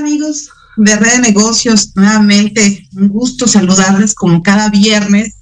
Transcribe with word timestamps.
Amigos 0.00 0.48
de 0.76 0.96
Red 0.96 1.12
de 1.12 1.18
Negocios? 1.20 1.92
Nuevamente, 1.94 2.88
un 2.94 3.08
gusto 3.08 3.46
saludarles 3.46 4.14
como 4.14 4.42
cada 4.42 4.70
viernes, 4.70 5.34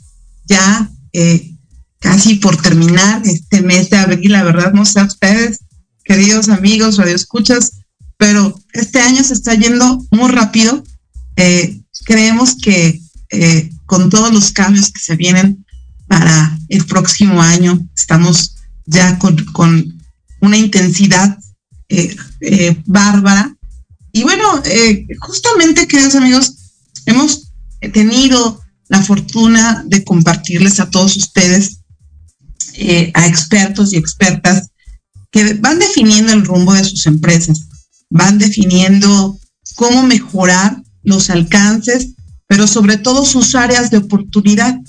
ya 0.47 0.91
eh, 1.13 1.55
casi 2.01 2.37
por 2.37 2.61
terminar 2.61 3.23
este 3.25 3.63
mes 3.63 3.89
de 3.91 3.99
abril. 3.99 4.33
La 4.33 4.43
verdad, 4.43 4.73
no 4.73 4.85
sé 4.85 5.01
a 5.01 5.05
ustedes, 5.05 5.61
queridos 6.05 6.49
amigos, 6.49 6.97
radioescuchas, 6.97 7.79
pero 8.17 8.61
este 8.73 9.01
año 9.01 9.23
se 9.23 9.35
está 9.35 9.55
yendo 9.55 10.05
muy 10.11 10.31
rápido. 10.31 10.83
Eh, 11.37 11.81
creemos 12.05 12.57
que 12.61 13.01
eh, 13.31 13.71
con 13.87 14.11
todos 14.11 14.33
los 14.33 14.51
cambios 14.51 14.91
que 14.91 15.01
se 15.01 15.17
vienen 15.17 15.65
para 16.09 16.59
el 16.69 16.85
próximo 16.85 17.41
año, 17.41 17.79
estamos 17.97 18.57
ya 18.87 19.19
con, 19.19 19.45
con 19.47 20.01
una 20.41 20.57
intensidad 20.57 21.39
bárbara 22.85 23.58
y 24.19 24.25
bueno, 24.25 24.61
eh, 24.65 25.07
justamente, 25.21 25.87
queridos 25.87 26.17
amigos, 26.17 26.53
hemos 27.07 27.53
tenido 27.93 28.61
la 28.89 29.01
fortuna 29.01 29.85
de 29.87 30.03
compartirles 30.03 30.81
a 30.81 30.91
todos 30.91 31.17
ustedes, 31.17 31.83
eh, 32.75 33.13
a 33.15 33.29
expertos 33.29 33.93
y 33.93 33.97
expertas, 33.97 34.71
que 35.31 35.55
van 35.55 35.79
definiendo 35.79 36.33
el 36.33 36.45
rumbo 36.45 36.75
de 36.75 36.83
sus 36.83 37.07
empresas, 37.07 37.69
van 38.11 38.39
definiendo 38.39 39.39
cómo 39.77 40.03
mejorar 40.03 40.83
los 41.05 41.31
alcances, 41.31 42.09
pero 42.49 42.67
sobre 42.67 42.97
todo 42.97 43.25
sus 43.25 43.55
áreas 43.55 43.93
de 43.93 43.99
oportunidad. 43.99 44.81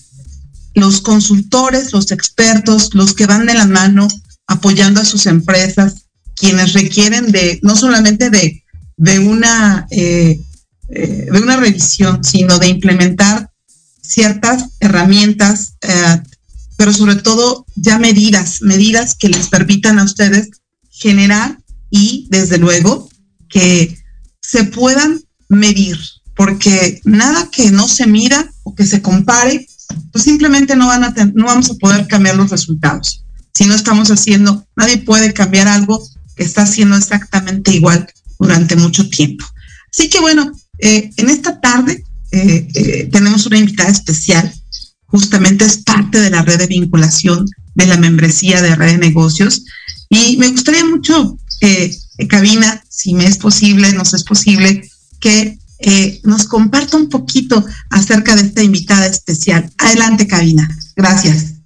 Los 0.74 1.02
consultores, 1.02 1.94
los 1.94 2.12
expertos, 2.12 2.96
los 2.96 3.14
que 3.14 3.28
van 3.28 3.46
de 3.46 3.54
la 3.54 3.68
mano 3.68 4.08
apoyando 4.48 5.02
a 5.02 5.06
sus 5.06 5.28
empresas, 5.28 6.08
quienes 6.34 6.74
requieren 6.74 7.32
de 7.32 7.60
no 7.62 7.76
solamente 7.76 8.32
de 8.32 8.64
de 9.00 9.18
una, 9.20 9.88
eh, 9.92 10.42
eh, 10.90 11.28
de 11.32 11.42
una 11.42 11.56
revisión, 11.56 12.22
sino 12.22 12.60
de 12.60 12.68
implementar 12.68 13.50
ciertas 14.02 14.66
herramientas, 14.82 15.76
eh, 15.82 16.22
pero 16.76 16.92
sobre 16.92 17.16
todo 17.16 17.66
ya 17.76 17.98
medidas, 17.98 18.62
medidas 18.62 19.16
que 19.16 19.30
les 19.30 19.48
permitan 19.48 20.00
a 20.00 20.04
ustedes 20.04 20.50
generar 20.90 21.58
y 21.90 22.28
desde 22.30 22.58
luego 22.58 23.10
que 23.48 23.98
se 24.42 24.66
puedan 24.66 25.22
medir, 25.48 25.98
porque 26.36 27.00
nada 27.06 27.50
que 27.50 27.72
no 27.72 27.88
se 27.88 28.06
mida 28.06 28.52
o 28.64 28.76
que 28.76 28.86
se 28.86 29.02
compare, 29.02 29.66
pues 30.12 30.26
simplemente 30.26 30.76
no, 30.76 30.88
van 30.88 31.06
a 31.06 31.14
no 31.34 31.46
vamos 31.46 31.72
a 31.72 31.76
poder 31.76 32.06
cambiar 32.08 32.36
los 32.36 32.52
resultados. 32.52 33.24
Si 33.54 33.66
no 33.66 33.76
estamos 33.76 34.12
haciendo, 34.12 34.66
nadie 34.76 34.98
puede 34.98 35.34
cambiar 35.34 35.70
algo 35.70 36.06
que 36.36 36.44
está 36.44 36.64
haciendo 36.64 36.98
exactamente 36.98 37.74
igual 37.74 38.06
durante 38.40 38.76
mucho 38.76 39.08
tiempo. 39.10 39.46
Así 39.92 40.10
que 40.10 40.20
bueno, 40.20 40.52
eh, 40.80 41.12
en 41.18 41.30
esta 41.30 41.60
tarde 41.60 42.04
eh, 42.32 42.68
eh, 42.74 43.10
tenemos 43.12 43.46
una 43.46 43.58
invitada 43.58 43.90
especial, 43.90 44.52
justamente 45.06 45.66
es 45.66 45.78
parte 45.78 46.20
de 46.20 46.30
la 46.30 46.42
red 46.42 46.58
de 46.58 46.68
vinculación 46.68 47.46
de 47.76 47.86
la 47.86 47.98
membresía 47.98 48.62
de 48.62 48.76
red 48.76 48.94
de 48.94 48.98
negocios 48.98 49.64
y 50.10 50.38
me 50.38 50.50
gustaría 50.50 50.86
mucho, 50.86 51.38
cabina, 52.28 52.84
si 52.90 53.14
me 53.14 53.26
es 53.26 53.38
posible, 53.38 53.94
nos 53.94 54.14
es 54.14 54.24
posible, 54.24 54.90
que 55.20 55.60
nos 56.24 56.46
comparta 56.46 56.98
un 56.98 57.10
poquito 57.10 57.64
acerca 57.92 58.36
de 58.36 58.42
esta 58.42 58.64
invitada 58.64 59.06
especial. 59.06 59.72
Adelante, 59.78 60.28
cabina. 60.28 60.68
Gracias. 60.96 61.59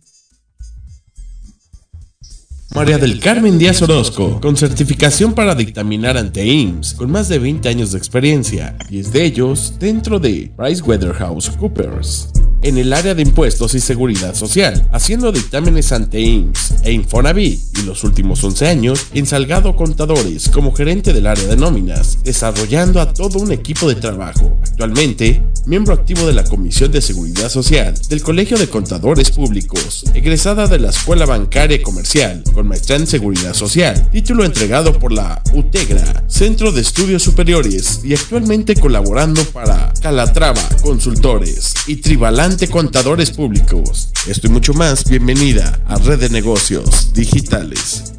María 2.76 2.98
del 2.98 3.20
Carmen 3.20 3.60
Díaz 3.60 3.84
Orozco, 3.84 4.42
con 4.42 4.58
certificación 4.58 5.34
para 5.34 5.54
dictaminar 5.54 6.18
ante 6.18 6.44
IMSS, 6.44 6.96
con 6.96 7.12
más 7.12 7.30
de 7.30 7.38
20 7.38 7.70
años 7.70 7.92
de 7.92 8.00
experiencia, 8.00 8.76
y 8.90 8.98
es 9.00 9.14
de 9.14 9.26
ellos 9.26 9.76
dentro 9.80 10.20
de 10.20 10.52
PricewaterhouseCoopers 10.58 12.43
en 12.64 12.78
el 12.78 12.94
área 12.94 13.14
de 13.14 13.22
impuestos 13.22 13.76
y 13.76 13.80
seguridad 13.80 14.36
social, 14.36 14.88
haciendo 14.92 15.32
dictámenes 15.32 15.92
ante 15.92 16.20
IMSS 16.20 16.76
e 16.84 16.94
Infonavit 16.94 17.60
y 17.78 17.84
los 17.84 18.04
últimos 18.04 18.44
11 18.44 18.68
años 18.68 19.08
en 19.14 19.26
Salgado 19.26 19.76
Contadores 19.76 20.50
como 20.50 20.74
gerente 20.74 21.14
del 21.14 21.28
área 21.28 21.46
de 21.46 21.58
nóminas, 21.58 22.20
desarrollando 22.24 23.02
a 23.02 23.14
todo 23.14 23.40
un 23.40 23.52
equipo 23.52 23.90
de 23.90 23.96
trabajo. 23.96 24.58
Actualmente, 24.64 25.44
miembro 25.66 25.94
activo 25.94 26.26
de 26.26 26.34
la 26.34 26.44
Comisión 26.44 26.92
de 26.92 27.02
Seguridad 27.02 27.50
Social 27.50 27.94
del 28.10 28.22
Colegio 28.22 28.58
de 28.58 28.70
Contadores 28.70 29.32
Públicos, 29.32 30.06
egresada 30.14 30.68
de 30.68 30.80
la 30.80 30.90
Escuela 30.90 31.26
Bancaria 31.26 31.82
Comercial 31.82 32.44
con 32.54 32.68
maestría 32.68 32.98
en 32.98 33.08
Seguridad 33.08 33.54
Social, 33.54 34.10
título 34.12 34.46
entregado 34.46 34.98
por 35.00 35.12
la 35.12 35.42
UTEGRA, 35.54 36.24
Centro 36.28 36.72
de 36.72 36.82
Estudios 36.82 37.24
Superiores 37.24 38.02
y 38.04 38.14
actualmente 38.14 38.76
colaborando 38.76 39.44
para 39.46 39.94
Calatrava 40.02 40.68
Consultores 40.82 41.74
y 41.88 41.98
Tribalán 41.98 42.53
Contadores 42.72 43.32
Públicos. 43.32 44.10
Esto 44.28 44.48
y 44.48 44.50
mucho 44.52 44.74
más, 44.74 45.10
bienvenida 45.10 45.82
a 45.88 45.98
Red 45.98 46.20
de 46.20 46.30
Negocios 46.30 47.12
Digitales. 47.12 48.14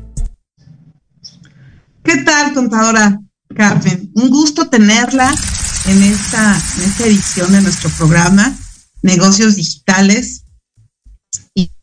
¿Qué 2.03 2.17
tal, 2.25 2.53
contadora 2.53 3.21
Carmen? 3.55 4.11
Un 4.15 4.31
gusto 4.31 4.69
tenerla 4.69 5.33
en 5.87 6.03
esta, 6.03 6.61
esta 6.85 7.07
edición 7.07 7.53
de 7.53 7.63
nuestro 7.63 7.89
programa, 7.91 8.55
Negocios 9.03 9.55
Digitales. 9.55 10.45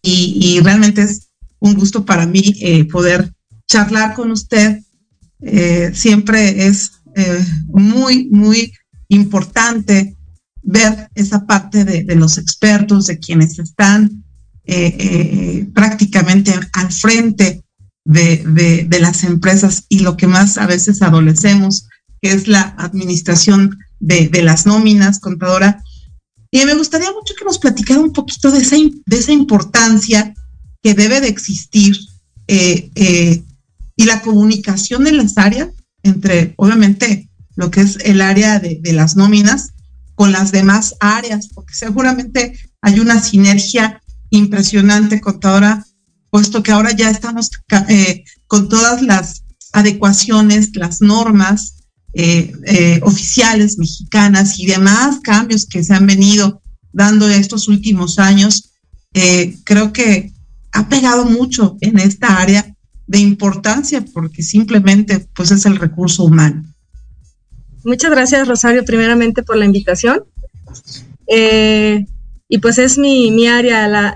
Y, 0.04 0.59
realmente 0.62 1.04
es 1.04 1.30
un 1.59 1.74
gusto 1.75 2.06
para 2.06 2.25
mí 2.25 2.42
eh, 2.59 2.86
poder 2.86 3.33
charlar 3.68 4.13
con 4.13 4.30
usted. 4.30 4.81
Eh, 5.42 5.92
siempre 5.94 6.68
es 6.68 6.92
eh, 7.15 7.45
muy, 7.68 8.27
muy 8.30 8.74
importante 9.07 10.18
ver 10.63 11.09
esa 11.15 11.45
parte 11.45 11.83
de, 11.85 12.15
los 12.15 12.37
expertos, 12.37 13.07
de 13.07 13.19
quienes 13.19 13.57
están 13.59 14.23
eh, 14.65 14.95
eh, 14.99 15.67
prácticamente 15.73 16.53
al 16.73 16.91
frente 16.91 17.63
de, 18.05 18.87
las 18.99 19.23
empresas 19.23 19.85
y 19.89 19.99
lo 19.99 20.17
que 20.17 20.27
más 20.27 20.57
a 20.57 20.67
veces 20.67 21.01
adolecemos, 21.01 21.87
que 22.21 22.31
es 22.31 22.47
la 22.47 22.75
administración 22.77 23.77
de, 23.99 24.29
las 24.43 24.65
nóminas, 24.65 25.19
contadora. 25.19 25.83
Y 26.51 26.63
me 26.65 26.75
gustaría 26.75 27.11
mucho 27.11 27.33
que 27.37 27.45
nos 27.45 27.59
platicara 27.59 27.99
un 27.99 28.13
poquito 28.13 28.51
de 28.51 28.59
esa, 28.59 28.75
de 28.75 29.17
esa 29.17 29.31
importancia 29.31 30.33
que 30.83 30.93
debe 30.93 31.21
de 31.21 31.27
existir 31.27 31.97
eh, 32.47 33.43
y 33.95 34.03
la 34.03 34.21
comunicación 34.21 35.03
de 35.05 35.13
las 35.13 35.37
áreas 35.37 35.69
entre, 36.03 36.53
obviamente, 36.57 37.29
lo 37.55 37.71
que 37.71 37.81
es 37.81 37.97
el 38.03 38.21
área 38.21 38.59
de, 38.59 38.79
de 38.81 38.93
las 38.93 39.15
nóminas 39.15 39.73
con 40.15 40.31
las 40.31 40.51
demás 40.51 40.95
áreas, 40.99 41.49
porque 41.53 41.73
seguramente 41.73 42.59
hay 42.81 42.99
una 42.99 43.21
sinergia 43.21 44.01
impresionante, 44.29 45.21
contadora, 45.21 45.85
puesto 46.29 46.63
que 46.63 46.71
ahora 46.71 46.91
ya 46.91 47.09
estamos 47.09 47.49
eh, 47.89 48.23
con 48.47 48.69
todas 48.69 49.01
las 49.01 49.43
adecuaciones, 49.73 50.75
las 50.75 51.01
normas 51.01 51.75
eh, 52.13 52.51
eh, 52.65 52.99
oficiales 53.03 53.77
mexicanas 53.77 54.59
y 54.59 54.65
demás 54.65 55.19
cambios 55.21 55.65
que 55.65 55.83
se 55.83 55.93
han 55.93 56.07
venido 56.07 56.61
dando 56.91 57.29
estos 57.29 57.67
últimos 57.67 58.19
años. 58.19 58.69
creo 59.63 59.91
que 59.91 60.33
ha 60.71 60.87
pegado 60.87 61.25
mucho 61.25 61.77
en 61.81 61.99
esta 61.99 62.39
área 62.39 62.73
de 63.07 63.19
importancia 63.19 64.03
porque 64.13 64.41
simplemente 64.41 65.19
pues 65.33 65.51
es 65.51 65.65
el 65.65 65.75
recurso 65.75 66.23
humano. 66.23 66.63
Muchas 67.83 68.12
gracias 68.12 68.48
Rosario 68.48 68.86
primeramente 68.86 69.44
por 69.44 69.57
la 69.57 69.66
invitación. 69.66 70.24
Eh, 71.28 72.06
y 72.48 72.57
pues 72.57 72.78
es 72.78 72.98
mi, 72.98 73.31
mi 73.31 73.48
área, 73.48 73.88
la, 73.88 74.16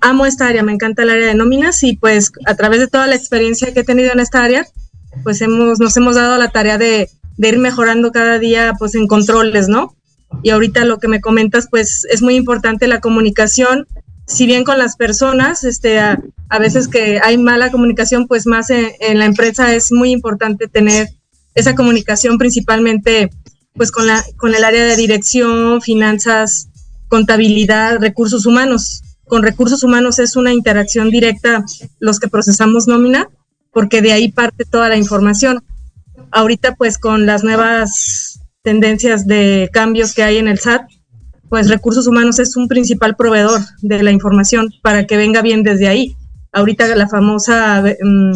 amo 0.00 0.24
esta 0.24 0.48
área, 0.48 0.62
me 0.62 0.72
encanta 0.72 1.02
el 1.02 1.10
área 1.10 1.26
de 1.26 1.34
nóminas 1.34 1.82
y 1.82 1.96
pues 1.96 2.32
a 2.46 2.54
través 2.54 2.80
de 2.80 2.88
toda 2.88 3.06
la 3.06 3.14
experiencia 3.14 3.72
que 3.74 3.80
he 3.80 3.84
tenido 3.84 4.12
en 4.12 4.20
esta 4.20 4.42
área, 4.42 4.66
pues 5.22 5.42
hemos, 5.42 5.78
nos 5.78 5.96
hemos 5.96 6.14
dado 6.14 6.38
la 6.38 6.48
tarea 6.48 6.78
de, 6.78 7.10
de 7.36 7.48
ir 7.48 7.58
mejorando 7.58 8.12
cada 8.12 8.38
día 8.38 8.72
pues 8.78 8.94
en 8.94 9.06
controles, 9.06 9.68
¿no? 9.68 9.94
Y 10.42 10.50
ahorita 10.50 10.84
lo 10.84 10.98
que 10.98 11.08
me 11.08 11.20
comentas 11.20 11.68
pues 11.70 12.06
es 12.10 12.22
muy 12.22 12.34
importante 12.34 12.88
la 12.88 13.00
comunicación, 13.00 13.86
si 14.26 14.46
bien 14.46 14.64
con 14.64 14.78
las 14.78 14.96
personas, 14.96 15.62
este, 15.64 16.00
a, 16.00 16.18
veces 16.58 16.88
que 16.88 17.20
hay 17.22 17.38
mala 17.38 17.70
comunicación, 17.70 18.26
pues 18.26 18.46
más 18.46 18.70
en, 18.70 18.90
en, 19.00 19.18
la 19.18 19.26
empresa 19.26 19.74
es 19.74 19.92
muy 19.92 20.10
importante 20.10 20.66
tener 20.66 21.08
esa 21.56 21.74
comunicación 21.74 22.38
principalmente 22.38 23.30
pues 23.74 23.90
con, 23.90 24.06
la, 24.06 24.24
con 24.36 24.54
el 24.54 24.64
área 24.64 24.84
de 24.84 24.96
dirección, 24.96 25.82
finanzas, 25.82 26.68
contabilidad, 27.08 27.98
recursos 27.98 28.46
humanos. 28.46 29.02
Con 29.24 29.42
recursos 29.42 29.82
humanos 29.82 30.18
es 30.18 30.36
una 30.36 30.52
interacción 30.52 31.10
directa 31.10 31.64
los 31.98 32.20
que 32.20 32.28
procesamos 32.28 32.86
nómina, 32.86 33.28
porque 33.72 34.00
de 34.00 34.12
ahí 34.12 34.30
parte 34.30 34.64
toda 34.64 34.88
la 34.88 34.96
información. 34.96 35.64
Ahorita 36.30 36.74
pues 36.76 36.98
con 36.98 37.26
las 37.26 37.42
nuevas 37.42 38.40
tendencias 38.62 39.26
de 39.26 39.68
cambios 39.72 40.14
que 40.14 40.22
hay 40.22 40.38
en 40.38 40.48
el 40.48 40.58
SAT, 40.58 40.82
pues 41.48 41.68
recursos 41.68 42.06
humanos 42.06 42.38
es 42.38 42.56
un 42.56 42.68
principal 42.68 43.16
proveedor 43.16 43.60
de 43.80 44.02
la 44.02 44.10
información 44.10 44.72
para 44.82 45.06
que 45.06 45.16
venga 45.16 45.42
bien 45.42 45.62
desde 45.62 45.88
ahí. 45.88 46.16
Ahorita 46.52 46.94
la 46.96 47.08
famosa 47.08 47.84
um, 48.02 48.32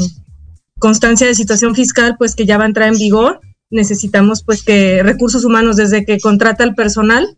constancia 0.80 1.28
de 1.28 1.36
situación 1.36 1.76
fiscal, 1.76 2.16
pues 2.18 2.34
que 2.34 2.46
ya 2.46 2.58
va 2.58 2.64
a 2.64 2.66
entrar 2.66 2.88
en 2.88 2.98
vigor, 2.98 3.40
necesitamos 3.70 4.42
pues 4.42 4.64
que 4.64 5.04
recursos 5.04 5.44
humanos 5.44 5.76
desde 5.76 6.04
que 6.04 6.18
contrata 6.18 6.64
al 6.64 6.74
personal 6.74 7.36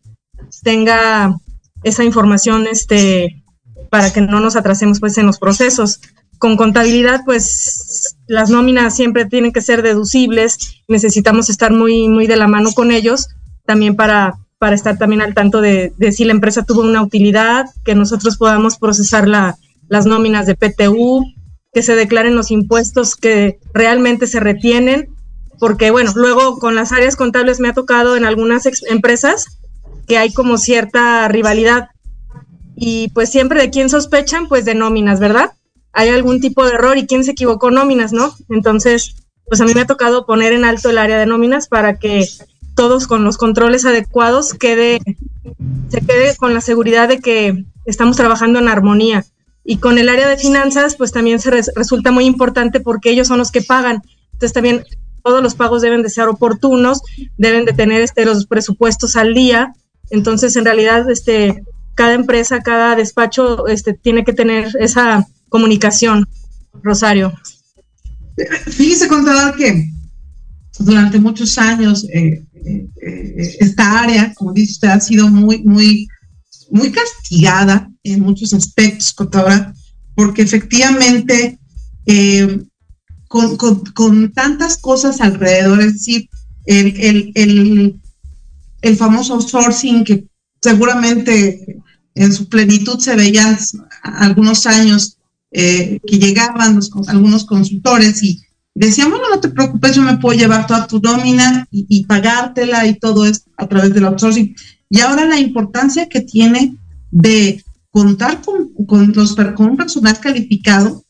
tenga 0.63 1.37
esa 1.83 2.05
información 2.05 2.67
este, 2.67 3.43
para 3.91 4.13
que 4.13 4.23
no 4.23 4.41
nos 4.41 4.57
atrasemos 4.57 5.01
pues 5.01 5.19
en 5.19 5.27
los 5.27 5.39
procesos. 5.39 6.01
Con 6.39 6.57
contabilidad, 6.57 7.21
pues 7.25 8.17
las 8.27 8.51
nóminas 8.51 8.97
siempre 8.97 9.27
tienen 9.27 9.53
que 9.53 9.61
ser 9.61 9.83
deducibles, 9.83 10.83
necesitamos 10.89 11.51
estar 11.51 11.73
muy, 11.73 12.09
muy 12.09 12.27
de 12.27 12.37
la 12.37 12.49
mano 12.49 12.73
con 12.73 12.91
ellos, 12.91 13.29
también 13.65 13.95
para, 13.95 14.39
para 14.59 14.75
estar 14.75 14.99
también 14.99 15.23
al 15.23 15.35
tanto 15.35 15.61
de, 15.61 15.93
de 15.99 16.11
si 16.11 16.25
la 16.25 16.33
empresa 16.33 16.65
tuvo 16.65 16.81
una 16.81 17.03
utilidad, 17.03 17.67
que 17.85 17.95
nosotros 17.95 18.39
podamos 18.39 18.77
procesar 18.77 19.29
la, 19.29 19.57
las 19.89 20.07
nóminas 20.07 20.47
de 20.47 20.57
PTU, 20.57 21.25
que 21.73 21.83
se 21.83 21.97
declaren 21.97 22.37
los 22.37 22.51
impuestos 22.51 23.17
que 23.17 23.59
realmente 23.73 24.27
se 24.27 24.41
retienen, 24.41 25.09
porque 25.59 25.91
bueno, 25.91 26.13
luego 26.15 26.59
con 26.59 26.75
las 26.75 26.93
áreas 26.93 27.17
contables 27.17 27.61
me 27.61 27.69
ha 27.69 27.73
tocado 27.75 28.17
en 28.17 28.25
algunas 28.25 28.69
empresas 28.89 29.59
que 30.07 30.19
hay 30.19 30.33
como 30.33 30.59
cierta 30.59 31.27
rivalidad. 31.29 31.89
Y 32.77 33.09
pues 33.11 33.31
siempre 33.31 33.61
de 33.61 33.71
quién 33.71 33.89
sospechan, 33.89 34.49
pues 34.49 34.65
de 34.65 34.75
nóminas, 34.75 35.19
¿verdad? 35.19 35.53
Hay 35.93 36.09
algún 36.11 36.41
tipo 36.41 36.65
de 36.65 36.73
error 36.75 36.99
y 36.99 37.07
quién 37.07 37.25
se 37.25 37.33
equivocó 37.33 37.71
nóminas, 37.71 38.13
¿no? 38.13 38.35
Entonces, 38.51 39.15
pues 39.47 39.61
a 39.61 39.65
mí 39.65 39.73
me 39.75 39.83
ha 39.83 39.87
tocado 39.87 40.27
poner 40.27 40.53
en 40.53 40.65
alto 40.65 40.91
el 40.91 40.99
área 40.99 41.19
de 41.19 41.27
nóminas 41.27 41.69
para 41.69 41.99
que 41.99 42.27
todos 42.75 43.07
con 43.07 43.25
los 43.25 43.39
controles 43.39 43.85
adecuados 43.85 44.55
quede, 44.55 45.01
se 45.89 46.01
quede 46.01 46.37
con 46.37 46.55
la 46.55 46.61
seguridad 46.61 47.09
de 47.09 47.21
que 47.21 47.65
estamos 47.87 48.17
trabajando 48.17 48.59
en 48.59 48.69
armonía. 48.69 49.25
Y 49.65 49.77
con 49.77 49.99
el 49.99 50.09
área 50.09 50.29
de 50.29 50.37
finanzas, 50.37 50.97
pues 50.97 51.13
también 51.13 51.39
se 51.39 51.51
resulta 51.51 52.11
muy 52.11 52.25
importante 52.25 52.81
porque 52.81 53.11
ellos 53.11 53.29
son 53.29 53.39
los 53.39 53.51
que 53.51 53.63
pagan. 53.63 54.03
Entonces 54.33 54.53
también 54.53 54.85
todos 55.23 55.43
los 55.43 55.55
pagos 55.55 55.83
deben 55.83 56.03
de 56.03 56.11
ser 56.11 56.29
oportunos, 56.29 57.01
deben 57.37 57.65
de 57.65 57.73
tener 57.73 58.03
este, 58.03 58.25
los 58.25 58.47
presupuestos 58.47 59.15
al 59.17 59.35
día 59.35 59.73
entonces, 60.13 60.55
en 60.57 60.67
realidad, 60.67 61.11
este, 61.11 61.65
cada 61.95 62.13
empresa, 62.13 62.61
cada 62.61 62.95
despacho 62.95 63.67
este, 63.67 63.95
tiene 63.95 64.25
que 64.25 64.35
tener 64.35 64.71
esa 64.79 65.27
comunicación, 65.49 66.29
Rosario. 66.83 67.33
Fíjese, 68.67 69.09
contador, 69.09 69.57
que 69.57 69.91
durante 70.79 71.19
muchos 71.19 71.57
años 71.57 72.07
eh, 72.13 72.45
eh, 72.55 73.57
esta 73.61 74.03
área, 74.03 74.35
como 74.35 74.53
dice 74.53 74.73
usted, 74.73 74.89
ha 74.89 75.01
sido 75.01 75.29
muy, 75.29 75.63
muy, 75.63 76.07
muy 76.73 76.91
castigada 76.91 77.91
en 78.03 78.21
muchos 78.21 78.53
aspectos, 78.55 79.13
contadora, 79.13 79.75
porque 80.15 80.43
efectivamente 80.43 81.59
eh, 82.07 82.63
con, 83.29 83.57
con, 83.57 84.33
tantas 84.33 84.79
cosas 84.79 85.21
alrededor, 85.21 85.81
es 85.81 85.93
decir, 85.95 86.29
el, 86.65 87.01
el, 87.01 87.33
el, 87.35 88.01
el 88.83 88.97
famoso 88.97 89.35
outsourcing 89.35 90.05
que 90.05 90.27
seguramente 90.61 91.81
en 92.15 92.33
su 92.33 92.49
plenitud 92.49 92.99
se 92.99 93.17
veía 93.17 93.59
algunos 94.03 94.67
años 94.67 95.19
eh, 95.51 96.01
que 96.07 96.19
llegaban 96.19 96.81
algunos 97.09 97.45
consultores 97.45 98.23
y 98.23 98.41
decían, 98.75 99.11
bueno, 99.11 99.27
no 99.31 99.41
te 99.41 99.51
preocupes, 99.51 99.95
yo 99.95 100.03
me 100.03 100.17
puedo 100.17 100.39
llevar 100.39 100.67
toda 100.67 100.87
tu 100.87 101.01
nómina 101.01 101.67
y, 101.71 102.05
pagártela 102.07 102.87
y 102.87 102.99
todo 102.99 103.27
esto 103.27 103.51
a 103.57 103.69
través 103.69 103.93
del 103.93 104.07
outsourcing. 104.07 104.55
Y 104.93 105.01
ahora 105.01 105.25
la 105.25 105.41
importancia 105.41 106.07
que 106.07 106.21
tiene 106.21 106.77
de 107.11 107.65
contar 107.91 108.43
con, 108.43 108.75
con, 108.87 109.11
los, 109.15 109.35
con 109.35 109.71
un 109.71 109.77
personal 109.79 110.21
calificado, 110.21 111.03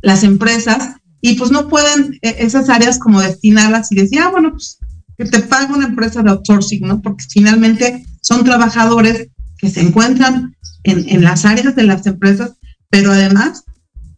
las 0.00 0.22
empresas, 0.22 0.94
y 1.20 1.34
pues 1.34 1.50
no 1.50 1.68
pueden 1.68 2.18
eh, 2.22 2.36
esas 2.38 2.70
áreas 2.70 2.98
como 2.98 3.20
destinarlas 3.20 3.92
y 3.92 3.96
decir, 3.96 4.20
ah, 4.20 4.30
bueno, 4.30 4.52
pues 4.52 4.78
que 5.18 5.26
te 5.26 5.40
paga 5.40 5.74
una 5.74 5.88
empresa 5.88 6.22
de 6.22 6.30
outsourcing, 6.30 6.86
¿no? 6.86 7.02
Porque 7.02 7.26
finalmente 7.28 8.06
son 8.22 8.44
trabajadores 8.44 9.28
que 9.58 9.68
se 9.68 9.82
encuentran 9.82 10.56
en, 10.84 11.06
en 11.06 11.22
las 11.22 11.44
áreas 11.44 11.76
de 11.76 11.82
las 11.84 12.06
empresas, 12.06 12.52
pero 12.88 13.12
además 13.12 13.64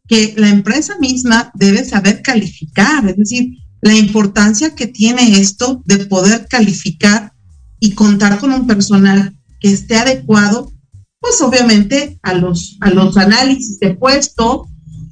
que 0.07 0.35
la 0.37 0.51
empresa 0.51 0.95
misma 1.01 1.51
debe 1.55 1.85
saber 1.85 2.23
calificar, 2.23 3.09
es 3.09 3.17
decir, 3.17 3.57
la 3.81 3.95
importancia 3.95 4.77
que 4.77 4.87
tiene 4.87 5.41
esto 5.41 5.83
de 5.85 6.07
poder 6.07 6.47
calificar 6.49 7.33
y 7.81 7.93
contar 7.93 8.39
con 8.39 8.53
un 8.53 8.67
personal 8.67 9.35
que 9.61 9.73
esté 9.73 9.97
adecuado, 9.97 10.73
pues 11.21 11.41
obviamente 11.41 12.19
a 12.23 12.35
los, 12.35 12.77
a 12.81 12.91
los 12.91 13.17
análisis 13.17 13.79
de 13.81 13.95
puesto, 13.95 14.69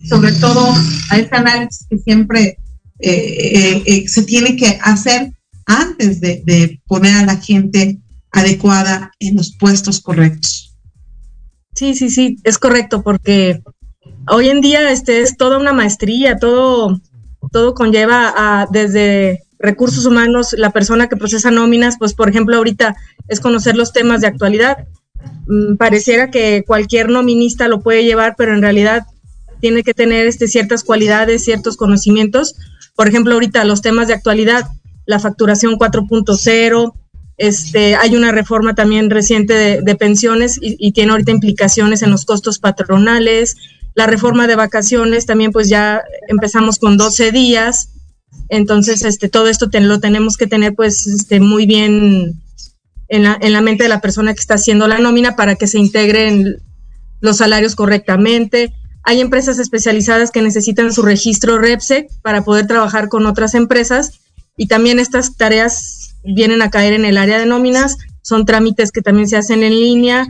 sobre 0.09 0.33
todo 0.33 0.73
a 1.11 1.18
ese 1.18 1.35
análisis 1.35 1.87
que 1.88 1.99
siempre 1.99 2.59
eh, 3.00 3.11
eh, 3.11 3.83
eh, 3.87 4.09
se 4.09 4.23
tiene 4.23 4.56
que 4.56 4.78
hacer 4.83 5.33
antes 5.66 6.21
de, 6.21 6.80
poner 6.87 7.16
a 7.16 7.26
la 7.26 7.37
gente 7.37 8.00
adecuada 8.30 9.12
en 9.18 9.37
los 9.37 9.56
puestos 9.56 10.00
correctos. 10.00 10.76
Sí, 11.75 11.94
sí, 11.94 12.11
sí, 12.11 12.37
es 12.44 12.59
correcto, 12.59 13.02
porque 13.02 13.62
hoy 14.30 14.49
en 14.49 14.61
día 14.61 14.90
este 14.90 15.23
es 15.23 15.37
toda 15.37 15.59
una 15.59 15.73
maestría, 15.73 16.38
todo, 16.38 17.00
todo 17.50 17.75
conlleva 17.75 18.33
a 18.37 18.66
desde 18.71 19.43
recursos 19.64 20.06
humanos, 20.06 20.54
la 20.56 20.71
persona 20.71 21.09
que 21.09 21.16
procesa 21.16 21.50
nóminas, 21.50 21.97
pues 21.99 22.14
por 22.14 22.28
ejemplo 22.28 22.56
ahorita 22.56 22.97
es 23.28 23.40
conocer 23.40 23.76
los 23.76 23.92
temas 23.92 24.21
de 24.21 24.28
actualidad. 24.28 24.87
Mm, 25.47 25.76
pareciera 25.76 26.30
que 26.30 26.64
cualquier 26.66 27.09
nominista 27.09 27.68
lo 27.68 27.80
puede 27.80 28.04
llevar, 28.04 28.35
pero 28.37 28.54
en 28.54 28.62
realidad 28.62 29.06
tiene 29.61 29.83
que 29.83 29.94
tener 29.94 30.26
este, 30.26 30.47
ciertas 30.47 30.85
cualidades, 30.85 31.44
ciertos 31.44 31.76
conocimientos. 31.76 32.54
Por 32.94 33.09
ejemplo, 33.09 33.35
ahorita 33.35 33.64
los 33.64 33.80
temas 33.80 34.09
de 34.09 34.14
actualidad, 34.14 34.68
la 35.06 35.18
facturación 35.18 35.78
4.0. 35.78 36.92
Este, 37.37 37.97
hay 37.97 38.14
una 38.14 38.30
reforma 38.30 38.75
también 38.75 39.11
reciente 39.11 39.83
de, 39.83 39.94
pensiones 39.97 40.59
y, 40.61 40.92
tiene 40.92 41.12
ahorita 41.12 41.33
implicaciones 41.33 42.02
en 42.02 42.11
los 42.11 42.26
costos 42.26 42.59
patronales. 42.59 43.56
La 43.94 44.06
reforma 44.06 44.47
de 44.47 44.56
vacaciones 44.56 45.26
también 45.26 45.50
pues 45.50 45.68
ya 45.68 46.02
empezamos 46.28 46.78
con 46.78 46.97
12 46.97 47.33
días. 47.33 47.93
Entonces, 48.49 49.05
este, 49.05 49.29
todo 49.29 49.49
esto 49.49 49.69
lo 49.73 50.00
tenemos 50.00 50.37
que 50.37 50.47
tener 50.47 50.75
pues 50.75 51.07
este, 51.07 51.41
muy 51.41 51.67
bien 51.67 52.43
en 53.09 53.23
la, 53.23 53.38
en 53.41 53.53
la 53.53 53.61
mente 53.61 53.85
de 53.85 53.88
la 53.88 54.00
persona 54.00 54.35
que 54.35 54.41
está 54.41 54.55
haciendo 54.55 54.87
la 54.87 54.99
nómina 54.99 55.37
para 55.37 55.57
que 55.57 55.67
se 55.67 55.79
integren 55.79 56.57
los 57.21 57.38
salarios 57.38 57.75
correctamente. 57.75 58.75
Hay 59.03 59.21
empresas 59.21 59.59
especializadas 59.59 60.31
que 60.31 60.43
necesitan 60.43 60.93
su 60.93 61.03
registro 61.03 61.59
REPSEC 61.59 62.09
para 62.23 62.45
poder 62.45 62.67
trabajar 62.67 63.09
con 63.09 63.26
otras 63.26 63.55
empresas 63.55 64.21
y 64.57 64.67
también 64.67 64.99
estas 64.99 65.37
tareas 65.37 66.17
vienen 66.25 66.62
a 66.62 66.71
caer 66.71 66.93
en 66.93 67.05
el 67.05 67.19
área 67.19 67.38
de 67.38 67.47
nóminas, 67.47 67.99
son 68.23 68.47
trámites 68.47 68.93
que 68.93 69.03
también 69.03 69.29
se 69.29 69.37
hacen 69.37 69.62
en 69.62 69.73
línea. 69.73 70.26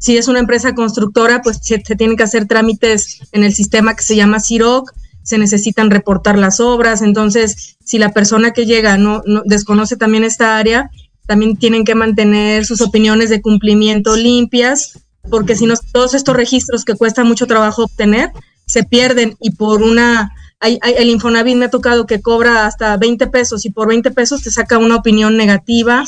Si 0.00 0.16
es 0.16 0.28
una 0.28 0.40
empresa 0.40 0.74
constructora, 0.74 1.42
pues 1.42 1.58
se, 1.62 1.78
tienen 1.78 2.16
que 2.16 2.22
hacer 2.22 2.46
trámites 2.46 3.20
en 3.32 3.44
el 3.44 3.54
sistema 3.54 3.94
que 3.94 4.02
se 4.02 4.16
llama 4.16 4.40
CIROC, 4.40 4.92
se 5.28 5.36
necesitan 5.36 5.90
reportar 5.90 6.38
las 6.38 6.58
obras, 6.58 7.02
entonces 7.02 7.76
si 7.84 7.98
la 7.98 8.12
persona 8.12 8.52
que 8.52 8.64
llega 8.64 8.96
no, 8.96 9.20
no 9.26 9.42
desconoce 9.44 9.96
también 9.96 10.24
esta 10.24 10.56
área, 10.56 10.90
también 11.26 11.58
tienen 11.58 11.84
que 11.84 11.94
mantener 11.94 12.64
sus 12.64 12.80
opiniones 12.80 13.28
de 13.28 13.42
cumplimiento 13.42 14.16
limpias 14.16 14.98
porque 15.28 15.54
si 15.54 15.66
no, 15.66 15.74
todos 15.92 16.14
estos 16.14 16.34
registros 16.34 16.84
que 16.86 16.94
cuesta 16.94 17.24
mucho 17.24 17.46
trabajo 17.46 17.84
obtener, 17.84 18.30
se 18.66 18.84
pierden 18.84 19.36
y 19.38 19.50
por 19.50 19.82
una, 19.82 20.32
el 20.60 21.10
Infonavit 21.10 21.56
me 21.56 21.66
ha 21.66 21.70
tocado 21.70 22.06
que 22.06 22.22
cobra 22.22 22.66
hasta 22.66 22.96
20 22.96 23.26
pesos 23.26 23.66
y 23.66 23.70
por 23.70 23.88
20 23.88 24.10
pesos 24.12 24.42
te 24.42 24.50
saca 24.50 24.78
una 24.78 24.96
opinión 24.96 25.36
negativa. 25.36 26.04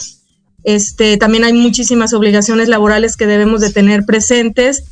Este, 0.65 1.17
también 1.17 1.45
hay 1.45 1.53
muchísimas 1.53 2.15
obligaciones 2.15 2.69
laborales 2.69 3.17
que 3.17 3.27
debemos 3.27 3.61
de 3.61 3.71
tener 3.71 4.05
presentes. 4.07 4.85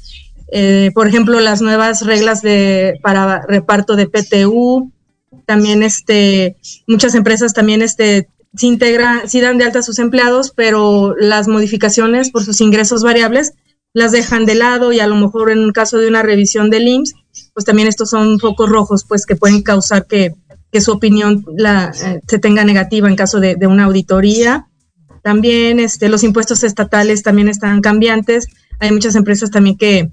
Eh, 0.50 0.90
por 0.94 1.06
ejemplo, 1.06 1.40
las 1.40 1.60
nuevas 1.60 2.02
reglas 2.02 2.42
de, 2.42 2.98
para 3.02 3.42
reparto 3.46 3.96
de 3.96 4.06
PTU. 4.06 4.92
También 5.46 5.82
este, 5.82 6.56
muchas 6.86 7.14
empresas 7.14 7.52
también 7.52 7.82
este, 7.82 8.28
se 8.54 8.66
integran, 8.66 9.28
sí 9.28 9.40
dan 9.40 9.58
de 9.58 9.64
alta 9.64 9.80
a 9.80 9.82
sus 9.82 9.98
empleados, 9.98 10.52
pero 10.54 11.14
las 11.16 11.48
modificaciones 11.48 12.30
por 12.30 12.44
sus 12.44 12.60
ingresos 12.60 13.02
variables 13.02 13.54
las 13.92 14.12
dejan 14.12 14.46
de 14.46 14.54
lado 14.54 14.92
y 14.92 15.00
a 15.00 15.06
lo 15.06 15.16
mejor 15.16 15.50
en 15.50 15.60
un 15.60 15.72
caso 15.72 15.98
de 15.98 16.08
una 16.08 16.22
revisión 16.22 16.70
del 16.70 16.88
IMSS, 16.88 17.14
pues 17.54 17.64
también 17.64 17.88
estos 17.88 18.10
son 18.10 18.38
focos 18.38 18.68
rojos, 18.68 19.04
pues 19.08 19.26
que 19.26 19.36
pueden 19.36 19.62
causar 19.62 20.06
que, 20.06 20.34
su 20.80 20.92
opinión 20.92 21.44
la, 21.56 21.92
eh, 22.04 22.20
se 22.28 22.38
tenga 22.38 22.62
negativa 22.64 23.08
en 23.08 23.16
caso 23.16 23.40
de, 23.40 23.56
una 23.66 23.84
auditoría. 23.84 24.68
También 25.22 25.80
este, 25.80 26.08
los 26.08 26.22
impuestos 26.22 26.62
estatales 26.62 27.22
también 27.22 27.48
están 27.48 27.80
cambiantes. 27.80 28.46
Hay 28.78 28.92
muchas 28.92 29.16
empresas 29.16 29.50
también 29.50 29.76
que 29.76 30.10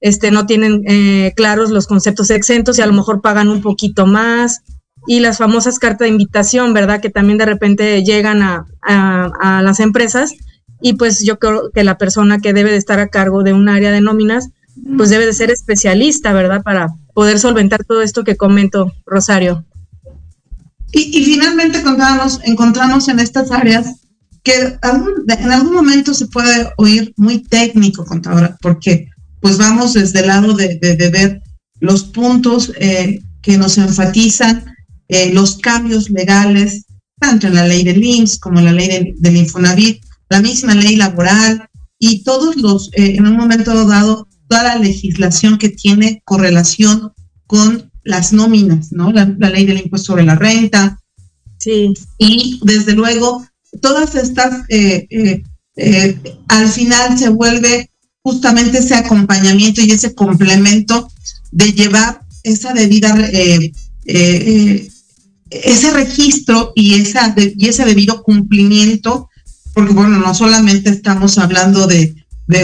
este, 0.00 0.30
no 0.30 0.46
tienen 0.46 0.82
eh, 0.86 1.32
claros 1.36 1.70
los 1.70 1.86
conceptos 1.86 2.30
exentos 2.30 2.78
y 2.78 2.82
a 2.82 2.86
lo 2.86 2.92
mejor 2.92 3.20
pagan 3.20 3.48
un 3.48 3.60
poquito 3.60 4.06
más. 4.06 4.62
Y 5.06 5.20
las 5.20 5.38
famosas 5.38 5.78
cartas 5.78 6.06
de 6.06 6.08
invitación, 6.08 6.74
¿verdad? 6.74 7.00
Que 7.00 7.08
también 7.08 7.38
de 7.38 7.46
repente 7.46 8.02
llegan 8.02 8.42
a, 8.42 8.66
a 8.82 9.62
las 9.62 9.80
empresas 9.80 10.34
y 10.80 10.94
pues 10.94 11.24
yo 11.24 11.38
creo 11.38 11.70
que 11.72 11.84
la 11.84 11.98
persona 11.98 12.38
que 12.38 12.52
debe 12.52 12.70
de 12.70 12.76
estar 12.76 13.00
a 13.00 13.08
cargo 13.08 13.42
de 13.42 13.52
un 13.52 13.68
área 13.68 13.90
de 13.90 14.00
nóminas, 14.00 14.50
pues 14.96 15.10
debe 15.10 15.26
de 15.26 15.32
ser 15.32 15.50
especialista, 15.50 16.32
¿verdad? 16.32 16.62
Para 16.62 16.94
poder 17.14 17.38
solventar 17.38 17.84
todo 17.84 18.02
esto 18.02 18.22
que 18.22 18.36
comento, 18.36 18.92
Rosario. 19.04 19.64
Y, 20.92 21.24
finalmente 21.24 21.78
encontramos, 21.78 22.40
encontramos 22.44 23.08
en 23.08 23.18
estas 23.18 23.50
áreas 23.50 23.96
que 24.42 24.78
en 24.78 25.52
algún 25.52 25.74
momento 25.74 26.14
se 26.14 26.26
puede 26.28 26.72
oír 26.78 27.12
muy 27.16 27.42
técnico, 27.42 28.06
contadora, 28.06 28.56
porque 28.62 29.08
pues 29.40 29.58
vamos 29.58 29.94
desde 29.94 30.20
el 30.20 30.26
lado 30.26 30.54
de, 30.54 30.78
ver 31.12 31.42
los 31.80 32.04
puntos 32.04 32.72
eh, 32.78 33.20
que 33.42 33.56
nos 33.56 33.78
enfatizan, 33.78 34.64
eh, 35.08 35.32
los 35.32 35.58
cambios 35.58 36.10
legales, 36.10 36.86
tanto 37.20 37.46
en 37.46 37.54
la 37.54 37.66
ley 37.66 37.84
del 37.84 38.02
IMSS 38.02 38.38
como 38.38 38.58
en 38.58 38.66
la 38.66 38.72
ley 38.72 39.14
del 39.16 39.36
Infonavit, 39.36 40.02
la 40.28 40.40
misma 40.40 40.74
ley 40.74 40.96
laboral 40.96 41.68
y 41.98 42.22
todos 42.22 42.56
los, 42.56 42.90
eh, 42.94 43.14
en 43.16 43.26
un 43.26 43.36
momento 43.36 43.86
dado, 43.86 44.28
toda 44.48 44.62
la 44.64 44.76
legislación 44.76 45.58
que 45.58 45.68
tiene 45.68 46.22
correlación 46.24 47.12
con 47.46 47.90
las 48.02 48.32
nóminas, 48.32 48.92
¿no? 48.92 49.12
La, 49.12 49.24
ley 49.24 49.66
del 49.66 49.78
impuesto 49.78 50.12
sobre 50.12 50.24
la 50.24 50.34
renta. 50.34 50.98
Sí. 51.58 51.92
Y 52.18 52.60
desde 52.64 52.94
luego, 52.94 53.46
todas 53.82 54.14
estas, 54.14 54.64
al 56.48 56.68
final 56.68 57.18
se 57.18 57.28
vuelve 57.28 57.90
justamente 58.28 58.78
ese 58.78 58.94
acompañamiento 58.94 59.80
y 59.80 59.90
ese 59.90 60.14
complemento 60.14 61.10
de 61.50 61.72
llevar 61.72 62.22
esa 62.42 62.74
debida, 62.74 63.16
ese 64.04 65.90
registro 65.92 66.72
y, 66.74 66.94
esa 66.94 67.34
y 67.36 67.68
ese 67.68 67.86
debido 67.86 68.22
cumplimiento 68.22 69.28
porque 69.78 69.94
bueno, 69.94 70.18
no 70.18 70.34
solamente 70.34 70.90
estamos 70.90 71.38
hablando 71.38 71.86
de, 71.86 72.14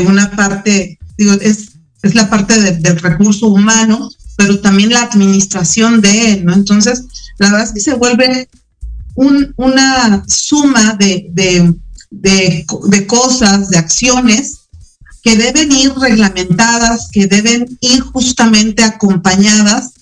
una 0.05 0.33
parte, 0.33 0.99
digo, 1.17 1.35
es, 1.35 1.71
es 2.03 2.15
la 2.15 2.29
parte 2.29 2.61
del 2.73 2.99
recurso 3.01 3.47
humano, 3.47 4.11
pero 4.37 4.61
también 4.61 4.91
la 4.91 5.03
administración 5.03 6.01
de 6.01 6.33
él, 6.33 6.45
¿no? 6.45 6.55
Entonces, 6.55 7.05
la 7.39 7.51
verdad 7.51 7.69
es 7.69 7.73
que 7.73 7.81
se 7.81 7.95
vuelve 7.95 8.49
una 9.15 10.25
suma 10.27 10.95
de, 10.95 11.31
de, 12.11 13.07
cosas, 13.07 13.71
de 13.71 13.79
acciones 13.79 14.64
que 15.25 15.37
deben 15.37 15.73
ir 15.73 15.93
reglamentadas, 15.95 17.09
que 17.11 17.27
deben 17.27 17.79
ir 17.81 18.01
justamente 18.01 18.85
acompañadas 18.85 19.95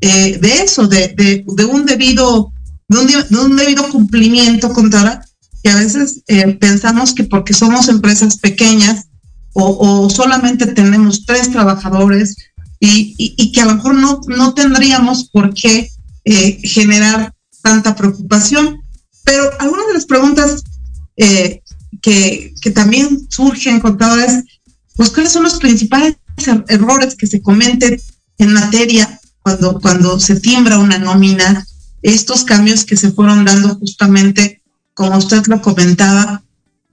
eh, 0.00 0.38
de 0.38 0.62
eso, 0.62 0.88
de, 0.88 1.44
un 1.70 1.84
debido, 1.84 2.50
de 2.88 2.98
un, 2.98 3.06
de 3.06 3.38
un 3.38 3.56
debido 3.56 3.86
cumplimiento 3.90 4.72
contra 4.72 5.22
que 5.62 5.68
a 5.68 5.76
veces 5.76 6.22
eh, 6.26 6.54
pensamos 6.54 7.12
que 7.12 7.24
porque 7.24 7.52
somos 7.52 7.88
empresas 7.88 8.38
pequeñas 8.38 9.04
o, 9.52 10.08
solamente 10.08 10.66
tenemos 10.68 11.26
tres 11.26 11.50
trabajadores 11.50 12.36
y, 12.78 13.52
que 13.52 13.60
a 13.60 13.66
lo 13.66 13.74
mejor 13.74 13.94
no, 13.94 14.20
no 14.28 14.54
tendríamos 14.54 15.28
por 15.28 15.52
qué 15.52 15.90
eh, 16.24 16.58
generar 16.62 17.34
tanta 17.60 17.94
preocupación. 17.94 18.80
Pero 19.24 19.50
algunas 19.58 19.88
de 19.88 19.94
las 19.94 20.06
preguntas 20.06 20.62
que, 21.16 22.54
que, 22.62 22.70
también 22.70 23.26
surgen, 23.28 23.80
contadores, 23.80 24.44
pues 24.96 25.10
cuáles 25.10 25.32
son 25.32 25.44
los 25.44 25.58
principales 25.58 26.16
er-, 26.36 26.64
errores 26.68 27.14
que 27.14 27.26
se 27.26 27.42
cometen 27.42 28.00
en 28.38 28.52
materia 28.52 29.20
cuando, 29.42 29.80
cuando 29.80 30.20
se 30.20 30.38
timbra 30.38 30.78
una 30.78 30.98
nómina, 30.98 31.66
estos 32.02 32.44
cambios 32.44 32.84
que 32.84 32.96
se 32.96 33.12
fueron 33.12 33.44
dando 33.44 33.76
justamente 33.76 34.60
como 34.94 35.16
usted 35.16 35.46
lo 35.46 35.62
comentaba, 35.62 36.42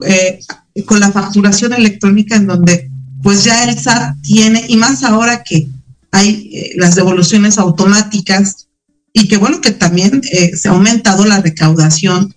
eh, 0.04 0.40
con 0.86 1.00
la 1.00 1.10
facturación 1.10 1.72
electrónica 1.72 2.36
en 2.36 2.46
donde 2.46 2.90
pues 3.22 3.44
ya 3.44 3.64
el 3.64 3.78
SAT 3.78 4.16
tiene, 4.22 4.64
y 4.68 4.76
más 4.76 5.02
ahora 5.02 5.42
que 5.42 5.68
hay 6.12 6.50
eh, 6.52 6.72
las 6.76 6.94
devoluciones 6.94 7.58
automáticas 7.58 8.68
y 9.12 9.26
que 9.28 9.36
bueno 9.36 9.60
que 9.60 9.72
también 9.72 10.22
eh, 10.32 10.56
se 10.56 10.68
ha 10.68 10.72
aumentado 10.72 11.24
la 11.24 11.40
recaudación 11.40 12.34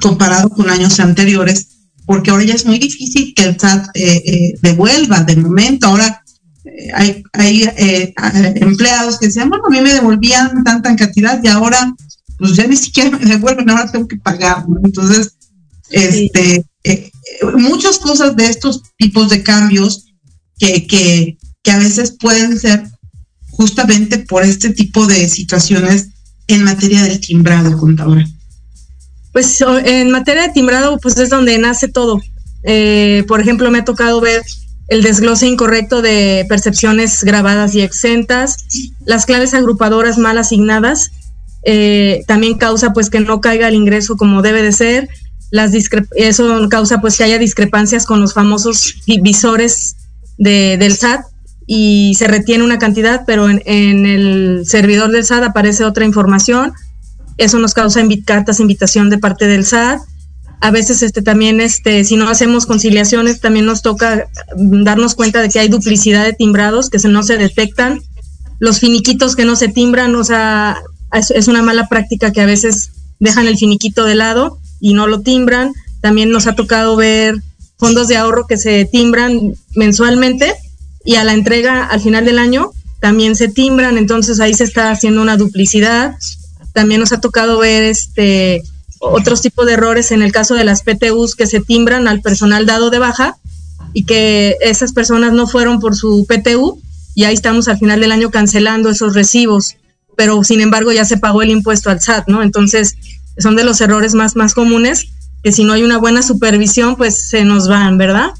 comparado 0.00 0.48
con 0.48 0.70
años 0.70 0.98
anteriores, 1.00 1.68
porque 2.10 2.32
ahora 2.32 2.42
ya 2.42 2.54
es 2.54 2.66
muy 2.66 2.80
difícil 2.80 3.32
que 3.36 3.44
el 3.44 3.60
SAT 3.60 3.86
devuelva 4.62 5.22
de 5.22 5.36
momento. 5.36 5.86
Ahora 5.86 6.24
hay, 6.92 7.22
hay 7.34 7.72
empleados 8.56 9.20
que 9.20 9.26
decían, 9.26 9.48
bueno, 9.48 9.62
a 9.64 9.70
mí 9.70 9.80
me 9.80 9.92
devolvían 9.92 10.64
tanta 10.64 10.96
cantidad 10.96 11.40
y 11.40 11.46
ahora 11.46 11.94
pues 12.36 12.56
ya 12.56 12.66
ni 12.66 12.74
siquiera 12.74 13.16
me 13.16 13.24
devuelven, 13.24 13.70
ahora 13.70 13.92
tengo 13.92 14.08
que 14.08 14.16
pagar, 14.16 14.64
Entonces, 14.82 15.36
este, 15.88 16.64
eh, 16.82 17.12
muchas 17.56 18.00
cosas 18.00 18.34
de 18.34 18.46
estos 18.46 18.82
tipos 18.98 19.30
de 19.30 19.44
cambios 19.44 20.06
que, 20.58 20.88
que, 20.88 21.38
que 21.62 21.70
a 21.70 21.78
veces 21.78 22.16
pueden 22.18 22.58
ser 22.58 22.90
justamente 23.52 24.18
por 24.18 24.42
este 24.42 24.70
tipo 24.70 25.06
de 25.06 25.28
situaciones 25.28 26.08
en 26.48 26.64
materia 26.64 27.04
del 27.04 27.20
timbrado, 27.20 27.78
contadora. 27.78 28.26
Pues 29.32 29.62
en 29.84 30.10
materia 30.10 30.42
de 30.42 30.52
timbrado, 30.52 30.98
pues 30.98 31.16
es 31.18 31.30
donde 31.30 31.58
nace 31.58 31.88
todo. 31.88 32.20
Eh, 32.62 33.24
por 33.28 33.40
ejemplo, 33.40 33.70
me 33.70 33.78
ha 33.78 33.84
tocado 33.84 34.20
ver 34.20 34.42
el 34.88 35.02
desglose 35.02 35.46
incorrecto 35.46 36.02
de 36.02 36.44
percepciones 36.48 37.22
grabadas 37.22 37.74
y 37.74 37.80
exentas, 37.80 38.56
las 39.04 39.24
claves 39.24 39.54
agrupadoras 39.54 40.18
mal 40.18 40.36
asignadas, 40.36 41.12
eh, 41.62 42.24
también 42.26 42.58
causa 42.58 42.92
pues 42.92 43.08
que 43.08 43.20
no 43.20 43.40
caiga 43.40 43.68
el 43.68 43.74
ingreso 43.74 44.16
como 44.16 44.42
debe 44.42 44.62
de 44.62 44.72
ser, 44.72 45.08
las 45.50 45.72
eso 46.16 46.68
causa 46.68 47.00
pues 47.00 47.16
que 47.16 47.24
haya 47.24 47.38
discrepancias 47.38 48.04
con 48.04 48.20
los 48.20 48.34
famosos 48.34 48.94
visores 49.06 49.96
de, 50.38 50.76
del 50.76 50.96
SAT 50.96 51.24
y 51.66 52.14
se 52.16 52.26
retiene 52.26 52.64
una 52.64 52.78
cantidad, 52.78 53.22
pero 53.26 53.48
en, 53.48 53.60
el 54.06 54.62
servidor 54.66 55.12
del 55.12 55.24
SAT 55.24 55.44
aparece 55.44 55.84
otra 55.84 56.04
información, 56.04 56.72
eso 57.44 57.58
nos 57.58 57.74
causa 57.74 58.00
cartas 58.24 58.60
invitación 58.60 59.10
de 59.10 59.18
parte 59.18 59.46
del 59.46 59.64
SAT, 59.64 60.00
a 60.60 60.70
veces 60.70 61.02
este 61.02 61.22
también 61.22 61.60
este 61.60 62.04
si 62.04 62.16
no 62.16 62.28
hacemos 62.28 62.66
conciliaciones 62.66 63.40
también 63.40 63.64
nos 63.64 63.82
toca 63.82 64.28
darnos 64.56 65.14
cuenta 65.14 65.40
de 65.40 65.48
que 65.48 65.58
hay 65.58 65.68
duplicidad 65.68 66.24
de 66.24 66.34
timbrados 66.34 66.90
que 66.90 66.98
se, 66.98 67.08
no 67.08 67.22
se 67.22 67.38
detectan 67.38 68.02
los 68.58 68.78
finiquitos 68.78 69.36
que 69.36 69.46
no 69.46 69.56
se 69.56 69.68
timbran 69.68 70.14
o 70.16 70.22
sea 70.22 70.76
es, 71.12 71.48
una 71.48 71.62
mala 71.62 71.88
práctica 71.88 72.32
que 72.32 72.40
a 72.40 72.46
veces 72.46 72.92
dejan 73.18 73.46
el 73.46 73.58
finiquito 73.58 74.04
de 74.04 74.14
lado 74.14 74.58
y 74.80 74.94
no 74.94 75.06
lo 75.06 75.20
timbran. 75.20 75.72
También 76.00 76.30
nos 76.30 76.46
ha 76.46 76.54
tocado 76.54 76.96
ver 76.96 77.36
fondos 77.78 78.08
de 78.08 78.16
ahorro 78.16 78.46
que 78.46 78.56
se 78.56 78.84
timbran 78.84 79.54
mensualmente 79.74 80.54
y 81.04 81.16
a 81.16 81.24
la 81.24 81.32
entrega 81.32 81.84
al 81.84 82.00
final 82.00 82.24
del 82.24 82.38
año 82.38 82.70
también 83.00 83.34
se 83.34 83.48
timbran, 83.48 83.96
entonces 83.96 84.40
ahí 84.40 84.52
se 84.52 84.64
está 84.64 84.90
haciendo 84.90 85.22
una 85.22 85.38
duplicidad. 85.38 86.14
También 86.72 87.00
nos 87.00 87.12
ha 87.12 87.20
tocado 87.20 87.58
ver 87.58 87.84
este 87.84 88.62
otros 88.98 89.40
tipos 89.40 89.64
de 89.64 89.72
errores 89.72 90.12
en 90.12 90.20
el 90.20 90.30
caso 90.30 90.54
de 90.54 90.64
las 90.64 90.82
PTUs 90.82 91.34
que 91.34 91.46
se 91.46 91.60
timbran 91.60 92.06
al 92.06 92.20
personal 92.20 92.66
dado 92.66 92.90
de 92.90 92.98
baja 92.98 93.36
y 93.94 94.04
que 94.04 94.56
esas 94.60 94.92
personas 94.92 95.32
no 95.32 95.46
fueron 95.46 95.80
por 95.80 95.96
su 95.96 96.26
PTU 96.28 96.80
y 97.14 97.24
ahí 97.24 97.32
estamos 97.32 97.66
al 97.68 97.78
final 97.78 98.00
del 98.00 98.12
año 98.12 98.30
cancelando 98.30 98.90
esos 98.90 99.14
recibos 99.14 99.76
pero 100.20 100.44
sin 100.44 100.60
embargo 100.60 100.92
ya 100.92 101.06
se 101.06 101.16
pagó 101.16 101.40
el 101.40 101.48
impuesto 101.48 101.88
al 101.88 101.98
SAT, 101.98 102.28
¿no? 102.28 102.42
Entonces, 102.42 102.96
son 103.38 103.56
de 103.56 103.64
los 103.64 103.80
errores 103.80 104.12
más, 104.12 104.36
más 104.36 104.52
comunes 104.52 105.06
que 105.42 105.50
si 105.50 105.64
no 105.64 105.72
hay 105.72 105.82
una 105.82 105.96
buena 105.96 106.22
supervisión, 106.22 106.96
pues 106.96 107.28
se 107.28 107.42
nos 107.46 107.68
van, 107.68 107.96
¿verdad? 107.96 108.32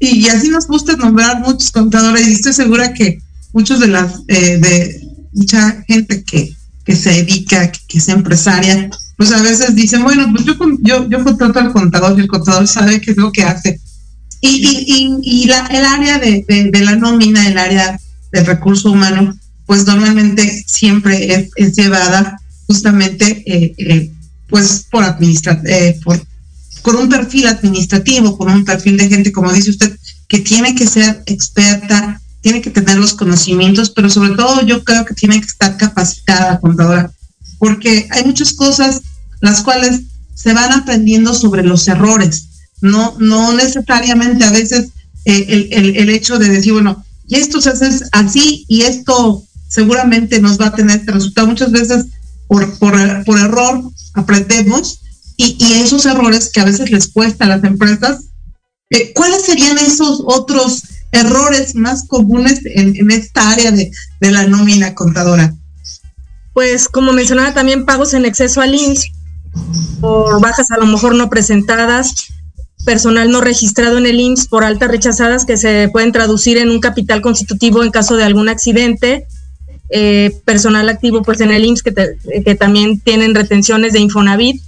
y 0.00 0.28
así 0.28 0.48
nos 0.48 0.66
gusta 0.66 0.96
nombrar 0.96 1.40
muchos 1.40 1.70
contadores 1.70 2.26
y 2.26 2.32
estoy 2.32 2.52
segura 2.52 2.94
que 2.94 3.20
muchos 3.52 3.78
de 3.78 3.86
las, 3.86 4.22
eh, 4.26 4.58
de 4.58 5.08
mucha 5.32 5.84
gente 5.86 6.24
que, 6.24 6.52
que 6.88 6.96
se 6.96 7.10
dedica, 7.10 7.70
que, 7.70 7.98
es 7.98 8.08
empresaria, 8.08 8.88
pues 9.18 9.30
a 9.30 9.42
veces 9.42 9.74
dicen, 9.74 10.02
bueno, 10.04 10.26
pues 10.32 10.46
yo, 10.46 10.54
yo, 10.80 11.06
yo 11.06 11.22
contrato 11.22 11.58
al 11.58 11.70
contador 11.70 12.18
y 12.18 12.22
el 12.22 12.28
contador 12.28 12.66
sabe 12.66 12.98
qué 12.98 13.10
es 13.10 13.18
lo 13.18 13.30
que 13.30 13.42
hace. 13.42 13.78
Y, 14.40 14.48
y, 14.48 15.18
y, 15.22 15.44
la, 15.44 15.66
el 15.66 15.84
área 15.84 16.18
de, 16.18 16.46
de, 16.48 16.80
la 16.80 16.96
nómina, 16.96 17.46
el 17.46 17.58
área 17.58 18.00
del 18.32 18.46
recurso 18.46 18.90
humano, 18.90 19.38
pues 19.66 19.84
normalmente 19.84 20.64
siempre 20.66 21.34
es, 21.34 21.50
es 21.56 21.76
llevada 21.76 22.40
justamente 22.66 23.42
eh, 23.44 23.74
eh, 23.76 24.10
pues 24.48 24.86
por 24.90 25.04
administrar, 25.04 25.60
eh, 25.66 26.00
por, 26.02 26.18
con 26.80 26.96
un 26.96 27.10
perfil 27.10 27.48
administrativo, 27.48 28.38
con 28.38 28.50
un 28.50 28.64
perfil 28.64 28.96
de 28.96 29.10
gente, 29.10 29.30
como 29.30 29.52
dice 29.52 29.68
usted, 29.68 29.94
que 30.26 30.38
tiene 30.38 30.74
que 30.74 30.86
ser 30.86 31.22
experta, 31.26 32.18
tiene 32.40 32.60
que 32.62 32.70
tener 32.70 32.96
los 32.98 33.14
conocimientos, 33.14 33.90
pero 33.90 34.08
sobre 34.08 34.34
todo 34.34 34.62
yo 34.62 34.84
creo 34.84 35.04
que 35.04 35.14
tiene 35.14 35.40
que 35.40 35.46
estar 35.46 35.76
capacitada, 35.76 36.60
contadora, 36.60 37.10
porque 37.58 38.08
hay 38.10 38.24
muchas 38.24 38.52
cosas 38.52 39.02
las 39.40 39.62
cuales 39.62 40.02
se 40.34 40.52
van 40.52 40.72
aprendiendo 40.72 41.34
sobre 41.34 41.64
los 41.64 41.88
errores, 41.88 42.48
no, 42.80 43.16
no 43.18 43.52
necesariamente 43.54 44.44
a 44.44 44.50
veces 44.50 44.90
el, 45.24 45.68
el, 45.72 45.96
el 45.96 46.10
hecho 46.10 46.38
de 46.38 46.48
decir, 46.48 46.72
bueno, 46.72 47.04
y 47.26 47.36
esto 47.36 47.60
se 47.60 47.70
hace 47.70 48.04
así 48.12 48.64
y 48.68 48.82
esto 48.82 49.44
seguramente 49.68 50.40
nos 50.40 50.58
va 50.58 50.68
a 50.68 50.74
tener 50.74 50.98
este 50.98 51.12
resultado. 51.12 51.46
Muchas 51.46 51.70
veces 51.70 52.06
por, 52.46 52.78
por, 52.78 53.24
por 53.24 53.38
error 53.38 53.82
aprendemos 54.14 55.00
y, 55.36 55.56
y, 55.60 55.74
esos 55.74 56.06
errores 56.06 56.50
que 56.50 56.60
a 56.60 56.64
veces 56.64 56.90
les 56.90 57.08
cuesta 57.08 57.44
a 57.44 57.48
las 57.48 57.62
empresas, 57.62 58.24
eh, 58.90 59.12
¿cuáles 59.12 59.42
serían 59.42 59.78
esos 59.78 60.22
otros 60.24 60.82
errores 61.12 61.74
más 61.74 62.06
comunes 62.06 62.60
en, 62.64 63.10
esta 63.10 63.50
área 63.50 63.70
de, 63.70 63.90
la 64.20 64.46
nómina 64.46 64.94
contadora? 64.94 65.54
Pues 66.52 66.88
como 66.88 67.12
mencionaba 67.12 67.54
también 67.54 67.86
pagos 67.86 68.14
en 68.14 68.24
exceso 68.24 68.60
al 68.60 68.74
IMSS 68.74 69.12
por 70.00 70.40
bajas 70.40 70.70
a 70.70 70.78
lo 70.78 70.86
mejor 70.86 71.14
no 71.14 71.30
presentadas, 71.30 72.28
personal 72.84 73.30
no 73.30 73.40
registrado 73.40 73.98
en 73.98 74.06
el 74.06 74.20
IMSS 74.20 74.48
por 74.48 74.64
altas 74.64 74.90
rechazadas 74.90 75.44
que 75.44 75.56
se 75.56 75.88
pueden 75.92 76.12
traducir 76.12 76.58
en 76.58 76.70
un 76.70 76.80
capital 76.80 77.20
constitutivo 77.20 77.82
en 77.82 77.90
caso 77.90 78.16
de 78.16 78.24
algún 78.24 78.48
accidente, 78.48 79.26
eh, 79.90 80.36
personal 80.44 80.88
activo 80.88 81.22
pues 81.22 81.40
en 81.40 81.50
el 81.50 81.64
IMSS 81.64 81.82
que, 81.82 81.92
te, 81.92 82.54
también 82.56 83.00
tienen 83.00 83.34
retenciones 83.34 83.92
de 83.92 84.00
Infonavit. 84.00 84.62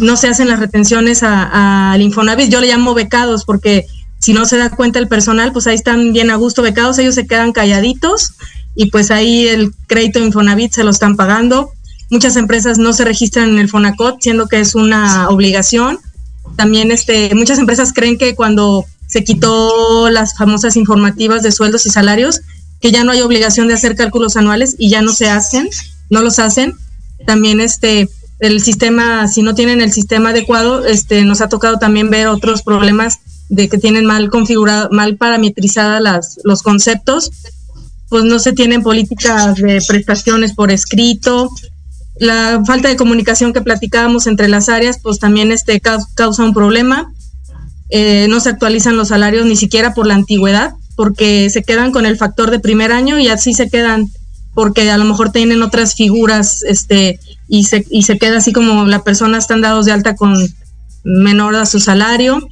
No 0.00 0.16
se 0.16 0.26
hacen 0.26 0.48
las 0.48 0.58
retenciones 0.58 1.22
al 1.22 2.02
Infonavit, 2.02 2.50
yo 2.50 2.60
le 2.60 2.66
llamo 2.66 2.92
becados 2.92 3.44
porque 3.44 3.86
si 4.18 4.32
no 4.32 4.46
se 4.46 4.56
da 4.56 4.70
cuenta 4.70 4.98
el 4.98 5.08
personal, 5.08 5.52
pues 5.52 5.66
ahí 5.66 5.74
están 5.74 6.12
bien 6.12 6.30
a 6.30 6.36
gusto 6.36 6.62
becados, 6.62 6.98
ellos 6.98 7.14
se 7.14 7.26
quedan 7.26 7.52
calladitos 7.52 8.32
y 8.74 8.90
pues 8.90 9.10
ahí 9.10 9.46
el 9.48 9.72
crédito 9.86 10.18
Infonavit 10.18 10.72
se 10.72 10.84
lo 10.84 10.90
están 10.90 11.16
pagando. 11.16 11.70
Muchas 12.10 12.36
empresas 12.36 12.78
no 12.78 12.92
se 12.92 13.04
registran 13.04 13.48
en 13.48 13.58
el 13.58 13.68
Fonacot, 13.68 14.20
siendo 14.20 14.46
que 14.46 14.60
es 14.60 14.74
una 14.74 15.28
obligación. 15.28 15.98
También 16.56 16.92
este, 16.92 17.34
muchas 17.34 17.58
empresas 17.58 17.92
creen 17.92 18.18
que 18.18 18.34
cuando 18.34 18.84
se 19.06 19.24
quitó 19.24 20.10
las 20.10 20.36
famosas 20.36 20.76
informativas 20.76 21.42
de 21.42 21.52
sueldos 21.52 21.86
y 21.86 21.90
salarios, 21.90 22.42
que 22.80 22.92
ya 22.92 23.04
no 23.04 23.12
hay 23.12 23.22
obligación 23.22 23.68
de 23.68 23.74
hacer 23.74 23.96
cálculos 23.96 24.36
anuales 24.36 24.76
y 24.78 24.90
ya 24.90 25.02
no 25.02 25.12
se 25.12 25.28
hacen, 25.28 25.68
no 26.10 26.22
los 26.22 26.38
hacen. 26.38 26.74
También 27.26 27.60
este 27.60 28.08
el 28.38 28.62
sistema, 28.62 29.28
si 29.28 29.42
no 29.42 29.54
tienen 29.54 29.80
el 29.80 29.92
sistema 29.92 30.30
adecuado, 30.30 30.84
este 30.84 31.24
nos 31.24 31.40
ha 31.40 31.48
tocado 31.48 31.78
también 31.78 32.10
ver 32.10 32.28
otros 32.28 32.62
problemas 32.62 33.18
de 33.48 33.68
que 33.68 33.78
tienen 33.78 34.04
mal 34.04 34.30
configurado, 34.30 34.88
mal 34.90 35.16
parametrizadas 35.16 36.02
las 36.02 36.40
los 36.44 36.62
conceptos, 36.62 37.30
pues 38.08 38.24
no 38.24 38.38
se 38.38 38.52
tienen 38.52 38.82
políticas 38.82 39.56
de 39.56 39.82
prestaciones 39.86 40.52
por 40.54 40.70
escrito, 40.70 41.50
la 42.18 42.62
falta 42.66 42.88
de 42.88 42.96
comunicación 42.96 43.52
que 43.52 43.60
platicábamos 43.60 44.26
entre 44.26 44.48
las 44.48 44.68
áreas, 44.68 44.98
pues 45.02 45.18
también 45.18 45.52
este 45.52 45.80
causa 45.80 46.44
un 46.44 46.54
problema. 46.54 47.12
Eh, 47.90 48.26
no 48.28 48.40
se 48.40 48.48
actualizan 48.48 48.96
los 48.96 49.08
salarios 49.08 49.46
ni 49.46 49.54
siquiera 49.54 49.94
por 49.94 50.06
la 50.06 50.14
antigüedad 50.14 50.72
porque 50.96 51.50
se 51.50 51.62
quedan 51.62 51.92
con 51.92 52.04
el 52.04 52.16
factor 52.16 52.50
de 52.50 52.58
primer 52.58 52.90
año 52.90 53.20
y 53.20 53.28
así 53.28 53.54
se 53.54 53.68
quedan 53.68 54.10
porque 54.54 54.90
a 54.90 54.96
lo 54.96 55.04
mejor 55.04 55.30
tienen 55.30 55.62
otras 55.62 55.94
figuras 55.94 56.62
este 56.64 57.20
y 57.46 57.64
se, 57.64 57.86
y 57.90 58.02
se 58.02 58.18
queda 58.18 58.38
así 58.38 58.52
como 58.52 58.86
la 58.86 59.04
persona 59.04 59.38
están 59.38 59.60
dados 59.60 59.84
de 59.84 59.92
alta 59.92 60.16
con 60.16 60.36
menor 61.04 61.54
a 61.54 61.66
su 61.66 61.78
salario 61.78 62.48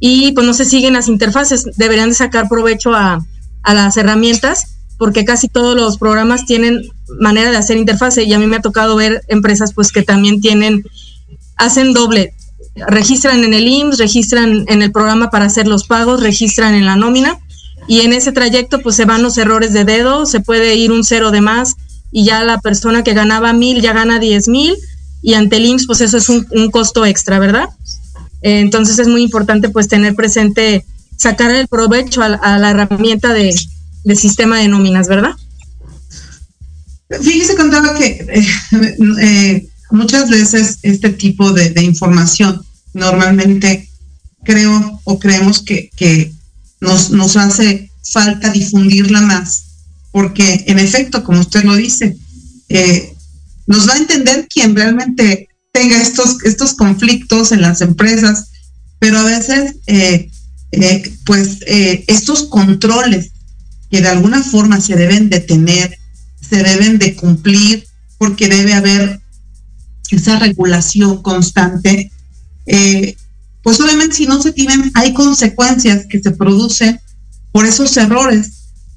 y 0.00 0.32
pues 0.32 0.46
no 0.46 0.54
se 0.54 0.64
siguen 0.64 0.94
las 0.94 1.08
interfaces, 1.08 1.64
deberían 1.76 2.10
de 2.10 2.14
sacar 2.14 2.48
provecho 2.48 2.94
a, 2.94 3.24
a 3.62 3.74
las 3.74 3.96
herramientas 3.96 4.78
porque 4.98 5.24
casi 5.24 5.48
todos 5.48 5.76
los 5.76 5.96
programas 5.96 6.44
tienen 6.44 6.82
manera 7.20 7.50
de 7.50 7.56
hacer 7.56 7.76
interfase 7.76 8.24
y 8.24 8.32
a 8.32 8.38
mí 8.38 8.46
me 8.46 8.56
ha 8.56 8.62
tocado 8.62 8.96
ver 8.96 9.22
empresas 9.28 9.72
pues 9.72 9.92
que 9.92 10.02
también 10.02 10.40
tienen, 10.40 10.84
hacen 11.56 11.92
doble, 11.92 12.34
registran 12.88 13.44
en 13.44 13.54
el 13.54 13.66
IMSS, 13.66 13.98
registran 13.98 14.64
en 14.66 14.82
el 14.82 14.92
programa 14.92 15.30
para 15.30 15.46
hacer 15.46 15.68
los 15.68 15.86
pagos, 15.86 16.20
registran 16.20 16.74
en 16.74 16.84
la 16.84 16.96
nómina 16.96 17.38
y 17.86 18.00
en 18.00 18.12
ese 18.12 18.32
trayecto 18.32 18.80
pues 18.80 18.96
se 18.96 19.04
van 19.04 19.22
los 19.22 19.38
errores 19.38 19.72
de 19.72 19.84
dedo, 19.84 20.26
se 20.26 20.40
puede 20.40 20.74
ir 20.74 20.90
un 20.90 21.04
cero 21.04 21.30
de 21.30 21.40
más 21.40 21.76
y 22.10 22.24
ya 22.24 22.42
la 22.42 22.58
persona 22.58 23.04
que 23.04 23.14
ganaba 23.14 23.52
mil 23.52 23.80
ya 23.80 23.92
gana 23.92 24.18
diez 24.18 24.48
mil 24.48 24.76
y 25.22 25.34
ante 25.34 25.56
el 25.56 25.66
IMSS 25.66 25.86
pues 25.86 26.00
eso 26.00 26.16
es 26.16 26.28
un, 26.28 26.46
un 26.50 26.70
costo 26.70 27.06
extra, 27.06 27.38
¿verdad? 27.38 27.68
Entonces 28.42 28.98
es 28.98 29.08
muy 29.08 29.22
importante 29.22 29.68
pues 29.68 29.88
tener 29.88 30.14
presente, 30.14 30.84
sacar 31.16 31.50
el 31.50 31.68
provecho 31.68 32.22
a, 32.22 32.58
la 32.58 32.70
herramienta 32.70 33.32
de, 33.32 33.54
de, 34.04 34.16
sistema 34.16 34.58
de 34.58 34.68
nóminas, 34.68 35.08
¿verdad? 35.08 35.34
Fíjese, 37.08 37.56
contaba 37.56 37.94
que 37.94 38.26
eh, 38.28 38.96
eh, 39.22 39.68
muchas 39.90 40.28
veces 40.28 40.78
este 40.82 41.10
tipo 41.10 41.52
de, 41.52 41.82
información 41.82 42.62
normalmente 42.92 43.88
creo 44.44 45.00
o 45.04 45.18
creemos 45.18 45.62
que, 45.62 45.90
nos 46.80 47.36
hace 47.36 47.90
falta 48.02 48.50
difundirla 48.50 49.20
más, 49.20 49.64
porque 50.12 50.64
en 50.68 50.78
efecto, 50.78 51.24
como 51.24 51.40
usted 51.40 51.64
lo 51.64 51.74
dice, 51.74 52.16
eh, 52.68 53.14
nos 53.66 53.88
va 53.88 53.94
a 53.94 53.98
entender 53.98 54.46
quien 54.48 54.76
realmente 54.76 55.48
tenga 55.78 56.02
estos, 56.02 56.42
estos 56.42 56.74
conflictos 56.74 57.52
en 57.52 57.62
las 57.62 57.80
empresas, 57.82 58.50
pero 58.98 59.18
a 59.18 59.22
veces, 59.22 59.76
eh, 59.86 60.28
eh, 60.72 61.14
pues, 61.24 61.58
eh, 61.68 62.04
estos 62.08 62.42
controles 62.44 63.30
que 63.88 64.00
de 64.00 64.08
alguna 64.08 64.42
forma 64.42 64.80
se 64.80 64.96
deben 64.96 65.30
de 65.30 65.38
tener, 65.38 65.96
se 66.40 66.64
deben 66.64 66.98
de 66.98 67.14
cumplir, 67.14 67.86
porque 68.18 68.48
debe 68.48 68.74
haber 68.74 69.20
esa 70.10 70.40
regulación 70.40 71.22
constante, 71.22 72.10
eh, 72.66 73.14
pues 73.62 73.80
obviamente 73.80 74.16
si 74.16 74.26
no 74.26 74.42
se 74.42 74.50
tienen, 74.50 74.90
hay 74.94 75.14
consecuencias 75.14 76.06
que 76.06 76.18
se 76.18 76.32
producen 76.32 76.98
por 77.52 77.66
esos 77.66 77.96
errores 77.96 78.50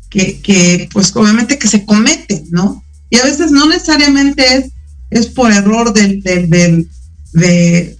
que, 0.09 0.41
que 0.41 0.89
pues 0.91 1.15
obviamente 1.15 1.59
que 1.59 1.67
se 1.67 1.85
cometen, 1.85 2.47
¿no? 2.49 2.83
Y 3.11 3.17
a 3.17 3.23
veces 3.23 3.51
no 3.51 3.67
necesariamente 3.67 4.43
es, 4.55 4.71
es 5.11 5.27
por 5.27 5.51
error 5.51 5.93
del, 5.93 6.21
del, 6.23 6.49
del 6.49 6.89
de, 7.33 7.97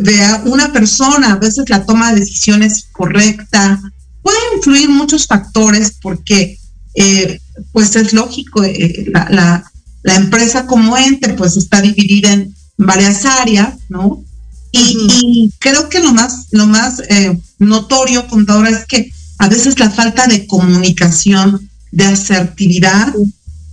de 0.00 0.40
una 0.44 0.72
persona, 0.72 1.32
a 1.32 1.36
veces 1.36 1.68
la 1.68 1.84
toma 1.84 2.12
de 2.12 2.20
decisiones 2.20 2.86
correcta, 2.92 3.80
puede 4.22 4.38
influir 4.56 4.88
muchos 4.88 5.26
factores 5.26 5.94
porque 6.00 6.58
eh, 6.94 7.40
pues 7.72 7.96
es 7.96 8.12
lógico, 8.12 8.62
eh, 8.64 9.06
la, 9.12 9.28
la, 9.30 9.72
la, 10.02 10.14
empresa 10.14 10.66
como 10.66 10.96
ente 10.96 11.30
pues 11.30 11.56
está 11.56 11.80
dividida 11.80 12.32
en 12.32 12.54
varias 12.76 13.24
áreas, 13.24 13.74
¿no? 13.88 14.22
Y, 14.70 14.96
y 15.08 15.52
creo 15.58 15.88
que 15.88 16.00
lo 16.00 16.12
más, 16.12 16.46
lo 16.50 16.66
más 16.66 17.00
eh, 17.08 17.38
notorio, 17.58 18.26
contadora, 18.28 18.70
es 18.70 18.86
que 18.86 19.12
a 19.38 19.48
veces 19.48 19.78
la 19.78 19.90
falta 19.90 20.26
de 20.26 20.46
comunicación, 20.46 21.68
de 21.90 22.04
asertividad 22.04 23.12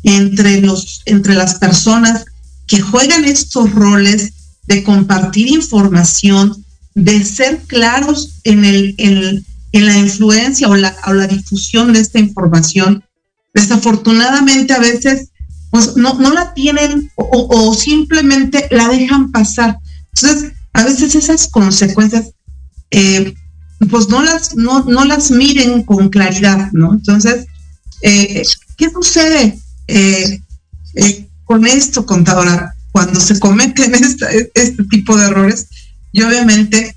entre, 0.04 0.62
los, 0.62 1.02
entre 1.06 1.36
las 1.36 1.56
personas 1.56 2.26
que 2.70 2.80
juegan 2.80 3.26
estos 3.26 3.74
roles 3.74 4.32
de 4.68 4.84
compartir 4.84 5.48
información, 5.48 6.64
de 6.94 7.26
ser 7.26 7.58
claros 7.64 8.36
en, 8.44 8.64
el, 8.64 8.96
en, 8.98 9.86
la 9.86 9.98
influencia 9.98 10.70
o 10.70 10.76
la, 10.76 10.96
o 11.08 11.14
la, 11.14 11.26
difusión 11.26 11.92
de 11.92 12.00
esta 12.00 12.20
información, 12.20 13.04
desafortunadamente 13.56 14.74
a 14.74 14.80
veces 14.80 15.30
pues, 15.72 15.98
no, 15.98 16.14
no 16.20 16.32
la 16.32 16.54
tienen 16.54 17.12
o, 17.16 17.48
o 17.50 17.74
simplemente 17.74 18.68
la 18.70 18.88
dejan 18.88 19.32
pasar. 19.32 19.80
Entonces, 20.14 20.52
a 20.74 20.84
veces 20.84 21.16
esas 21.16 21.48
consecuencias, 21.48 22.32
eh, 22.92 23.34
pues 23.90 24.10
no 24.10 24.22
las, 24.22 24.56
no, 24.56 24.84
no 24.84 25.06
las 25.06 25.32
miren 25.32 25.84
con 25.84 26.10
claridad, 26.10 26.70
¿no? 26.74 26.94
Entonces, 26.94 27.48
eh, 28.04 28.44
¿qué 28.78 28.90
sucede 28.92 29.58
eh, 29.88 30.42
con 31.50 31.66
esto, 31.66 32.06
contadora? 32.06 32.76
Cuando 32.92 33.20
se 33.20 33.40
cometen 33.40 33.96
esta, 33.96 34.30
este 34.30 34.84
tipo 34.84 35.18
de 35.18 35.26
errores, 35.26 35.68
y 36.12 36.22
obviamente, 36.22 36.96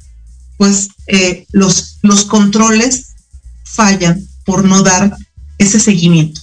pues 0.59 0.89
los, 1.53 1.99
los 2.03 2.27
controles 2.27 3.15
fallan 3.65 4.23
por 4.45 4.65
no 4.65 4.83
dar 4.83 5.17
ese 5.57 5.81
seguimiento? 5.81 6.39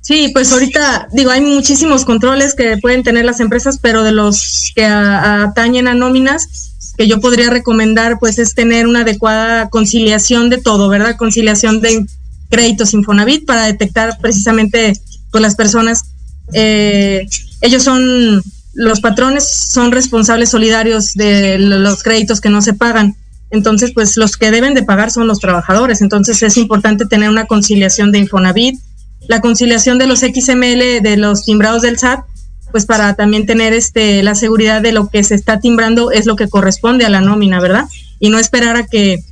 Sí, 0.00 0.30
pues 0.32 0.50
ahorita 0.50 1.08
digo, 1.12 1.30
hay 1.30 1.42
muchísimos 1.42 2.04
controles 2.04 2.54
que 2.54 2.76
pueden 2.78 3.04
tener 3.04 3.24
las 3.24 3.38
empresas, 3.38 3.78
pero 3.80 4.02
de 4.02 4.10
los 4.10 4.72
que 4.74 4.84
atañen 4.84 5.86
a 5.86 5.94
nóminas, 5.94 6.72
que 6.98 7.06
yo 7.06 7.20
podría 7.20 7.50
recomendar, 7.50 8.18
pues 8.18 8.40
es 8.40 8.54
tener 8.54 8.88
una 8.88 9.02
adecuada 9.02 9.68
conciliación 9.68 10.50
de 10.50 10.58
todo, 10.58 10.88
¿verdad? 10.88 11.16
Conciliación 11.16 11.80
de 11.80 12.04
créditos 12.48 12.94
Infonavit 12.94 13.46
para 13.46 13.66
detectar 13.66 14.18
precisamente 14.20 15.00
pues 15.30 15.42
las 15.42 15.54
personas, 15.54 16.09
eh, 16.52 17.26
ellos 17.60 17.82
son, 17.82 18.42
los 18.74 19.00
patrones 19.00 19.48
son 19.48 19.92
responsables 19.92 20.50
solidarios 20.50 21.14
de 21.14 21.58
los 21.58 22.02
créditos 22.02 22.40
que 22.40 22.50
no 22.50 22.62
se 22.62 22.74
pagan. 22.74 23.16
Entonces, 23.50 23.92
pues 23.92 24.16
los 24.16 24.36
que 24.36 24.50
deben 24.50 24.74
de 24.74 24.82
pagar 24.82 25.10
son 25.10 25.26
los 25.26 25.40
trabajadores. 25.40 26.02
Entonces 26.02 26.42
es 26.42 26.56
importante 26.56 27.06
tener 27.06 27.28
una 27.28 27.46
conciliación 27.46 28.12
de 28.12 28.18
Infonavit, 28.18 28.80
la 29.28 29.40
conciliación 29.40 29.98
de 29.98 30.06
los 30.06 30.20
XML 30.20 31.02
de 31.02 31.16
los 31.16 31.44
timbrados 31.44 31.82
del 31.82 31.98
SAT, 31.98 32.24
pues 32.70 32.86
para 32.86 33.14
también 33.14 33.46
tener 33.46 33.72
este 33.72 34.22
la 34.22 34.34
seguridad 34.34 34.80
de 34.80 34.92
lo 34.92 35.08
que 35.08 35.24
se 35.24 35.34
está 35.34 35.60
timbrando 35.60 36.10
es 36.10 36.26
lo 36.26 36.36
que 36.36 36.48
corresponde 36.48 37.04
a 37.04 37.10
la 37.10 37.20
nómina, 37.20 37.60
¿verdad? 37.60 37.86
Y 38.18 38.30
no 38.30 38.38
esperar 38.38 38.76
a 38.76 38.86
que 38.86 39.22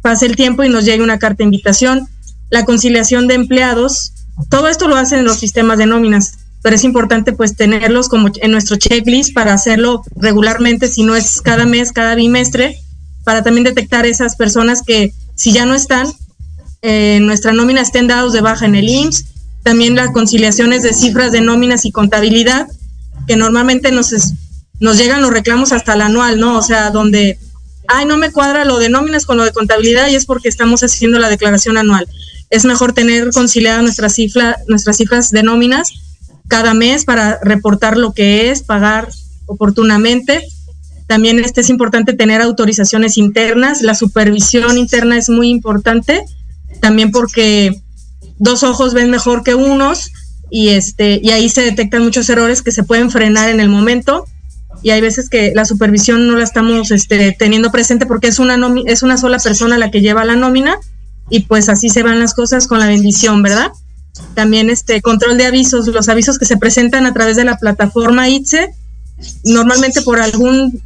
pase 0.00 0.26
el 0.26 0.36
tiempo 0.36 0.64
y 0.64 0.68
nos 0.68 0.84
llegue 0.84 1.02
una 1.02 1.18
carta 1.18 1.38
de 1.38 1.44
invitación. 1.44 2.08
La 2.50 2.64
conciliación 2.64 3.28
de 3.28 3.34
empleados, 3.34 4.11
todo 4.48 4.68
esto 4.68 4.88
lo 4.88 4.96
hacen 4.96 5.24
los 5.24 5.38
sistemas 5.38 5.78
de 5.78 5.86
nóminas, 5.86 6.38
pero 6.62 6.76
es 6.76 6.84
importante 6.84 7.32
pues 7.32 7.56
tenerlos 7.56 8.08
como 8.08 8.28
en 8.40 8.50
nuestro 8.50 8.76
checklist 8.76 9.34
para 9.34 9.52
hacerlo 9.52 10.02
regularmente, 10.16 10.88
si 10.88 11.02
no 11.02 11.16
es 11.16 11.40
cada 11.42 11.66
mes, 11.66 11.92
cada 11.92 12.14
bimestre, 12.14 12.78
para 13.24 13.42
también 13.42 13.64
detectar 13.64 14.06
esas 14.06 14.36
personas 14.36 14.82
que 14.82 15.12
si 15.34 15.52
ya 15.52 15.66
no 15.66 15.74
están, 15.74 16.06
eh, 16.82 17.18
nuestra 17.20 17.52
nómina 17.52 17.80
estén 17.80 18.06
dados 18.06 18.32
de 18.32 18.40
baja 18.40 18.66
en 18.66 18.74
el 18.74 18.88
IMSS, 18.88 19.24
también 19.62 19.94
las 19.94 20.10
conciliaciones 20.10 20.82
de 20.82 20.92
cifras 20.92 21.32
de 21.32 21.40
nóminas 21.40 21.84
y 21.84 21.92
contabilidad, 21.92 22.66
que 23.26 23.36
normalmente 23.36 23.92
nos, 23.92 24.12
nos 24.80 24.98
llegan 24.98 25.22
los 25.22 25.32
reclamos 25.32 25.72
hasta 25.72 25.94
el 25.94 26.00
anual, 26.00 26.40
¿no? 26.40 26.58
O 26.58 26.62
sea, 26.62 26.90
donde, 26.90 27.38
ay, 27.86 28.04
no 28.04 28.16
me 28.16 28.32
cuadra 28.32 28.64
lo 28.64 28.78
de 28.78 28.88
nóminas 28.88 29.26
con 29.26 29.36
lo 29.36 29.44
de 29.44 29.52
contabilidad 29.52 30.08
y 30.08 30.16
es 30.16 30.26
porque 30.26 30.48
estamos 30.48 30.82
haciendo 30.82 31.18
la 31.18 31.28
declaración 31.28 31.76
anual. 31.76 32.08
Es 32.52 32.66
mejor 32.66 32.92
tener 32.92 33.30
conciliadas 33.30 33.82
nuestras, 33.82 34.14
cifra, 34.14 34.58
nuestras 34.68 34.98
cifras 34.98 35.30
de 35.30 35.42
nóminas 35.42 35.90
cada 36.48 36.74
mes 36.74 37.06
para 37.06 37.38
reportar 37.42 37.96
lo 37.96 38.12
que 38.12 38.50
es, 38.50 38.62
pagar 38.62 39.08
oportunamente. 39.46 40.46
También 41.06 41.38
este 41.38 41.62
es 41.62 41.70
importante 41.70 42.12
tener 42.12 42.42
autorizaciones 42.42 43.16
internas, 43.16 43.80
la 43.80 43.94
supervisión 43.94 44.76
interna 44.76 45.16
es 45.16 45.30
muy 45.30 45.48
importante 45.48 46.22
también 46.82 47.10
porque 47.10 47.80
dos 48.38 48.64
ojos 48.64 48.92
ven 48.92 49.10
mejor 49.10 49.44
que 49.44 49.54
unos 49.54 50.10
y 50.50 50.68
este 50.68 51.20
y 51.22 51.30
ahí 51.30 51.48
se 51.48 51.62
detectan 51.62 52.02
muchos 52.02 52.28
errores 52.28 52.60
que 52.60 52.70
se 52.70 52.82
pueden 52.82 53.10
frenar 53.10 53.48
en 53.48 53.60
el 53.60 53.70
momento. 53.70 54.26
Y 54.82 54.90
hay 54.90 55.00
veces 55.00 55.30
que 55.30 55.52
la 55.54 55.64
supervisión 55.64 56.26
no 56.26 56.36
la 56.36 56.44
estamos 56.44 56.90
este, 56.90 57.34
teniendo 57.38 57.70
presente 57.72 58.04
porque 58.04 58.26
es 58.26 58.38
una 58.38 58.58
es 58.84 59.02
una 59.02 59.16
sola 59.16 59.38
persona 59.38 59.78
la 59.78 59.90
que 59.90 60.02
lleva 60.02 60.26
la 60.26 60.36
nómina 60.36 60.76
y 61.32 61.40
pues 61.40 61.70
así 61.70 61.88
se 61.88 62.02
van 62.02 62.20
las 62.20 62.34
cosas 62.34 62.66
con 62.66 62.78
la 62.78 62.86
bendición, 62.86 63.42
¿verdad? 63.42 63.72
También 64.34 64.68
este 64.68 65.00
control 65.00 65.38
de 65.38 65.46
avisos, 65.46 65.86
los 65.86 66.10
avisos 66.10 66.38
que 66.38 66.44
se 66.44 66.58
presentan 66.58 67.06
a 67.06 67.14
través 67.14 67.36
de 67.36 67.44
la 67.44 67.56
plataforma 67.56 68.28
ITSE, 68.28 68.74
normalmente 69.42 70.02
por 70.02 70.20
algún 70.20 70.82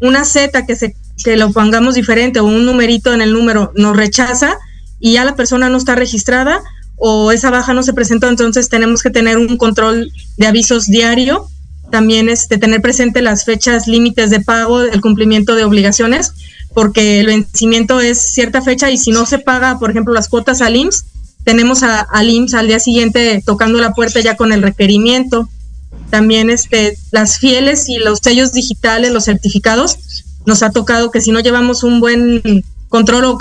una 0.00 0.24
Z 0.24 0.64
que 0.64 0.76
se 0.76 0.96
que 1.22 1.36
lo 1.36 1.52
pongamos 1.52 1.94
diferente 1.94 2.40
o 2.40 2.46
un 2.46 2.64
numerito 2.64 3.12
en 3.12 3.20
el 3.20 3.34
número 3.34 3.70
nos 3.76 3.94
rechaza, 3.94 4.56
y 4.98 5.12
ya 5.12 5.26
la 5.26 5.36
persona 5.36 5.68
no 5.68 5.76
está 5.76 5.94
registrada 5.94 6.62
o 6.96 7.30
esa 7.30 7.50
baja 7.50 7.74
no 7.74 7.82
se 7.82 7.92
presentó, 7.92 8.30
entonces 8.30 8.70
tenemos 8.70 9.02
que 9.02 9.10
tener 9.10 9.36
un 9.36 9.58
control 9.58 10.10
de 10.38 10.46
avisos 10.46 10.86
diario, 10.86 11.48
también 11.90 12.30
este, 12.30 12.56
tener 12.56 12.80
presente 12.80 13.20
las 13.20 13.44
fechas 13.44 13.86
límites 13.86 14.30
de 14.30 14.40
pago, 14.40 14.80
el 14.80 15.02
cumplimiento 15.02 15.54
de 15.54 15.64
obligaciones, 15.64 16.32
porque 16.74 17.20
el 17.20 17.26
vencimiento 17.26 18.00
es 18.00 18.18
cierta 18.18 18.62
fecha 18.62 18.90
y 18.90 18.98
si 18.98 19.10
no 19.10 19.26
se 19.26 19.38
paga, 19.38 19.78
por 19.78 19.90
ejemplo, 19.90 20.14
las 20.14 20.28
cuotas 20.28 20.60
al 20.62 20.76
IMSS, 20.76 21.04
tenemos 21.44 21.82
a, 21.82 22.00
al 22.00 22.30
IMSS 22.30 22.54
al 22.54 22.66
día 22.68 22.78
siguiente 22.78 23.42
tocando 23.44 23.80
la 23.80 23.92
puerta 23.92 24.20
ya 24.20 24.36
con 24.36 24.52
el 24.52 24.62
requerimiento. 24.62 25.48
También 26.10 26.50
este, 26.50 26.96
las 27.10 27.38
fieles 27.38 27.88
y 27.88 27.98
los 27.98 28.20
sellos 28.22 28.52
digitales, 28.52 29.12
los 29.12 29.24
certificados, 29.24 29.98
nos 30.46 30.62
ha 30.62 30.70
tocado 30.70 31.10
que 31.10 31.20
si 31.20 31.32
no 31.32 31.40
llevamos 31.40 31.84
un 31.84 32.00
buen 32.00 32.64
control 32.88 33.24
o 33.24 33.38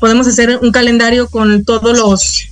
podemos 0.00 0.26
hacer 0.26 0.58
un 0.60 0.72
calendario 0.72 1.28
con 1.28 1.64
todos 1.64 1.96
los 1.96 2.48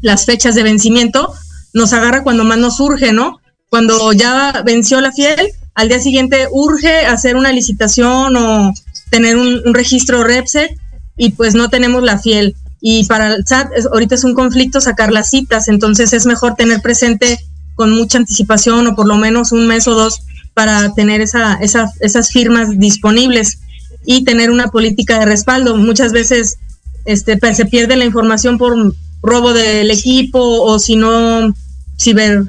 las 0.00 0.26
fechas 0.26 0.54
de 0.54 0.64
vencimiento, 0.64 1.32
nos 1.72 1.92
agarra 1.92 2.22
cuando 2.22 2.44
más 2.44 2.58
nos 2.58 2.80
urge, 2.80 3.12
¿no? 3.12 3.40
Cuando 3.68 4.12
ya 4.12 4.62
venció 4.64 5.00
la 5.00 5.12
fiel, 5.12 5.52
al 5.74 5.88
día 5.88 6.00
siguiente 6.00 6.48
urge 6.50 7.06
hacer 7.06 7.36
una 7.36 7.52
licitación 7.52 8.36
o 8.36 8.72
tener 9.12 9.36
un, 9.36 9.74
registro 9.74 10.24
REPSEC 10.24 10.74
y 11.18 11.32
pues 11.32 11.54
no 11.54 11.68
tenemos 11.68 12.02
la 12.02 12.18
fiel. 12.18 12.56
Y 12.80 13.04
para 13.04 13.34
el 13.34 13.46
SAT 13.46 13.70
ahorita 13.92 14.16
es 14.16 14.24
un 14.24 14.34
conflicto 14.34 14.80
sacar 14.80 15.12
las 15.12 15.30
citas, 15.30 15.68
entonces 15.68 16.14
es 16.14 16.26
mejor 16.26 16.54
tener 16.54 16.80
presente 16.80 17.38
con 17.76 17.92
mucha 17.92 18.18
anticipación 18.18 18.86
o 18.86 18.96
por 18.96 19.06
lo 19.06 19.16
menos 19.16 19.52
un 19.52 19.66
mes 19.66 19.86
o 19.86 19.94
dos 19.94 20.22
para 20.54 20.92
tener 20.94 21.20
esa, 21.20 21.58
esas 21.60 22.30
firmas 22.32 22.70
disponibles 22.78 23.58
y 24.04 24.24
tener 24.24 24.50
una 24.50 24.68
política 24.68 25.18
de 25.20 25.26
respaldo. 25.26 25.76
Muchas 25.76 26.12
veces 26.12 26.58
este, 27.04 27.38
se 27.54 27.66
pierde 27.66 27.96
la 27.96 28.06
información 28.06 28.56
por 28.56 28.94
robo 29.22 29.52
del 29.52 29.90
equipo 29.90 30.40
o 30.40 30.78
si 30.78 30.96
no 30.96 31.54
ciber, 32.00 32.44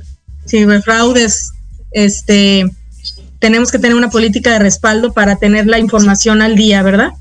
ciberfraudes. 0.48 1.52
Este, 1.92 2.66
tenemos 3.44 3.72
que 3.74 3.78
tener 3.78 3.98
una 3.98 4.10
política 4.10 4.54
de 4.54 4.60
respaldo 4.60 5.12
para 5.12 5.36
tener 5.36 5.68
la 5.68 5.78
información 5.78 6.42
al 6.42 6.56
día, 6.56 6.82
¿verdad? 6.82 7.12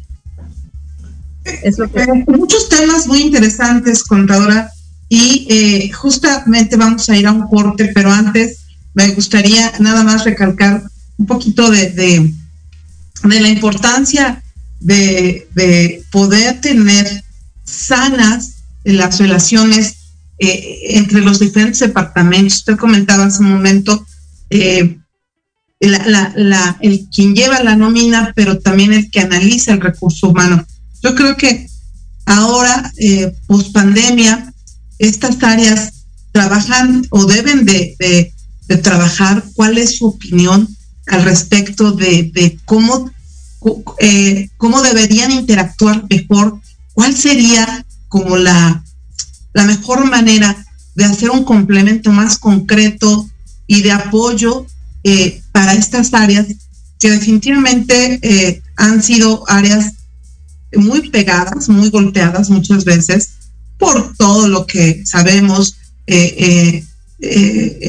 Es 1.64 1.80
lo 1.80 1.90
que... 1.90 2.00
Eh, 2.00 2.24
muchos 2.28 2.68
temas 2.68 3.08
muy 3.08 3.22
interesantes, 3.22 4.04
contadora, 4.04 4.70
y 5.08 5.48
eh, 5.50 5.90
justamente 5.90 6.76
vamos 6.76 7.08
a 7.08 7.16
ir 7.16 7.26
a 7.26 7.32
un 7.32 7.48
corte, 7.48 7.90
pero 7.92 8.12
antes 8.12 8.58
me 8.94 9.08
gustaría 9.08 9.72
nada 9.80 10.04
más 10.04 10.24
recalcar 10.24 10.84
un 11.18 11.26
poquito 11.26 11.68
de 11.68 11.90
de 13.24 13.40
la 13.40 13.48
importancia 13.48 14.44
de, 14.78 16.04
poder 16.12 16.60
tener 16.60 17.24
sanas 17.64 18.62
las 18.84 19.18
relaciones 19.18 19.96
eh, 20.38 20.98
entre 20.98 21.20
los 21.20 21.40
diferentes 21.40 21.80
departamentos. 21.80 22.58
Usted 22.58 22.76
comentaba 22.76 23.24
hace 23.24 23.42
un 23.42 23.50
momento 23.50 24.06
eh, 24.50 24.98
el 25.82 27.08
quien 27.14 27.34
lleva 27.34 27.62
la 27.62 27.76
nómina, 27.76 28.32
pero 28.34 28.58
también 28.58 28.92
el 28.92 29.10
que 29.10 29.20
analiza 29.20 29.72
el 29.72 29.80
recurso 29.80 30.28
humano. 30.28 30.64
Yo 31.02 31.14
creo 31.14 31.36
que 31.36 31.66
ahora, 32.24 32.92
eh, 32.98 33.34
post 33.46 33.72
pandemia, 33.72 34.52
estas 34.98 35.42
áreas 35.42 36.04
trabajan 36.30 37.04
o 37.10 37.26
deben 37.26 37.64
de, 37.66 37.96
de 38.68 38.76
trabajar. 38.76 39.44
¿Cuál 39.54 39.76
es 39.76 39.98
su 39.98 40.06
opinión 40.06 40.68
al 41.06 41.24
respecto 41.24 41.92
de, 41.92 42.58
cómo, 42.64 43.10
eh, 43.98 44.48
cómo 44.56 44.82
deberían 44.82 45.30
interactuar 45.30 46.04
mejor, 46.08 46.60
cuál 46.94 47.14
sería 47.14 47.84
como 48.08 48.36
la, 48.36 48.84
la 49.52 49.64
mejor 49.64 50.08
manera 50.08 50.64
de 50.94 51.04
hacer 51.04 51.30
un 51.30 51.44
complemento 51.44 52.12
más 52.12 52.38
concreto 52.38 53.28
y 53.66 53.82
de 53.82 53.92
apoyo 53.92 54.66
eh, 55.04 55.41
para 55.52 55.74
estas 55.74 56.12
áreas 56.12 56.46
que 56.98 57.10
definitivamente 57.10 58.18
eh, 58.22 58.62
han 58.76 59.02
sido 59.02 59.44
áreas 59.48 59.92
muy 60.74 61.10
pegadas, 61.10 61.68
muy 61.68 61.90
golpeadas 61.90 62.48
muchas 62.50 62.84
veces 62.84 63.30
por 63.78 64.14
todo 64.16 64.48
lo 64.48 64.66
que 64.66 65.04
sabemos, 65.04 65.76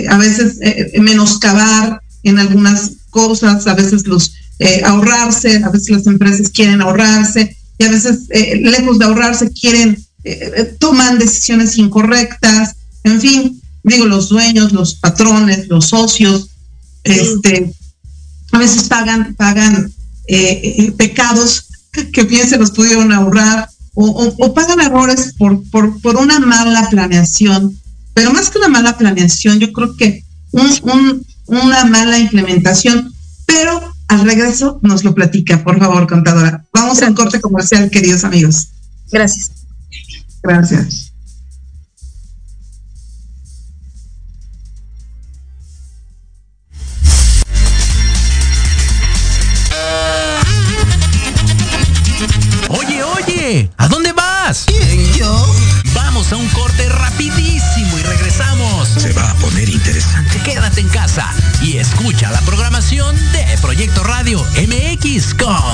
a 0.10 0.18
veces 0.18 0.60
menoscabar 1.00 2.02
en 2.24 2.40
algunas 2.40 2.92
cosas, 3.12 3.68
a 3.68 3.76
veces 3.76 4.08
los 4.08 4.34
eh, 4.60 4.82
ahorrarse, 4.86 5.62
a 5.64 5.70
veces 5.70 5.90
las 5.90 6.08
empresas 6.08 6.50
quieren 6.50 6.82
ahorrarse 6.82 7.58
y 7.78 7.84
a 7.84 7.90
veces 7.90 8.28
eh, 8.30 8.62
lejos 8.62 9.00
de 9.00 9.06
ahorrarse 9.06 9.52
quieren, 9.52 9.98
eh, 10.24 10.76
toman 10.80 11.18
decisiones 11.18 11.78
incorrectas, 11.78 12.76
en 13.04 13.20
fin, 13.20 13.62
digo, 13.84 14.06
los 14.06 14.30
dueños, 14.30 14.72
los 14.72 14.96
patrones, 14.96 15.68
los 15.68 15.90
socios, 15.90 16.50
este, 17.04 17.74
a 18.52 18.58
veces 18.58 18.84
pagan, 18.84 19.36
pagan 19.36 19.92
pecados 20.98 21.68
que 22.12 22.24
bien 22.24 22.50
se 22.50 22.58
los 22.58 22.72
pudieron 22.72 23.12
ahorrar 23.12 23.70
o, 23.96 24.54
pagan 24.54 24.82
errores 24.82 25.34
por, 25.38 25.70
por, 25.70 26.02
por, 26.02 26.18
una 26.18 26.40
mala 26.40 26.90
planeación. 26.90 27.78
Pero 28.14 28.32
más 28.32 28.50
que 28.50 28.58
una 28.58 28.68
mala 28.68 28.98
planeación, 28.98 29.60
yo 29.60 29.72
creo 29.72 29.96
que 29.96 30.24
un, 30.52 30.68
un, 30.84 31.26
una 31.46 31.86
mala 31.86 32.18
implementación, 32.18 33.14
pero 33.46 33.94
al 34.08 34.22
regreso 34.26 34.80
nos 34.82 35.04
lo 35.04 35.14
platica, 35.14 35.64
por 35.64 35.80
favor, 35.80 36.08
contadora. 36.08 36.66
Vamos 36.74 37.02
a 37.02 37.08
un 37.08 37.14
corte 37.14 37.40
comercial, 37.40 37.90
queridos 37.90 38.24
amigos. 38.24 38.70
Gracias. 39.12 39.52
Gracias. 40.42 41.13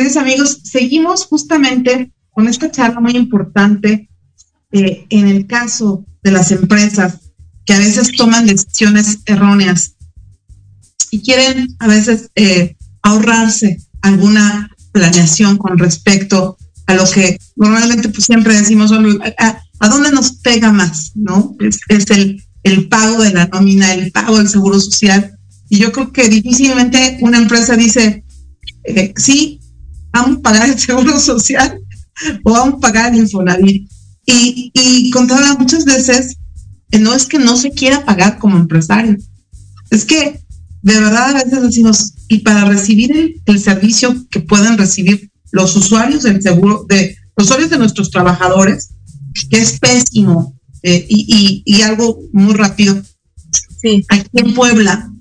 queridos 0.00 0.16
amigos, 0.16 0.60
seguimos 0.64 1.26
justamente 1.26 2.10
con 2.30 2.48
esta 2.48 2.70
charla 2.70 3.00
muy 3.00 3.12
importante 3.12 4.08
eh, 4.72 5.04
en 5.10 5.28
el 5.28 5.46
caso 5.46 6.06
de 6.22 6.30
las 6.30 6.50
empresas 6.52 7.18
que 7.66 7.74
a 7.74 7.78
veces 7.78 8.10
toman 8.12 8.46
decisiones 8.46 9.18
erróneas 9.26 9.96
y 11.10 11.20
quieren 11.20 11.76
a 11.80 11.86
veces 11.86 12.30
eh, 12.34 12.78
ahorrarse 13.02 13.76
alguna 14.00 14.70
planeación 14.92 15.58
con 15.58 15.76
respecto 15.76 16.56
a 16.86 16.94
lo 16.94 17.04
que 17.04 17.38
normalmente 17.56 18.08
pues 18.08 18.24
siempre 18.24 18.54
decimos, 18.54 18.92
a, 18.92 19.62
a 19.80 19.88
dónde 19.90 20.12
nos 20.12 20.32
pega 20.36 20.72
más? 20.72 21.12
¿No? 21.14 21.54
Es, 21.60 21.78
es 21.88 22.10
el, 22.10 22.42
el 22.62 22.88
pago 22.88 23.22
de 23.22 23.34
la 23.34 23.48
nómina, 23.48 23.92
el 23.92 24.12
pago 24.12 24.38
del 24.38 24.48
seguro 24.48 24.80
social. 24.80 25.36
Y 25.68 25.76
yo 25.78 25.92
creo 25.92 26.10
que 26.10 26.30
difícilmente 26.30 27.18
una 27.20 27.36
empresa 27.36 27.76
dice, 27.76 28.24
eh, 28.84 29.12
sí, 29.16 29.59
vamos 30.12 30.38
a 30.38 30.42
pagar 30.42 30.68
el 30.68 30.78
seguro 30.78 31.18
social 31.20 31.78
o 32.44 32.52
vamos 32.52 32.74
a 32.74 32.80
pagar 32.80 33.12
el 33.12 33.20
Infonavit. 33.20 33.90
Y, 34.26 34.70
y 34.74 35.10
contaba 35.10 35.56
muchas 35.58 35.84
veces, 35.84 36.36
eh, 36.90 36.98
no 36.98 37.14
es 37.14 37.26
que 37.26 37.38
no 37.38 37.56
se 37.56 37.70
quiera 37.70 38.04
pagar 38.04 38.38
como 38.38 38.56
empresario, 38.56 39.16
es 39.90 40.04
que 40.04 40.40
de 40.82 40.94
verdad 40.94 41.30
a 41.30 41.44
veces 41.44 41.62
decimos, 41.62 42.14
y 42.28 42.38
para 42.38 42.64
recibir 42.64 43.12
el, 43.16 43.42
el 43.44 43.60
servicio 43.60 44.14
que 44.30 44.40
pueden 44.40 44.78
recibir 44.78 45.30
los 45.50 45.76
usuarios 45.76 46.22
del 46.22 46.40
seguro, 46.40 46.86
de 46.88 47.16
los 47.36 47.46
usuarios 47.46 47.70
de 47.70 47.78
nuestros 47.78 48.10
trabajadores, 48.10 48.90
que 49.50 49.58
es 49.58 49.78
pésimo, 49.78 50.54
eh, 50.82 51.06
y, 51.08 51.62
y, 51.66 51.76
y, 51.76 51.82
algo 51.82 52.20
muy 52.32 52.54
rápido. 52.54 53.02
Sí. 53.82 54.04
Aquí 54.08 54.28
en 54.32 54.54
Puebla, 54.54 55.12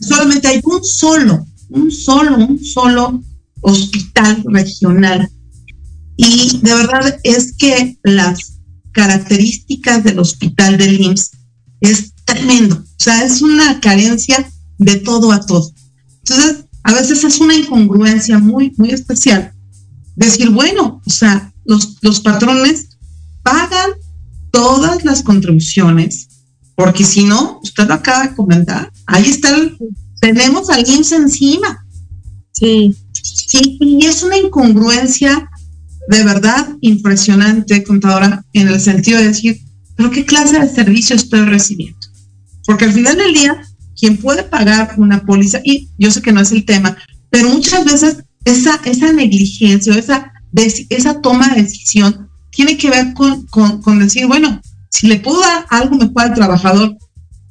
solamente 0.00 0.48
hay 0.48 0.60
un 0.62 0.84
solo, 0.84 1.46
un 1.70 1.90
solo, 1.90 2.36
un 2.36 2.62
solo 2.62 3.22
hospital 3.60 4.44
regional. 4.46 5.30
Y 6.16 6.58
de 6.62 6.74
verdad 6.74 7.18
es 7.22 7.54
que 7.56 7.98
las 8.02 8.58
características 8.92 10.02
del 10.04 10.18
hospital 10.18 10.76
del 10.76 11.00
IMSS 11.00 11.30
es 11.80 12.12
tremendo. 12.24 12.76
O 12.76 13.02
sea, 13.02 13.24
es 13.24 13.42
una 13.42 13.80
carencia 13.80 14.50
de 14.78 14.96
todo 14.96 15.32
a 15.32 15.44
todo. 15.44 15.72
Entonces, 16.18 16.64
a 16.82 16.92
veces 16.92 17.24
es 17.24 17.40
una 17.40 17.54
incongruencia 17.54 18.38
muy, 18.38 18.74
muy 18.76 18.90
especial. 18.90 19.52
Decir, 20.16 20.50
bueno, 20.50 21.00
o 21.04 21.10
sea, 21.10 21.52
los, 21.64 21.98
los 22.02 22.20
patrones 22.20 22.88
pagan 23.42 23.90
todas 24.50 25.04
las 25.04 25.22
contribuciones, 25.22 26.28
porque 26.74 27.04
si 27.04 27.24
no, 27.24 27.60
usted 27.62 27.86
lo 27.86 27.94
acaba 27.94 28.26
de 28.26 28.34
comentar, 28.34 28.92
ahí 29.06 29.28
está, 29.28 29.54
el, 29.54 29.76
tenemos 30.20 30.70
al 30.70 30.88
IMSS 30.88 31.12
encima. 31.12 31.84
Sí. 32.58 32.94
sí. 33.22 33.78
Y 33.80 34.06
es 34.06 34.22
una 34.22 34.36
incongruencia 34.36 35.48
de 36.08 36.24
verdad 36.24 36.68
impresionante, 36.80 37.84
contadora, 37.84 38.44
en 38.54 38.68
el 38.68 38.80
sentido 38.80 39.18
de 39.18 39.28
decir, 39.28 39.60
pero 39.94 40.10
¿qué 40.10 40.24
clase 40.24 40.58
de 40.58 40.68
servicio 40.68 41.14
estoy 41.14 41.40
recibiendo? 41.40 41.98
Porque 42.64 42.86
al 42.86 42.92
final 42.92 43.16
del 43.16 43.34
día, 43.34 43.62
quien 43.98 44.16
puede 44.16 44.42
pagar 44.42 44.94
una 44.96 45.24
póliza, 45.26 45.60
y 45.62 45.90
yo 45.98 46.10
sé 46.10 46.22
que 46.22 46.32
no 46.32 46.40
es 46.40 46.50
el 46.52 46.64
tema, 46.64 46.96
pero 47.30 47.50
muchas 47.50 47.84
veces 47.84 48.24
esa, 48.44 48.80
esa 48.84 49.12
negligencia, 49.12 49.94
esa, 49.94 50.32
esa 50.88 51.20
toma 51.20 51.48
de 51.54 51.62
decisión 51.62 52.28
tiene 52.50 52.78
que 52.78 52.90
ver 52.90 53.12
con, 53.12 53.46
con, 53.46 53.82
con, 53.82 53.98
decir, 53.98 54.26
bueno, 54.26 54.60
si 54.90 55.08
le 55.08 55.20
puedo 55.20 55.40
dar 55.40 55.66
algo 55.68 55.96
mejor 55.96 56.22
al 56.22 56.34
trabajador 56.34 56.96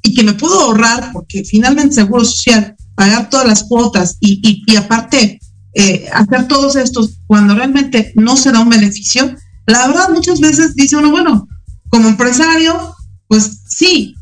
y 0.02 0.14
que 0.14 0.24
me 0.24 0.32
puedo 0.32 0.58
ahorrar, 0.60 1.10
porque 1.12 1.44
finalmente 1.44 1.94
Seguro 1.94 2.24
Social, 2.24 2.76
pagar 2.98 3.30
todas 3.30 3.46
las 3.46 3.62
cuotas 3.62 4.16
y, 4.18 4.64
y, 4.66 4.76
aparte 4.76 5.38
eh, 5.72 6.08
hacer 6.12 6.48
todos 6.48 6.74
estos 6.74 7.20
cuando 7.28 7.54
realmente 7.54 8.12
no 8.16 8.36
se 8.36 8.50
da 8.50 8.58
un 8.58 8.70
beneficio, 8.70 9.36
la 9.66 9.86
verdad 9.86 10.08
muchas 10.12 10.40
veces 10.40 10.74
dice 10.74 10.96
uno, 10.96 11.12
bueno, 11.12 11.46
como 11.90 12.08
empresario, 12.08 12.96
pues 13.28 13.60
sí, 13.68 14.16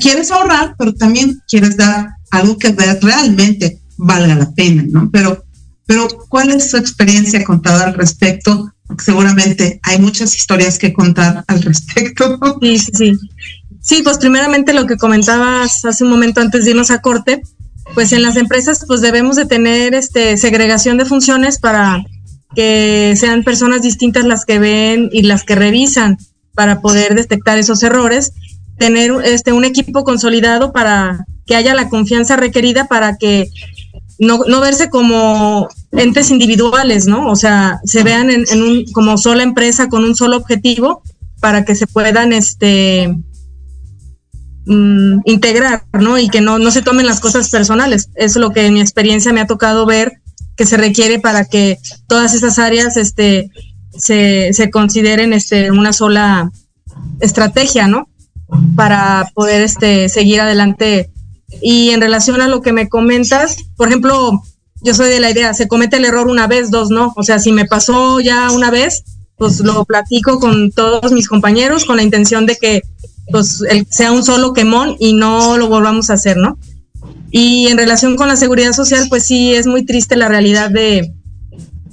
quieres 0.00 0.30
ahorrar, 0.30 0.76
pero 0.78 0.94
también 0.94 1.42
quieres 1.48 1.76
dar 1.76 2.10
algo 2.30 2.56
que 2.56 2.70
realmente 3.00 3.82
valga 3.96 4.36
la 4.36 4.52
pena, 4.52 4.84
¿no? 4.88 5.10
Pero, 5.10 5.44
pero 5.84 6.06
¿cuál 6.28 6.50
es 6.50 6.70
su 6.70 6.76
experiencia 6.76 7.42
contada 7.42 7.86
al 7.86 7.94
respecto? 7.94 8.72
Seguramente 9.04 9.80
hay 9.82 9.98
muchas 9.98 10.36
historias 10.36 10.78
que 10.78 10.92
contar 10.92 11.44
al 11.48 11.62
respecto. 11.62 12.38
Sí, 12.62 12.78
sí, 12.78 12.92
sí. 12.94 13.12
Sí, 13.80 14.02
pues 14.04 14.18
primeramente 14.18 14.72
lo 14.72 14.86
que 14.86 14.96
comentabas 14.96 15.84
hace 15.84 16.04
un 16.04 16.10
momento 16.10 16.40
antes 16.40 16.64
de 16.64 16.70
irnos 16.70 16.90
a 16.92 17.00
corte, 17.00 17.42
pues 17.94 18.12
en 18.12 18.22
las 18.22 18.36
empresas 18.36 18.84
pues 18.86 19.00
debemos 19.00 19.36
de 19.36 19.46
tener 19.46 19.94
este 19.94 20.36
segregación 20.36 20.98
de 20.98 21.04
funciones 21.04 21.58
para 21.58 22.04
que 22.54 23.14
sean 23.16 23.44
personas 23.44 23.82
distintas 23.82 24.24
las 24.24 24.44
que 24.44 24.58
ven 24.58 25.10
y 25.12 25.22
las 25.22 25.44
que 25.44 25.54
revisan 25.54 26.18
para 26.54 26.80
poder 26.80 27.14
detectar 27.14 27.58
esos 27.58 27.82
errores, 27.82 28.32
tener 28.78 29.12
este 29.24 29.52
un 29.52 29.64
equipo 29.64 30.04
consolidado 30.04 30.72
para 30.72 31.24
que 31.46 31.56
haya 31.56 31.74
la 31.74 31.88
confianza 31.88 32.36
requerida 32.36 32.86
para 32.86 33.16
que 33.16 33.50
no, 34.18 34.40
no 34.46 34.60
verse 34.60 34.90
como 34.90 35.68
entes 35.92 36.30
individuales, 36.30 37.06
¿no? 37.06 37.30
O 37.30 37.36
sea, 37.36 37.80
se 37.84 38.02
vean 38.02 38.30
en, 38.30 38.62
un, 38.62 38.84
como 38.92 39.16
sola 39.16 39.42
empresa 39.42 39.88
con 39.88 40.04
un 40.04 40.16
solo 40.16 40.36
objetivo 40.36 41.02
para 41.40 41.64
que 41.64 41.74
se 41.74 41.86
puedan 41.86 42.32
este 42.32 43.14
mm, 44.68 45.22
integrar, 45.24 45.84
¿no? 45.92 46.18
Y 46.18 46.28
que 46.28 46.40
no, 46.40 46.58
no 46.58 46.70
se 46.70 46.82
tomen 46.82 47.06
las 47.06 47.20
cosas 47.20 47.50
personales. 47.50 48.10
Es 48.14 48.36
lo 48.36 48.50
que 48.50 48.66
en 48.66 48.74
mi 48.74 48.80
experiencia 48.80 49.32
me 49.32 49.40
ha 49.40 49.46
tocado 49.46 49.86
ver 49.86 50.20
que 50.56 50.66
se 50.66 50.76
requiere 50.76 51.18
para 51.18 51.44
que 51.44 51.78
todas 52.06 52.34
esas 52.34 52.58
áreas 52.58 52.96
este, 52.96 53.50
se, 53.96 54.52
se 54.52 54.70
consideren 54.70 55.32
este, 55.32 55.70
una 55.70 55.92
sola 55.92 56.50
estrategia, 57.20 57.86
¿no? 57.86 58.08
Para 58.76 59.30
poder 59.34 59.62
este, 59.62 60.08
seguir 60.08 60.40
adelante. 60.40 61.10
Y 61.62 61.90
en 61.90 62.00
relación 62.00 62.40
a 62.40 62.48
lo 62.48 62.60
que 62.60 62.72
me 62.72 62.88
comentas, 62.88 63.56
por 63.76 63.88
ejemplo, 63.88 64.42
yo 64.82 64.94
soy 64.94 65.08
de 65.10 65.20
la 65.20 65.30
idea, 65.30 65.54
se 65.54 65.68
comete 65.68 65.96
el 65.96 66.04
error 66.04 66.28
una 66.28 66.46
vez, 66.46 66.70
dos 66.70 66.90
no. 66.90 67.12
O 67.16 67.22
sea, 67.22 67.38
si 67.38 67.52
me 67.52 67.64
pasó 67.64 68.20
ya 68.20 68.50
una 68.50 68.70
vez, 68.70 69.04
pues 69.36 69.60
lo 69.60 69.84
platico 69.84 70.40
con 70.40 70.72
todos 70.72 71.12
mis 71.12 71.28
compañeros 71.28 71.84
con 71.84 71.96
la 71.96 72.02
intención 72.02 72.44
de 72.46 72.56
que 72.56 72.82
pues 73.30 73.62
sea 73.90 74.12
un 74.12 74.24
solo 74.24 74.52
quemón 74.52 74.96
y 74.98 75.12
no 75.12 75.56
lo 75.58 75.68
volvamos 75.68 76.10
a 76.10 76.14
hacer, 76.14 76.36
¿no? 76.36 76.58
Y 77.30 77.66
en 77.68 77.76
relación 77.76 78.16
con 78.16 78.28
la 78.28 78.36
seguridad 78.36 78.72
social, 78.72 79.06
pues 79.08 79.24
sí, 79.24 79.54
es 79.54 79.66
muy 79.66 79.84
triste 79.84 80.16
la 80.16 80.28
realidad 80.28 80.70
de, 80.70 81.12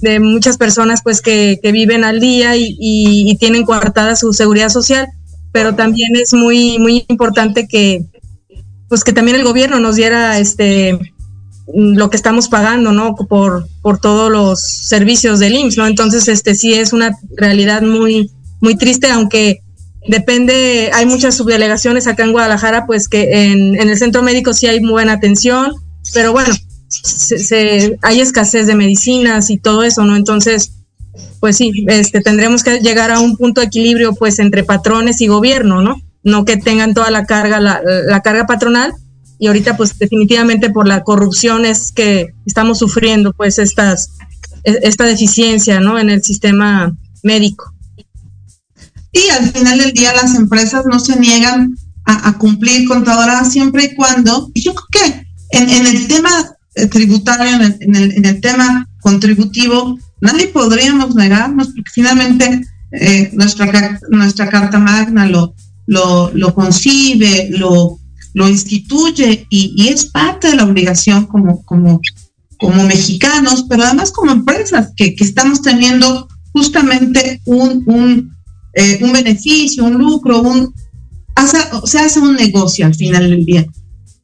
de 0.00 0.20
muchas 0.20 0.56
personas 0.56 1.02
pues 1.02 1.20
que, 1.20 1.58
que 1.62 1.72
viven 1.72 2.04
al 2.04 2.20
día 2.20 2.56
y, 2.56 2.76
y, 2.78 3.36
tienen 3.36 3.64
coartada 3.64 4.16
su 4.16 4.32
seguridad 4.32 4.70
social, 4.70 5.06
pero 5.52 5.74
también 5.74 6.16
es 6.16 6.32
muy, 6.32 6.78
muy 6.78 7.04
importante 7.08 7.66
que 7.68 8.06
pues 8.88 9.02
que 9.02 9.12
también 9.12 9.36
el 9.36 9.44
gobierno 9.44 9.80
nos 9.80 9.96
diera 9.96 10.38
este 10.38 10.98
lo 11.74 12.10
que 12.10 12.16
estamos 12.16 12.48
pagando, 12.48 12.92
¿no? 12.92 13.16
Por, 13.16 13.66
por 13.82 13.98
todos 13.98 14.30
los 14.30 14.60
servicios 14.60 15.40
del 15.40 15.56
IMSS, 15.56 15.78
¿no? 15.78 15.86
Entonces, 15.86 16.28
este 16.28 16.54
sí 16.54 16.74
es 16.74 16.92
una 16.92 17.18
realidad 17.36 17.82
muy, 17.82 18.30
muy 18.60 18.76
triste, 18.76 19.10
aunque 19.10 19.62
depende, 20.08 20.90
hay 20.92 21.06
muchas 21.06 21.36
subdelegaciones 21.36 22.06
acá 22.06 22.24
en 22.24 22.32
Guadalajara, 22.32 22.86
pues 22.86 23.08
que 23.08 23.50
en, 23.52 23.76
el 23.76 23.98
centro 23.98 24.22
médico 24.22 24.52
sí 24.52 24.66
hay 24.66 24.80
buena 24.80 25.12
atención, 25.12 25.72
pero 26.14 26.32
bueno, 26.32 26.54
se, 26.88 27.98
hay 28.02 28.20
escasez 28.20 28.66
de 28.66 28.74
medicinas 28.74 29.50
y 29.50 29.58
todo 29.58 29.82
eso, 29.82 30.04
¿no? 30.04 30.16
Entonces, 30.16 30.72
pues 31.40 31.56
sí, 31.56 31.84
este, 31.88 32.20
tendremos 32.20 32.62
que 32.62 32.80
llegar 32.80 33.10
a 33.10 33.20
un 33.20 33.36
punto 33.36 33.60
de 33.60 33.68
equilibrio, 33.68 34.14
pues, 34.14 34.38
entre 34.38 34.64
patrones 34.64 35.20
y 35.20 35.26
gobierno, 35.26 35.82
¿no? 35.82 36.00
No 36.22 36.44
que 36.44 36.56
tengan 36.56 36.94
toda 36.94 37.10
la 37.10 37.24
carga, 37.24 37.60
la, 37.60 37.80
la 38.06 38.20
carga 38.20 38.46
patronal, 38.46 38.92
y 39.38 39.48
ahorita 39.48 39.76
pues 39.76 39.98
definitivamente 39.98 40.70
por 40.70 40.88
la 40.88 41.02
corrupción 41.02 41.64
es 41.64 41.92
que 41.92 42.32
estamos 42.46 42.78
sufriendo 42.78 43.32
pues 43.32 43.58
estas 43.58 44.12
e, 44.64 44.78
esta 44.82 45.04
deficiencia 45.04 45.80
no 45.80 45.98
en 45.98 46.10
el 46.10 46.22
sistema 46.22 46.96
médico 47.22 47.75
y 49.16 49.30
al 49.30 49.50
final 49.52 49.78
del 49.78 49.92
día 49.92 50.12
las 50.12 50.34
empresas 50.34 50.84
no 50.90 50.98
se 50.98 51.18
niegan 51.18 51.76
a, 52.04 52.38
cumplir 52.38 52.86
contadora 52.86 53.44
siempre 53.44 53.84
y 53.84 53.94
cuando 53.96 54.50
y 54.54 54.62
yo 54.62 54.74
creo 54.74 55.04
que 55.04 55.26
en, 55.58 55.86
el 55.86 56.06
tema 56.06 56.30
eh, 56.76 56.86
tributario 56.86 57.56
en 57.56 57.96
el, 57.96 58.12
en 58.12 58.24
el, 58.24 58.40
tema 58.40 58.88
contributivo 59.00 59.98
nadie 60.20 60.46
podríamos 60.46 61.16
negarnos 61.16 61.68
porque 61.68 61.90
finalmente 61.92 62.60
eh, 62.92 63.30
nuestra 63.32 63.98
nuestra 64.10 64.48
carta 64.48 64.78
magna 64.78 65.26
lo 65.26 65.54
lo, 65.86 66.30
lo 66.32 66.54
concibe 66.54 67.48
lo 67.50 67.98
lo 68.36 68.50
instituye 68.50 69.46
y, 69.48 69.88
es 69.88 70.10
parte 70.10 70.48
de 70.48 70.56
la 70.56 70.64
obligación 70.64 71.24
como, 71.24 71.64
como, 71.64 72.02
como 72.58 72.84
mexicanos, 72.84 73.64
pero 73.66 73.84
además 73.84 74.12
como 74.12 74.30
empresas 74.30 74.90
que, 74.94 75.16
estamos 75.18 75.62
teniendo 75.62 76.28
justamente 76.52 77.40
un, 77.46 77.82
un, 77.86 78.35
eh, 78.76 79.00
un 79.02 79.12
beneficio, 79.12 79.84
un 79.84 79.94
lucro, 79.94 80.42
un, 80.42 80.72
se 81.84 81.98
hace 81.98 82.20
un 82.20 82.36
negocio 82.36 82.86
al 82.86 82.94
final 82.94 83.28
del 83.28 83.44
día. 83.44 83.66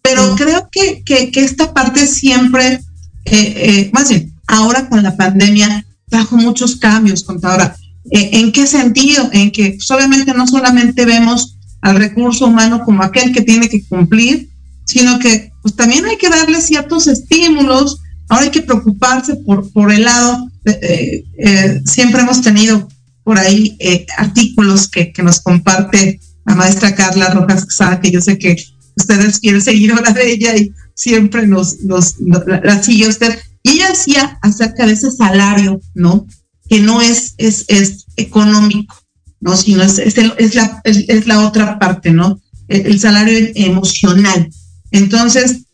Pero 0.02 0.34
creo 0.36 0.68
que, 0.70 1.02
que, 1.04 1.30
esta 1.40 1.72
parte 1.72 2.06
siempre, 2.06 2.74
eh, 2.74 2.80
eh, 3.24 3.90
más 3.92 4.08
bien, 4.08 4.32
ahora 4.46 4.88
con 4.88 5.02
la 5.02 5.16
pandemia, 5.16 5.84
trajo 6.08 6.36
muchos 6.36 6.76
cambios, 6.76 7.24
contadora. 7.24 7.74
¿En 8.10 8.52
qué 8.52 8.66
sentido? 8.66 9.30
En 9.32 9.50
que 9.50 9.70
pues, 9.70 9.90
obviamente 9.90 10.34
no 10.34 10.46
solamente 10.46 11.04
vemos 11.04 11.56
al 11.80 11.96
recurso 11.96 12.46
humano 12.46 12.82
como 12.84 13.02
aquel 13.02 13.32
que 13.32 13.42
tiene 13.42 13.68
que 13.68 13.84
cumplir, 13.86 14.48
sino 14.84 15.18
que 15.18 15.52
pues 15.62 15.76
también 15.76 16.04
hay 16.06 16.16
que 16.16 16.28
darle 16.28 16.60
ciertos 16.60 17.06
estímulos, 17.06 18.00
ahora 18.28 18.44
hay 18.44 18.50
que 18.50 18.62
preocuparse 18.62 19.36
por, 19.36 19.70
por 19.72 19.92
el 19.92 20.04
lado, 20.04 20.50
eh, 20.64 21.24
eh, 21.38 21.82
siempre 21.84 22.22
hemos 22.22 22.40
tenido 22.40 22.88
por 23.24 23.38
ahí 23.38 23.76
eh, 23.78 24.06
artículos 24.16 24.88
que, 24.88 25.12
que, 25.12 25.22
nos 25.22 25.40
comparte 25.40 26.20
la 26.44 26.54
maestra 26.54 26.94
Carla 26.94 27.30
Rojas 27.30 27.66
que 28.00 28.10
yo 28.10 28.20
sé 28.20 28.38
que 28.38 28.56
ustedes 28.96 29.40
quieren 29.40 29.62
seguir 29.62 29.92
ahora 29.96 30.12
de 30.12 30.32
ella 30.32 30.56
y 30.56 30.72
siempre 30.94 31.46
nos, 31.46 31.80
nos, 31.80 32.16
la, 32.18 32.82
sigue 32.82 33.08
usted. 33.08 33.38
Y 33.62 33.72
ella 33.72 33.90
decía 33.90 34.38
acerca 34.42 34.86
de 34.86 34.92
ese 34.92 35.10
salario, 35.10 35.80
¿no? 35.94 36.26
Que 36.68 36.80
no 36.80 37.00
es, 37.00 37.34
es, 37.38 37.64
es 37.68 38.06
económico, 38.16 38.96
¿no? 39.40 39.56
Sino 39.56 39.82
es, 39.82 39.98
es, 39.98 40.16
es, 40.18 40.54
la, 40.54 40.80
es, 40.84 41.26
la 41.26 41.46
otra 41.46 41.78
parte, 41.78 42.12
¿no? 42.12 42.40
El, 42.68 42.98
salario 42.98 43.50
emocional. 43.54 44.50
Entonces, 44.90 45.64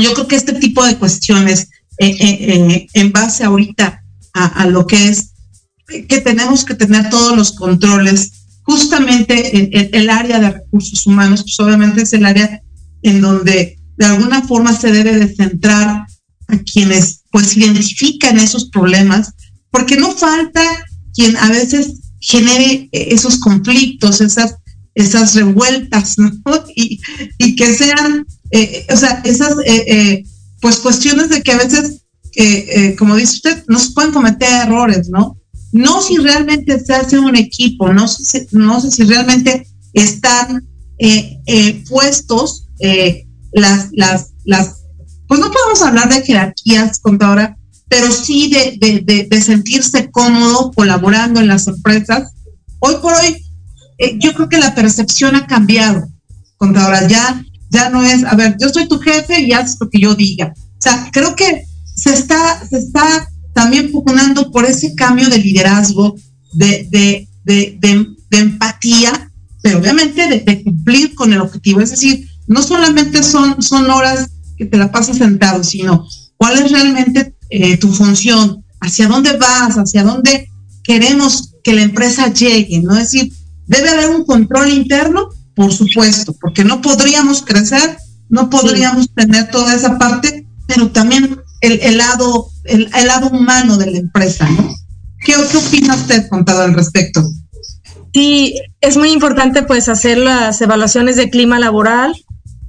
yo 0.00 0.14
creo 0.14 0.28
que 0.28 0.36
este 0.36 0.54
tipo 0.54 0.84
de 0.84 0.96
cuestiones, 0.96 1.68
eh, 1.98 2.16
eh, 2.20 2.86
en 2.94 3.12
base 3.12 3.44
ahorita 3.44 4.02
a, 4.32 4.66
lo 4.66 4.86
que 4.86 5.08
es 5.08 5.33
que 5.86 6.20
tenemos 6.20 6.64
que 6.64 6.74
tener 6.74 7.10
todos 7.10 7.36
los 7.36 7.52
controles, 7.52 8.44
justamente 8.64 9.56
en, 9.56 9.90
el 9.92 10.10
área 10.10 10.40
de 10.40 10.50
recursos 10.50 11.06
humanos, 11.06 11.42
pues 11.42 11.60
obviamente 11.60 12.02
es 12.02 12.12
el 12.12 12.24
área 12.24 12.62
en 13.02 13.20
donde 13.20 13.78
de 13.96 14.06
alguna 14.06 14.42
forma 14.42 14.74
se 14.74 14.90
debe 14.90 15.16
de 15.16 15.34
centrar 15.34 16.06
a 16.48 16.58
quienes 16.58 17.22
pues 17.30 17.56
identifican 17.56 18.38
esos 18.38 18.70
problemas, 18.70 19.32
porque 19.70 19.96
no 19.96 20.12
falta 20.12 20.62
quien 21.14 21.36
a 21.36 21.48
veces 21.50 22.00
genere 22.20 22.88
esos 22.92 23.38
conflictos, 23.38 24.20
esas, 24.20 24.56
esas 24.94 25.34
revueltas, 25.34 26.18
¿no? 26.18 26.30
Y, 26.76 27.56
que 27.56 27.74
sean, 27.74 28.26
eh, 28.50 28.86
o 28.90 28.96
sea, 28.96 29.20
esas, 29.24 29.54
eh, 29.64 29.84
eh, 29.86 30.24
pues 30.60 30.76
cuestiones 30.76 31.28
de 31.28 31.42
que 31.42 31.52
a 31.52 31.58
veces, 31.58 32.00
como 32.98 33.14
dice 33.16 33.34
usted, 33.34 33.64
no 33.68 33.78
se 33.78 33.92
pueden 33.92 34.12
cometer 34.12 34.48
errores, 34.66 35.08
¿no? 35.08 35.38
No 35.74 36.00
si 36.00 36.16
realmente 36.16 36.78
se 36.78 36.94
hace 36.94 37.18
un 37.18 37.36
equipo, 37.36 37.92
no 37.92 38.08
sé, 38.08 38.46
no 38.52 38.80
sé 38.80 38.90
si 38.90 39.04
realmente 39.04 39.66
están 39.92 40.66
puestos 41.88 42.68
las, 43.52 43.88
las, 43.92 44.30
las, 44.44 44.84
pues 45.26 45.40
no 45.40 45.50
podemos 45.50 45.82
hablar 45.82 46.08
de 46.08 46.22
jerarquías, 46.22 47.00
contadora, 47.00 47.56
pero 47.88 48.10
sí 48.10 48.50
de, 48.50 49.26
de, 49.28 49.42
sentirse 49.42 50.10
cómodo 50.10 50.72
colaborando 50.72 51.40
en 51.40 51.48
las 51.48 51.66
empresas. 51.66 52.32
Hoy 52.80 52.96
por 53.00 53.12
hoy, 53.12 53.36
eh, 53.98 54.16
yo 54.18 54.34
creo 54.34 54.48
que 54.48 54.58
la 54.58 54.74
percepción 54.74 55.36
ha 55.36 55.46
cambiado. 55.46 56.08
Contadora, 56.56 57.06
ya, 57.06 57.44
ya 57.70 57.90
no 57.90 58.02
es, 58.02 58.24
a 58.24 58.34
ver, 58.34 58.56
yo 58.60 58.68
soy 58.70 58.88
tu 58.88 58.98
jefe 58.98 59.40
y 59.40 59.52
haces 59.52 59.76
lo 59.80 59.88
que 59.88 60.00
yo 60.00 60.14
diga. 60.14 60.54
O 60.56 60.80
sea, 60.80 61.10
creo 61.12 61.36
que 61.36 61.64
se 61.94 62.12
está, 62.14 62.66
se 62.68 62.78
está 62.78 63.28
también 63.54 63.90
pugnando 63.90 64.50
por 64.50 64.66
ese 64.66 64.94
cambio 64.94 65.28
de 65.28 65.38
liderazgo, 65.38 66.14
de, 66.52 66.86
de, 66.90 67.28
de, 67.44 67.78
de 68.30 68.38
empatía 68.38 69.30
pero 69.64 69.78
obviamente 69.78 70.42
de, 70.44 70.62
cumplir 70.62 71.14
con 71.14 71.32
el 71.32 71.40
objetivo. 71.40 71.80
Es 71.80 71.88
decir, 71.88 72.28
no 72.46 72.62
solamente 72.62 73.22
son, 73.22 73.62
son 73.62 73.88
horas 73.88 74.28
que 74.58 74.66
te 74.66 74.76
la 74.76 74.92
pasas 74.92 75.16
sentado, 75.16 75.64
sino 75.64 76.06
cuál 76.36 76.58
es 76.58 76.70
realmente 76.70 77.34
eh, 77.48 77.78
tu 77.78 77.90
función, 77.90 78.62
hacia 78.82 79.08
dónde 79.08 79.38
vas, 79.38 79.78
hacia 79.78 80.04
dónde 80.04 80.50
queremos 80.82 81.54
que 81.64 81.72
la 81.72 81.80
empresa 81.80 82.30
llegue, 82.30 82.82
¿no? 82.82 82.92
Es 82.92 83.10
decir, 83.10 83.32
debe 83.66 83.88
haber 83.88 84.10
un 84.10 84.26
control 84.26 84.68
interno, 84.68 85.30
por 85.54 85.72
supuesto, 85.72 86.36
porque 86.38 86.62
no 86.62 86.82
podríamos 86.82 87.40
crecer, 87.40 87.96
no 88.28 88.50
podríamos 88.50 89.14
tener 89.14 89.50
toda 89.50 89.74
esa 89.74 89.96
parte, 89.96 90.46
pero 90.66 90.90
también 90.90 91.38
el, 91.64 91.98
lado, 91.98 92.50
el, 92.64 92.90
lado 93.06 93.28
humano 93.28 93.76
de 93.76 93.90
la 93.90 93.98
empresa. 93.98 94.48
¿Qué, 95.24 95.34
qué 95.50 95.56
opina 95.56 95.94
usted, 95.94 96.28
contado 96.28 96.62
al 96.62 96.74
respecto? 96.74 97.22
Sí, 98.12 98.54
es 98.80 98.96
muy 98.96 99.10
importante 99.10 99.62
pues 99.62 99.88
hacer 99.88 100.18
las 100.18 100.60
evaluaciones 100.60 101.16
de 101.16 101.30
clima 101.30 101.58
laboral 101.58 102.14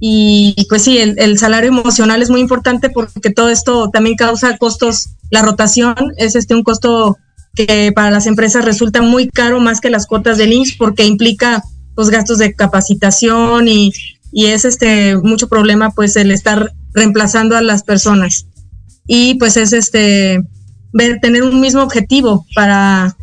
y 0.00 0.66
pues 0.68 0.82
sí, 0.82 0.98
el, 0.98 1.38
salario 1.38 1.68
emocional 1.68 2.20
es 2.20 2.30
muy 2.30 2.40
importante 2.40 2.90
porque 2.90 3.30
todo 3.30 3.48
esto 3.48 3.88
también 3.90 4.16
causa 4.16 4.58
costos, 4.58 5.10
la 5.30 5.42
rotación 5.42 5.94
es 6.16 6.34
este 6.34 6.54
un 6.54 6.62
costo 6.62 7.16
que 7.54 7.92
para 7.94 8.10
las 8.10 8.26
empresas 8.26 8.64
resulta 8.64 9.00
muy 9.00 9.28
caro 9.28 9.60
más 9.60 9.80
que 9.80 9.88
las 9.88 10.06
cuotas 10.06 10.36
del 10.36 10.52
IMSS 10.52 10.76
porque 10.76 11.06
implica 11.06 11.62
los 11.96 12.10
gastos 12.10 12.38
de 12.38 12.52
capacitación 12.52 13.68
y, 13.68 13.92
y 14.32 14.46
es 14.46 14.66
este 14.66 15.16
mucho 15.16 15.48
problema 15.48 15.92
pues 15.92 16.16
el 16.16 16.30
estar 16.30 16.72
reemplazando 16.92 17.56
a 17.56 17.62
las 17.62 17.82
personas 17.82 18.46
y 19.06 19.34
pues 19.34 19.56
es 19.56 19.72
este 19.72 20.42
ver 20.92 21.18
tener 21.20 21.42
un 21.42 21.60
mismo 21.60 21.82
objetivo 21.82 22.46
para 22.54 23.16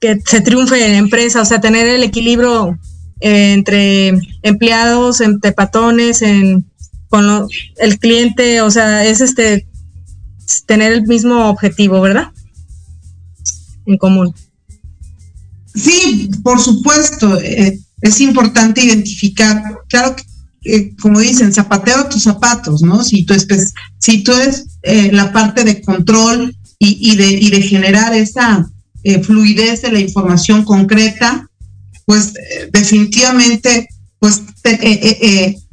que 0.00 0.18
se 0.24 0.40
triunfe 0.40 0.84
en 0.84 0.92
la 0.92 0.98
empresa, 0.98 1.42
o 1.42 1.44
sea, 1.44 1.60
tener 1.60 1.86
el 1.86 2.02
equilibrio 2.02 2.78
eh, 3.20 3.52
entre 3.52 4.18
empleados, 4.42 5.20
entre 5.20 5.52
patrones, 5.52 6.22
en, 6.22 6.70
con 7.08 7.48
el 7.78 7.98
cliente, 7.98 8.60
o 8.60 8.70
sea, 8.70 9.04
es 9.06 9.20
este 9.20 9.66
tener 10.66 10.92
el 10.92 11.02
mismo 11.02 11.48
objetivo, 11.48 12.00
¿verdad? 12.00 12.32
En 13.86 13.96
común. 13.96 14.34
Sí, 15.74 16.30
por 16.42 16.60
supuesto, 16.60 17.40
eh, 17.40 17.80
es 18.00 18.20
importante 18.20 18.84
identificar, 18.84 19.62
claro 19.88 20.16
que 20.16 20.24
eh, 20.64 20.94
como 21.00 21.20
dicen, 21.20 21.52
zapateo 21.52 22.08
tus 22.08 22.22
zapatos, 22.22 22.82
¿no? 22.82 23.04
Si 23.04 23.24
tú, 23.24 23.34
si 23.98 24.24
tú 24.24 24.32
eres 24.32 24.64
eh, 24.82 25.10
la 25.12 25.30
parte 25.30 25.62
de 25.62 25.82
control 25.82 26.56
y, 26.78 27.16
de, 27.16 27.32
y 27.32 27.50
de 27.50 27.62
generar 27.62 28.14
esa 28.14 28.70
eh, 29.02 29.22
fluidez 29.22 29.82
de 29.82 29.92
la 29.92 30.00
información 30.00 30.64
concreta, 30.64 31.48
pues 32.04 32.34
definitivamente, 32.72 33.88
pues 34.18 34.42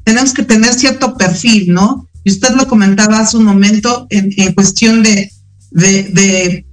tenemos 0.05 0.33
que 0.33 0.43
tener 0.43 0.73
cierto 0.73 1.17
perfil, 1.17 1.73
¿no? 1.73 2.09
Y 2.23 2.31
usted 2.31 2.55
lo 2.55 2.67
comentaba 2.67 3.19
hace 3.19 3.35
un 3.35 3.43
momento 3.43 4.07
en, 4.09 4.53
cuestión 4.53 5.03
de, 5.03 5.29
de, 5.71 6.65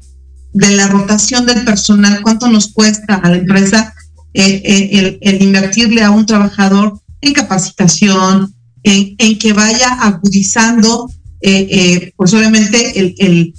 de, 0.53 0.71
la 0.77 0.87
rotación 0.87 1.47
del 1.47 1.65
personal, 1.65 2.23
cuánto 2.23 2.49
nos 2.49 2.73
cuesta 2.73 3.17
a 3.17 3.31
la 3.31 3.39
empresa 3.39 3.93
el, 4.35 5.19
el 5.21 5.43
invertirle 5.43 6.03
a 6.03 6.13
un 6.13 6.27
trabajador 6.27 7.01
en 7.21 7.33
capacitación, 7.33 8.55
en, 8.83 9.39
que 9.39 9.53
vaya 9.53 9.89
agudizando, 10.01 11.11
eh, 11.41 11.69
eh, 11.71 12.13
pues 12.17 12.33
obviamente 12.35 12.99
el, 12.99 13.55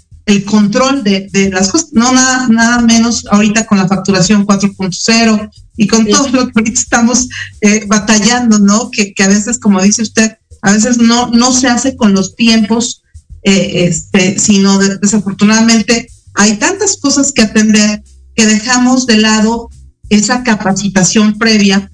control 0.45 1.03
de, 1.03 1.49
las 1.51 1.69
cosas, 1.69 1.89
no 1.91 2.11
nada, 2.13 2.47
nada 2.49 2.81
menos 2.81 3.25
ahorita 3.31 3.65
con 3.65 3.79
la 3.79 3.87
facturación 3.87 4.45
4.0 4.45 5.49
y 5.75 5.87
con 5.87 6.05
todo 6.05 6.27
lo 6.29 6.45
que 6.45 6.53
ahorita 6.55 6.79
estamos 6.79 7.27
eh, 7.61 7.85
batallando, 7.87 8.59
¿no? 8.59 8.91
Que, 8.91 9.11
a 9.23 9.27
veces, 9.27 9.57
como 9.57 9.81
dice 9.81 10.03
usted, 10.03 10.37
a 10.61 10.73
veces 10.73 10.99
no, 10.99 11.31
no 11.31 11.51
se 11.51 11.67
hace 11.67 11.95
con 11.95 12.13
los 12.13 12.35
tiempos, 12.35 13.01
este, 13.41 14.37
sino 14.37 14.77
desafortunadamente 14.77 16.09
hay 16.35 16.57
tantas 16.57 16.97
cosas 16.97 17.31
que 17.31 17.41
atender 17.41 18.03
que 18.35 18.45
dejamos 18.45 19.05
de 19.05 19.17
lado 19.17 19.69
esa 20.09 20.43
capacitación 20.43 21.37
previa 21.37 21.89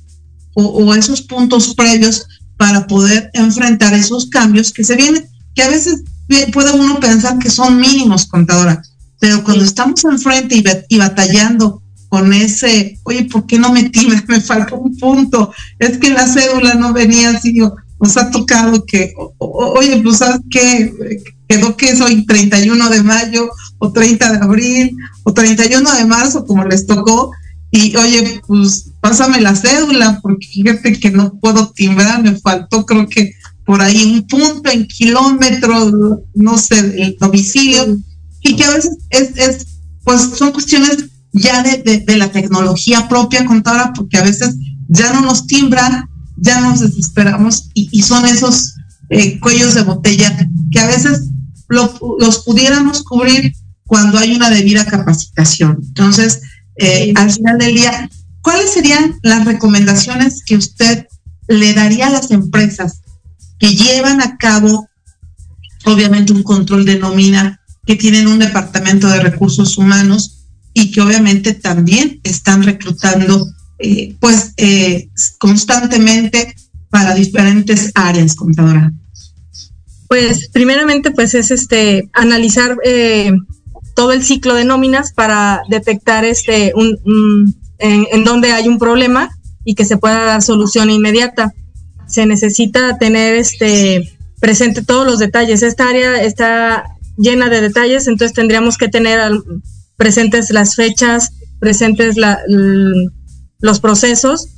o, 0.55 0.95
esos 0.95 1.21
puntos 1.21 1.75
previos 1.75 2.25
para 2.57 2.87
poder 2.87 3.29
enfrentar 3.33 3.93
esos 3.93 4.27
cambios 4.27 4.71
que 4.71 4.83
se 4.83 4.95
vienen, 4.95 5.27
que 5.53 5.63
a 5.63 5.69
veces 5.69 6.03
puede 6.51 6.71
uno 6.71 6.99
pensar 6.99 7.37
que 7.37 7.49
son 7.49 7.79
mínimos, 7.79 8.25
contadora, 8.25 8.81
pero 9.19 9.43
cuando 9.43 9.63
estamos 9.63 10.03
enfrente 10.05 10.55
y, 10.55 10.63
y 10.89 10.97
batallando 10.97 11.81
con 12.09 12.31
ese, 12.31 12.97
oye, 13.03 13.25
¿por 13.25 13.45
qué 13.45 13.59
no 13.59 13.71
metí? 13.73 14.07
Me 14.27 14.39
falta 14.41 14.75
un 14.75 14.97
punto, 14.97 15.53
es 15.79 15.97
que 15.97 16.09
la 16.09 16.27
cédula 16.27 16.75
no 16.75 16.93
venía 16.93 17.31
así, 17.31 17.57
nos 17.99 18.17
ha 18.17 18.31
tocado 18.31 18.85
que, 18.85 19.13
oye, 19.37 20.01
pues 20.01 20.17
sabes 20.17 20.41
qué, 20.49 20.93
quedó 21.47 21.75
que 21.77 21.89
es 21.89 22.01
hoy 22.01 22.25
31 22.25 22.89
de 22.89 23.03
mayo 23.03 23.49
o 23.79 23.91
30 23.91 24.31
de 24.31 24.37
abril 24.37 24.97
o 25.23 25.33
31 25.33 25.93
de 25.93 26.05
marzo, 26.05 26.45
como 26.45 26.65
les 26.65 26.85
tocó, 26.85 27.31
y 27.75 27.95
oye, 27.97 28.41
pues 28.47 28.91
pásame 29.01 29.41
la 29.41 29.53
cédula, 29.53 30.19
porque 30.21 30.47
fíjate 30.47 30.97
que 30.97 31.11
no 31.11 31.33
puedo 31.39 31.71
timbrar, 31.71 32.23
me 32.23 32.39
faltó 32.39 32.85
creo 32.85 33.07
que 33.07 33.33
por 33.65 33.81
ahí 33.81 34.13
un 34.13 34.27
punto 34.27 34.69
en 34.69 34.87
kilómetros, 34.87 35.93
no 36.35 36.57
sé, 36.57 36.79
el 37.03 37.17
domicilio, 37.19 37.97
y 38.41 38.55
que 38.55 38.63
a 38.63 38.75
veces 38.75 38.97
es, 39.09 39.65
pues 40.05 40.21
son 40.37 40.51
cuestiones 40.53 41.05
ya 41.33 41.63
de, 41.63 42.03
la 42.15 42.31
tecnología 42.31 43.09
propia 43.09 43.43
contadora, 43.43 43.91
porque 43.93 44.17
a 44.17 44.23
veces 44.23 44.55
ya 44.87 45.11
no 45.11 45.21
nos 45.21 45.45
timbran, 45.45 46.07
ya 46.37 46.61
nos 46.61 46.79
desesperamos 46.79 47.71
y, 47.73 48.01
son 48.03 48.25
esos 48.25 48.75
eh, 49.09 49.37
cuellos 49.41 49.73
de 49.73 49.83
botella 49.83 50.37
que 50.71 50.79
a 50.79 50.87
veces 50.87 51.29
los 51.67 52.43
pudiéramos 52.45 53.03
cubrir 53.03 53.53
cuando 53.85 54.17
hay 54.17 54.35
una 54.35 54.49
debida 54.49 54.85
capacitación. 54.85 55.79
Entonces, 55.81 56.41
eh, 56.77 57.13
al 57.15 57.31
final 57.31 57.57
del 57.57 57.75
día, 57.75 58.09
¿cuáles 58.41 58.71
serían 58.71 59.17
las 59.21 59.45
recomendaciones 59.45 60.43
que 60.45 60.57
usted 60.57 61.07
le 61.47 61.73
daría 61.73 62.07
a 62.07 62.11
las 62.11 62.31
empresas 62.31 63.01
que 63.59 63.75
llevan 63.75 64.21
a 64.21 64.37
cabo, 64.37 64.87
obviamente, 65.85 66.33
un 66.33 66.43
control 66.43 66.85
de 66.85 66.99
nómina, 66.99 67.61
que 67.85 67.95
tienen 67.95 68.27
un 68.27 68.39
departamento 68.39 69.07
de 69.07 69.21
recursos 69.21 69.77
humanos 69.77 70.45
y 70.73 70.91
que 70.91 71.01
obviamente 71.01 71.53
también 71.53 72.19
están 72.23 72.63
reclutando, 72.63 73.47
eh, 73.79 74.15
pues, 74.19 74.53
eh, 74.57 75.09
constantemente 75.37 76.55
para 76.89 77.13
diferentes 77.13 77.91
áreas, 77.93 78.35
contadora? 78.35 78.91
Pues, 80.07 80.49
primeramente, 80.51 81.11
pues 81.11 81.33
es 81.33 81.51
este 81.51 82.09
analizar 82.13 82.77
todo 83.95 84.11
el 84.11 84.23
ciclo 84.23 84.53
de 84.53 84.65
nóminas 84.65 85.13
para 85.13 85.63
detectar 85.69 86.25
este 86.25 86.73
un, 86.75 87.55
en, 87.79 88.23
donde 88.23 88.51
hay 88.51 88.67
un 88.67 88.77
problema 88.77 89.29
y 89.63 89.73
que 89.73 89.85
se 89.85 89.97
pueda 89.97 90.23
dar 90.25 90.43
solución 90.43 90.91
inmediata. 90.91 91.53
Se 92.07 92.25
necesita 92.27 92.97
tener 92.97 93.35
este 93.35 94.15
presente 94.39 94.83
todos 94.83 95.07
los 95.07 95.17
detalles. 95.17 95.63
Esta 95.63 95.89
área 95.89 96.21
está 96.21 96.83
llena 97.17 97.49
de 97.49 97.61
detalles, 97.61 98.07
entonces 98.07 98.35
tendríamos 98.35 98.77
que 98.77 98.89
tener 98.89 99.19
presentes 99.95 100.51
las 100.51 100.75
fechas, 100.75 101.31
presentes 101.59 102.15
los 103.59 103.79
procesos 103.79 104.49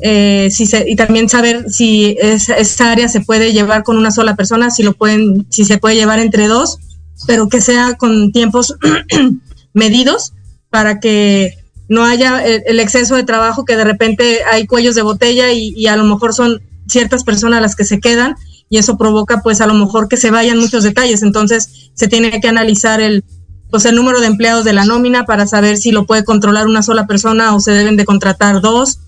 eh, 0.00 0.50
y 0.86 0.96
también 0.96 1.30
saber 1.30 1.64
si 1.70 2.16
esa 2.20 2.92
área 2.92 3.08
se 3.08 3.22
puede 3.22 3.52
llevar 3.52 3.84
con 3.84 3.96
una 3.96 4.10
sola 4.10 4.36
persona, 4.36 4.70
si 4.70 4.82
lo 4.82 4.92
pueden, 4.92 5.46
si 5.50 5.64
se 5.64 5.78
puede 5.78 5.96
llevar 5.96 6.18
entre 6.18 6.46
dos 6.46 6.78
pero 7.26 7.48
que 7.48 7.60
sea 7.60 7.94
con 7.94 8.32
tiempos 8.32 8.76
medidos 9.72 10.32
para 10.70 11.00
que 11.00 11.62
no 11.88 12.04
haya 12.04 12.44
el, 12.44 12.80
exceso 12.80 13.16
de 13.16 13.24
trabajo 13.24 13.64
que 13.64 13.76
de 13.76 13.84
repente 13.84 14.40
hay 14.50 14.66
cuellos 14.66 14.94
de 14.94 15.02
botella 15.02 15.52
y, 15.52 15.86
a 15.86 15.96
lo 15.96 16.04
mejor 16.04 16.32
son 16.32 16.62
ciertas 16.86 17.24
personas 17.24 17.60
las 17.60 17.76
que 17.76 17.84
se 17.84 18.00
quedan 18.00 18.34
y 18.70 18.78
eso 18.78 18.96
provoca 18.96 19.42
pues 19.42 19.60
a 19.60 19.66
lo 19.66 19.74
mejor 19.74 20.08
que 20.08 20.16
se 20.16 20.30
vayan 20.30 20.58
muchos 20.58 20.84
detalles. 20.84 21.22
Entonces 21.22 21.90
se 21.92 22.08
tiene 22.08 22.40
que 22.40 22.48
analizar 22.48 23.00
el 23.00 23.24
pues 23.70 23.86
el 23.86 23.94
número 23.94 24.20
de 24.20 24.26
empleados 24.26 24.64
de 24.64 24.74
la 24.74 24.84
nómina 24.84 25.24
para 25.24 25.46
saber 25.46 25.78
si 25.78 25.92
lo 25.92 26.06
puede 26.06 26.24
controlar 26.24 26.66
una 26.66 26.82
sola 26.82 27.06
persona 27.06 27.54
o 27.54 27.60
se 27.60 27.72
deben 27.72 27.96
de 27.96 28.04
contratar 28.04 28.60
dos 28.60 28.98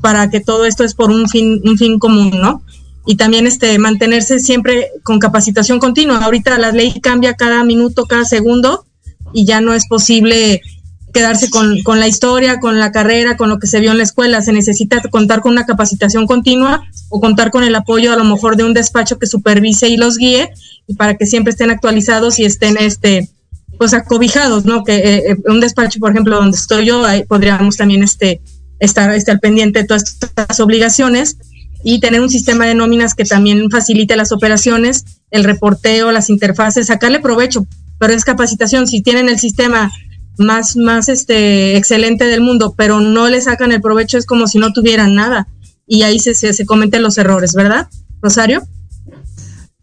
para 0.00 0.30
que 0.30 0.40
todo 0.40 0.64
esto 0.64 0.84
es 0.84 0.94
por 0.94 1.10
un 1.10 1.28
fin 1.28 1.60
un 1.64 1.78
fin 1.78 1.98
común, 1.98 2.30
¿no? 2.40 2.62
Y 3.06 3.16
también 3.16 3.46
este 3.46 3.78
mantenerse 3.78 4.38
siempre 4.38 4.90
con 5.02 5.18
capacitación 5.18 5.78
continua. 5.78 6.18
Ahorita 6.18 6.58
la 6.58 6.72
ley 6.72 7.00
cambia 7.00 7.34
cada 7.34 7.64
minuto, 7.64 8.06
cada 8.06 8.24
segundo 8.24 8.84
y 9.32 9.44
ya 9.44 9.60
no 9.60 9.74
es 9.74 9.86
posible 9.88 10.60
quedarse 11.12 11.50
con, 11.50 11.82
con, 11.82 12.00
la 12.00 12.08
historia, 12.08 12.58
con 12.58 12.78
la 12.78 12.90
carrera, 12.90 13.36
con 13.36 13.48
lo 13.48 13.58
que 13.58 13.66
se 13.66 13.80
vio 13.80 13.90
en 13.90 13.98
la 13.98 14.04
escuela. 14.04 14.40
Se 14.40 14.52
necesita 14.52 15.02
contar 15.10 15.42
con 15.42 15.52
una 15.52 15.66
capacitación 15.66 16.26
continua 16.26 16.84
o 17.10 17.20
contar 17.20 17.50
con 17.50 17.64
el 17.64 17.74
apoyo 17.74 18.12
a 18.12 18.16
lo 18.16 18.24
mejor 18.24 18.56
de 18.56 18.64
un 18.64 18.72
despacho 18.72 19.18
que 19.18 19.26
supervise 19.26 19.88
y 19.88 19.96
los 19.96 20.16
guíe 20.16 20.50
y 20.86 20.94
para 20.94 21.16
que 21.16 21.26
siempre 21.26 21.50
estén 21.50 21.70
actualizados 21.70 22.38
y 22.38 22.44
estén 22.44 22.76
este 22.78 23.28
pues 23.78 23.94
acobijados, 23.94 24.64
¿no? 24.64 24.84
Que 24.84 24.96
eh, 24.96 25.30
eh, 25.32 25.36
un 25.46 25.60
despacho, 25.60 25.98
por 25.98 26.12
ejemplo, 26.12 26.36
donde 26.36 26.56
estoy 26.56 26.86
yo, 26.86 27.04
ahí 27.04 27.24
podríamos 27.24 27.76
también 27.76 28.02
este 28.02 28.40
estar, 28.78 29.12
estar 29.12 29.40
pendiente 29.40 29.80
de 29.80 29.86
todas 29.86 30.04
estas 30.04 30.60
obligaciones 30.60 31.36
y 31.84 32.00
tener 32.00 32.20
un 32.20 32.30
sistema 32.30 32.66
de 32.66 32.74
nóminas 32.74 33.14
que 33.14 33.24
también 33.24 33.70
facilite 33.70 34.16
las 34.16 34.32
operaciones, 34.32 35.04
el 35.30 35.44
reporteo, 35.44 36.12
las 36.12 36.30
interfaces, 36.30 36.86
sacarle 36.86 37.20
provecho, 37.20 37.66
pero 37.98 38.12
es 38.12 38.24
capacitación. 38.24 38.86
Si 38.86 39.02
tienen 39.02 39.28
el 39.28 39.38
sistema 39.38 39.90
más, 40.38 40.76
más 40.76 41.08
este, 41.08 41.76
excelente 41.76 42.24
del 42.24 42.40
mundo, 42.40 42.74
pero 42.76 43.00
no 43.00 43.28
le 43.28 43.40
sacan 43.40 43.72
el 43.72 43.80
provecho, 43.80 44.18
es 44.18 44.26
como 44.26 44.46
si 44.46 44.58
no 44.58 44.72
tuvieran 44.72 45.14
nada. 45.14 45.48
Y 45.86 46.02
ahí 46.02 46.18
se, 46.18 46.34
se, 46.34 46.66
cometen 46.66 47.02
los 47.02 47.18
errores, 47.18 47.54
¿verdad, 47.54 47.88
Rosario? 48.20 48.62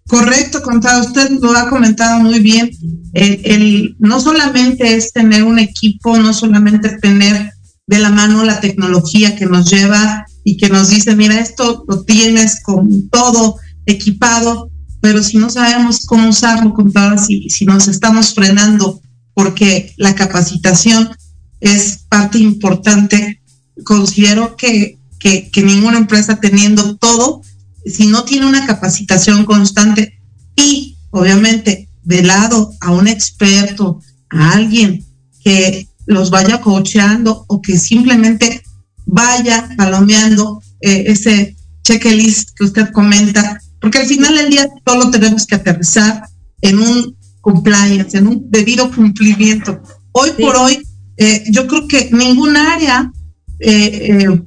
Correcto, 0.08 0.62
contado. 0.64 1.02
Usted 1.02 1.30
lo 1.42 1.52
ha 1.52 1.70
comentado 1.70 2.20
muy 2.22 2.40
bien. 2.40 2.72
El, 3.14 3.42
el, 3.44 3.96
no 4.00 4.20
solamente 4.20 4.96
es 4.96 5.14
tener 5.14 5.44
un 5.44 5.60
equipo, 5.60 6.18
no 6.18 6.34
solamente 6.34 6.98
tener 6.98 7.52
de 7.86 8.00
la 8.00 8.10
mano 8.10 8.44
la 8.44 8.60
tecnología 8.60 9.36
que 9.36 9.46
nos 9.46 9.70
lleva 9.70 10.26
y 10.50 10.58
que 10.58 10.68
nos 10.68 10.90
dice, 10.90 11.16
mira, 11.16 11.40
esto 11.40 11.86
lo 11.88 12.02
tienes 12.02 12.64
con 12.64 13.08
todo 13.10 13.58
equipado, 13.86 14.72
pero 15.00 15.22
si 15.22 15.38
no 15.38 15.48
sabemos 15.52 16.08
cómo 16.08 16.30
usarlo, 16.30 16.74
contador, 16.74 17.20
si, 17.20 17.52
si 17.52 17.66
nos 17.66 17.88
estamos 17.88 18.34
frenando 18.34 19.00
porque 19.36 19.94
la 19.98 20.16
capacitación 20.16 21.12
es 21.60 22.00
parte 22.10 22.40
importante, 22.40 23.44
considero 23.84 24.56
que, 24.56 24.98
que, 25.20 25.52
que 25.52 25.62
ninguna 25.62 26.00
empresa 26.00 26.40
teniendo 26.40 26.98
todo, 26.98 27.44
si 27.86 28.08
no 28.08 28.24
tiene 28.24 28.48
una 28.48 28.66
capacitación 28.66 29.46
constante 29.46 30.20
y 30.56 30.98
obviamente 31.12 31.90
de 32.02 32.24
lado 32.24 32.74
a 32.82 32.90
un 32.92 33.08
experto, 33.08 34.02
a 34.32 34.54
alguien 34.54 35.06
que 35.44 35.88
los 36.08 36.32
vaya 36.32 36.60
coacheando 36.60 37.46
o 37.48 37.62
que 37.62 37.78
simplemente 37.78 38.64
vaya 39.12 39.70
palomeando 39.76 40.62
eh, 40.82 41.06
ese 41.08 41.56
checklist 41.84 42.52
que 42.56 42.66
usted 42.66 42.92
comenta, 42.92 43.60
porque 43.82 44.00
al 44.00 44.06
final 44.06 44.36
del 44.36 44.50
día 44.52 44.68
todo 44.86 44.98
lo 44.98 45.12
tenemos 45.12 45.46
que 45.46 45.56
aterrizar 45.56 46.24
en 46.62 46.80
un 46.80 47.16
compliance, 47.42 48.18
en 48.18 48.28
un 48.28 48.52
debido 48.52 48.92
cumplimiento. 48.92 49.82
Hoy 50.12 50.32
sí. 50.36 50.44
por 50.44 50.56
hoy, 50.58 50.82
eh, 51.18 51.44
yo 51.52 51.68
creo 51.68 51.88
que 51.88 52.10
ningún 52.12 52.56
área 52.56 53.12
eh, 53.60 54.38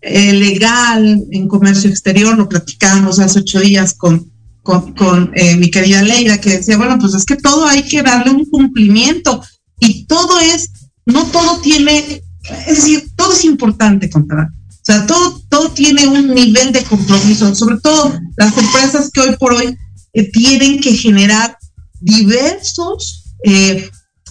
legal 0.00 1.24
en 1.30 1.48
comercio 1.48 1.90
exterior, 1.90 2.36
lo 2.36 2.48
platicamos 2.48 3.18
hace 3.18 3.40
ocho 3.40 3.60
días 3.60 3.94
con, 3.94 4.30
con, 4.62 4.92
con 4.92 5.32
mi 5.58 5.70
querida 5.70 6.02
Leira, 6.02 6.40
que 6.40 6.58
decía, 6.58 6.76
bueno, 6.76 6.98
pues 6.98 7.14
es 7.14 7.24
que 7.24 7.36
todo 7.36 7.66
hay 7.66 7.82
que 7.82 8.02
darle 8.02 8.30
un 8.32 8.44
cumplimiento 8.44 9.42
y 9.80 10.04
todo 10.04 10.38
es, 10.40 10.70
no 11.06 11.24
todo 11.26 11.60
tiene 11.60 12.22
es 12.66 12.76
decir, 12.76 13.10
todo 13.16 13.32
es 13.32 13.44
importante, 13.44 14.10
contar. 14.10 14.48
O 14.70 14.84
sea, 14.86 15.06
todo, 15.06 15.40
todo 15.48 15.70
tiene 15.70 16.06
un 16.06 16.34
nivel 16.34 16.72
de 16.72 16.82
compromiso, 16.84 17.54
sobre 17.54 17.78
todo 17.80 18.18
las 18.36 18.56
empresas 18.58 19.10
que 19.10 19.20
hoy 19.20 19.36
por 19.38 19.54
hoy 19.54 19.76
eh, 20.12 20.30
tienen 20.30 20.80
que 20.80 20.94
generar 20.94 21.56
diversos 22.00 23.34
eh, 23.44 23.88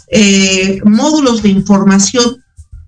eh, 0.10 0.80
módulos 0.86 1.42
de 1.42 1.50
información, 1.50 2.38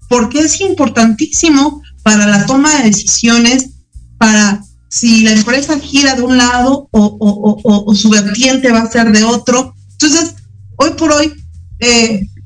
porque 0.07 0.41
es 0.41 0.61
importantísimo 0.61 1.81
para 2.03 2.27
la 2.27 2.45
toma 2.45 2.77
de 2.77 2.83
decisiones, 2.83 3.71
para 4.19 4.61
si 4.87 5.21
la 5.21 5.31
empresa 5.31 5.79
gira 5.79 6.13
de 6.13 6.21
un 6.21 6.37
lado 6.37 6.87
o, 6.91 7.61
o, 7.63 7.95
su 7.95 8.09
vertiente 8.11 8.71
va 8.71 8.81
a 8.81 8.91
ser 8.91 9.11
de 9.11 9.23
otro. 9.23 9.73
Entonces, 9.93 10.35
hoy 10.77 10.91
por 10.91 11.11
hoy, 11.11 11.33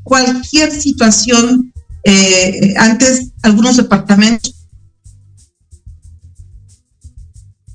cualquier 0.03 0.71
situación 0.71 1.73
eh, 2.03 2.73
antes 2.77 3.31
algunos 3.41 3.77
departamentos 3.77 4.55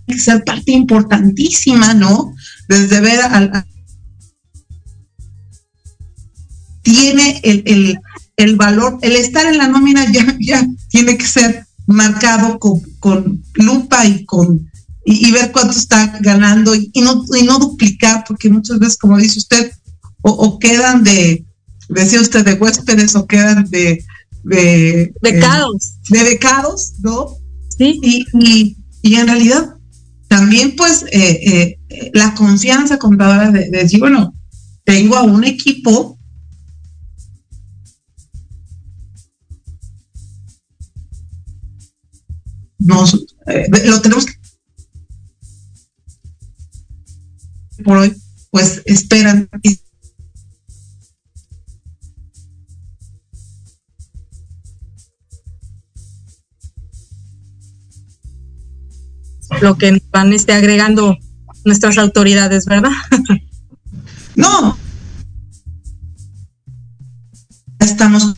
que 0.07 0.19
ser 0.19 0.45
parte 0.45 0.73
importantísima, 0.73 1.95
¿no? 1.95 2.35
Desde 2.69 3.01
ver 3.01 3.21
al, 3.23 3.67
tiene 6.83 7.41
el, 7.43 7.63
el, 7.67 7.99
el, 8.37 8.57
valor, 8.57 8.99
el 9.03 9.13
estar 9.13 9.47
en 9.47 9.59
la 9.59 9.69
nómina 9.69 10.11
ya, 10.13 10.37
ya 10.41 10.67
tiene 10.89 11.17
que 11.17 11.27
ser 11.27 11.67
marcado 11.87 12.59
con, 12.59 12.81
con 12.99 13.43
lupa 13.55 14.07
y 14.07 14.25
con 14.25 14.71
y, 15.07 15.31
ver 15.33 15.53
cuánto 15.53 15.79
está 15.79 16.19
ganando 16.21 16.75
y, 16.75 16.91
no, 17.03 17.23
y 17.39 17.43
no 17.43 17.59
duplicar, 17.59 18.25
porque 18.27 18.49
muchas 18.49 18.79
veces, 18.79 18.97
como 18.97 19.19
dice 19.19 19.39
usted, 19.39 19.71
o 20.23 20.59
quedan 20.59 21.05
de, 21.05 21.45
decía 21.91 22.21
usted, 22.21 22.45
de 22.45 22.55
huéspedes 22.55 23.15
o 23.15 23.27
quedan 23.27 23.69
de, 23.71 24.03
de 24.45 25.13
becados. 25.21 25.99
Eh, 26.11 26.19
de 26.19 26.25
becados, 26.25 26.95
¿no? 27.01 27.37
Sí. 27.77 27.99
Y, 28.03 28.25
y, 28.41 28.77
y 29.03 29.15
en 29.17 29.27
realidad 29.27 29.75
también 30.29 30.75
pues 30.77 31.05
eh, 31.13 31.79
eh, 31.89 32.11
la 32.13 32.35
confianza 32.35 32.99
contadora 32.99 33.51
de, 33.51 33.71
de, 33.71 33.79
decir, 33.79 34.01
bueno, 34.01 34.35
tengo 34.85 35.17
a 35.17 35.23
un 35.23 35.45
equipo 35.45 36.19
nos 42.79 43.15
eh, 43.47 43.67
lo 43.87 44.01
tenemos 44.01 44.27
que 44.27 44.35
por 47.83 47.99
hoy 47.99 48.15
pues 48.51 48.83
esperan 48.85 49.49
lo 59.65 59.79
que 59.79 60.01
van 60.13 60.33
este, 60.33 60.53
agregando 60.53 61.17
nuestras 61.65 61.97
autoridades, 61.97 62.67
¿verdad? 62.67 62.93
no. 64.37 64.79
Estamos 67.81 68.35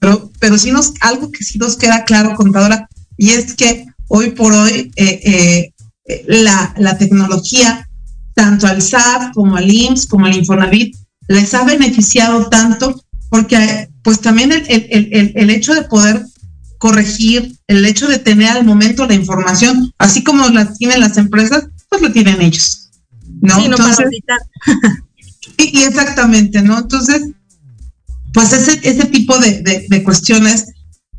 pero, 0.00 0.30
pero 0.38 0.56
sí 0.56 0.70
nos, 0.70 0.94
algo 1.00 1.30
que 1.30 1.44
sí 1.44 1.58
nos 1.58 1.76
queda 1.76 2.04
claro, 2.04 2.34
contadora, 2.34 2.88
y 3.16 3.30
es 3.30 3.54
que 3.54 3.86
hoy 4.06 4.30
por 4.30 4.52
hoy 4.52 4.90
eh, 4.96 5.72
eh, 6.06 6.24
la, 6.26 6.74
la 6.78 6.96
tecnología, 6.96 7.88
tanto 8.34 8.66
al 8.66 8.80
SAT 8.80 9.34
como 9.34 9.56
al 9.56 9.70
IMSS, 9.70 10.06
como 10.06 10.26
al 10.26 10.36
Infonavit, 10.36 10.96
les 11.26 11.52
ha 11.52 11.64
beneficiado 11.64 12.48
tanto 12.48 13.02
porque 13.28 13.88
pues 14.08 14.22
también 14.22 14.52
el, 14.52 14.64
el, 14.70 15.08
el, 15.12 15.32
el, 15.34 15.50
hecho 15.50 15.74
de 15.74 15.82
poder 15.82 16.24
corregir, 16.78 17.54
el 17.66 17.84
hecho 17.84 18.08
de 18.08 18.18
tener 18.18 18.48
al 18.48 18.64
momento 18.64 19.06
la 19.06 19.12
información, 19.12 19.92
así 19.98 20.24
como 20.24 20.48
la 20.48 20.72
tienen 20.72 21.00
las 21.00 21.18
empresas, 21.18 21.66
pues 21.90 22.00
lo 22.00 22.10
tienen 22.10 22.40
ellos. 22.40 22.88
¿no? 23.42 23.56
Sí, 23.56 23.68
no 23.68 23.76
Entonces, 23.76 24.06
y, 25.58 25.78
y, 25.78 25.82
exactamente, 25.82 26.62
¿no? 26.62 26.78
Entonces, 26.78 27.20
pues 28.32 28.54
ese, 28.54 28.80
ese 28.82 29.04
tipo 29.08 29.36
de, 29.36 29.60
de, 29.60 29.86
de 29.90 30.02
cuestiones, 30.02 30.64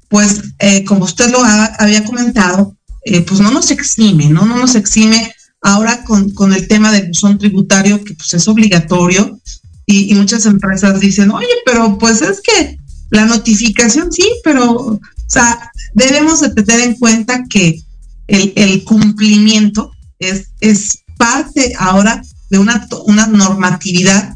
pues 0.08 0.42
eh, 0.58 0.84
como 0.84 1.06
usted 1.06 1.30
lo 1.30 1.44
ha, 1.44 1.66
había 1.66 2.04
comentado, 2.04 2.76
eh, 3.06 3.22
pues 3.22 3.40
no 3.40 3.52
nos 3.52 3.70
exime, 3.70 4.30
¿no? 4.30 4.48
No 4.48 4.58
nos 4.58 4.74
exime 4.74 5.32
ahora 5.62 6.04
con, 6.06 6.32
con 6.32 6.54
el 6.54 6.68
tema 6.68 6.92
del 6.92 7.10
buzón 7.10 7.38
tributario, 7.38 8.04
que 8.04 8.16
pues 8.16 8.34
es 8.34 8.48
obligatorio, 8.48 9.40
y, 9.86 10.12
y, 10.12 10.16
muchas 10.16 10.46
empresas 10.46 11.00
dicen, 11.00 11.32
oye, 11.32 11.48
pero 11.66 11.98
pues 11.98 12.22
es 12.22 12.42
que 12.42 12.79
la 13.10 13.26
notificación 13.26 14.12
sí, 14.12 14.28
pero, 14.44 14.72
o 14.74 15.00
sea, 15.28 15.72
debemos 15.94 16.42
de 16.42 16.50
tener 16.50 16.82
en 16.82 16.96
cuenta 16.96 17.44
que 17.50 17.82
el, 18.28 18.54
el 18.56 18.84
cumplimiento 18.84 19.92
es, 20.20 20.48
es 20.60 21.00
parte 21.18 21.74
ahora 21.78 22.22
de 22.50 22.60
una, 22.60 22.88
una 23.06 23.28
normatividad 23.28 24.36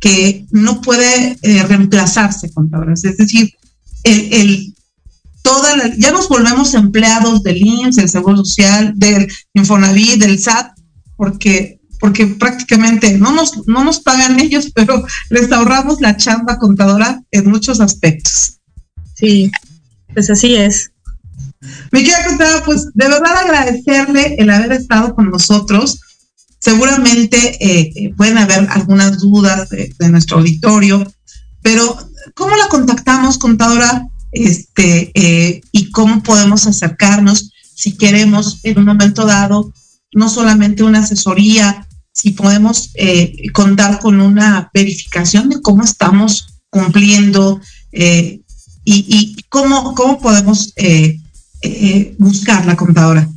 que 0.00 0.46
no 0.50 0.80
puede 0.80 1.38
eh, 1.42 1.62
reemplazarse, 1.62 2.50
contadores. 2.52 3.04
Es 3.04 3.16
decir, 3.16 3.54
el, 4.02 4.32
el 4.32 4.74
toda 5.42 5.76
la, 5.76 5.94
ya 5.96 6.12
nos 6.12 6.28
volvemos 6.28 6.74
empleados 6.74 7.42
del 7.42 7.58
IMSS, 7.58 7.96
del 7.96 8.08
Seguro 8.08 8.36
Social, 8.38 8.92
del 8.96 9.28
Infonavit, 9.54 10.20
del 10.20 10.38
SAT, 10.38 10.72
porque 11.16 11.80
porque 12.02 12.26
prácticamente 12.26 13.16
no 13.16 13.30
nos, 13.30 13.64
no 13.68 13.84
nos 13.84 14.00
pagan 14.00 14.40
ellos, 14.40 14.72
pero 14.74 15.06
les 15.30 15.52
ahorramos 15.52 16.00
la 16.00 16.16
chamba 16.16 16.58
contadora 16.58 17.22
en 17.30 17.48
muchos 17.48 17.80
aspectos. 17.80 18.58
Sí, 19.14 19.52
pues 20.12 20.28
así 20.28 20.56
es. 20.56 20.90
Me 21.92 22.02
queda 22.02 22.26
contadora, 22.26 22.64
pues 22.64 22.88
de 22.92 23.06
verdad 23.06 23.36
agradecerle 23.36 24.34
el 24.36 24.50
haber 24.50 24.72
estado 24.72 25.14
con 25.14 25.30
nosotros. 25.30 26.00
Seguramente 26.58 27.56
eh, 27.60 28.12
pueden 28.16 28.36
haber 28.38 28.66
algunas 28.70 29.20
dudas 29.20 29.68
de, 29.68 29.94
de, 29.96 30.08
nuestro 30.08 30.38
auditorio, 30.38 31.06
pero 31.62 31.96
¿cómo 32.34 32.56
la 32.56 32.66
contactamos, 32.66 33.38
contadora? 33.38 34.08
Este, 34.32 35.12
eh, 35.14 35.60
y 35.70 35.92
cómo 35.92 36.22
podemos 36.24 36.66
acercarnos 36.66 37.52
si 37.76 37.96
queremos 37.96 38.58
en 38.64 38.78
un 38.78 38.86
momento 38.86 39.24
dado 39.24 39.72
no 40.14 40.28
solamente 40.28 40.82
una 40.82 41.00
asesoría 41.00 41.86
si 42.12 42.32
podemos 42.32 42.90
eh, 42.94 43.34
contar 43.52 43.98
con 43.98 44.20
una 44.20 44.70
verificación 44.72 45.48
de 45.48 45.60
cómo 45.60 45.82
estamos 45.82 46.46
cumpliendo 46.72 47.60
eh, 47.92 48.40
y, 48.84 49.36
cómo, 49.48 49.94
cómo 49.94 50.18
podemos 50.18 50.72
eh, 50.76 51.18
eh, 51.60 52.14
buscar 52.18 52.66
la 52.66 52.76
contadora. 52.76 53.28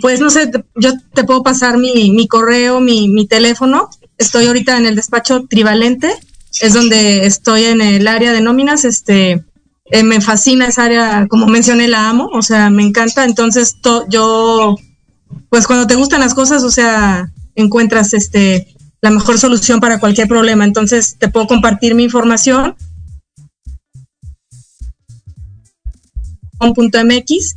Pues 0.00 0.20
no 0.20 0.30
sé, 0.30 0.50
yo 0.76 0.92
te 1.12 1.24
puedo 1.24 1.42
pasar 1.42 1.76
mi, 1.76 2.10
mi 2.10 2.26
correo, 2.26 2.80
mi, 2.80 3.08
mi, 3.08 3.26
teléfono. 3.26 3.90
Estoy 4.16 4.46
ahorita 4.46 4.78
en 4.78 4.86
el 4.86 4.96
despacho 4.96 5.44
trivalente, 5.48 6.12
es 6.60 6.72
donde 6.72 7.26
estoy 7.26 7.64
en 7.64 7.80
el 7.80 8.08
área 8.08 8.32
de 8.32 8.40
nóminas. 8.40 8.84
Este, 8.84 9.44
me 10.04 10.20
fascina 10.20 10.68
esa 10.68 10.84
área, 10.84 11.26
como 11.28 11.46
mencioné, 11.46 11.86
la 11.86 12.08
amo, 12.08 12.30
o 12.32 12.42
sea, 12.42 12.70
me 12.70 12.82
encanta. 12.82 13.24
Entonces, 13.24 13.76
to, 13.80 14.06
yo, 14.08 14.76
pues 15.50 15.66
cuando 15.66 15.86
te 15.86 15.94
gustan 15.96 16.20
las 16.20 16.34
cosas, 16.34 16.64
o 16.64 16.70
sea, 16.70 17.30
encuentras 17.56 18.14
este 18.14 18.76
la 19.00 19.10
mejor 19.10 19.38
solución 19.38 19.80
para 19.80 20.00
cualquier 20.00 20.28
problema. 20.28 20.64
Entonces, 20.64 21.16
te 21.18 21.28
puedo 21.28 21.46
compartir 21.46 21.94
mi 21.94 22.04
información. 22.04 22.76
.mx 26.58 27.56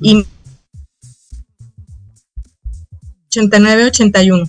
y 0.00 0.24
8981. 3.30 4.48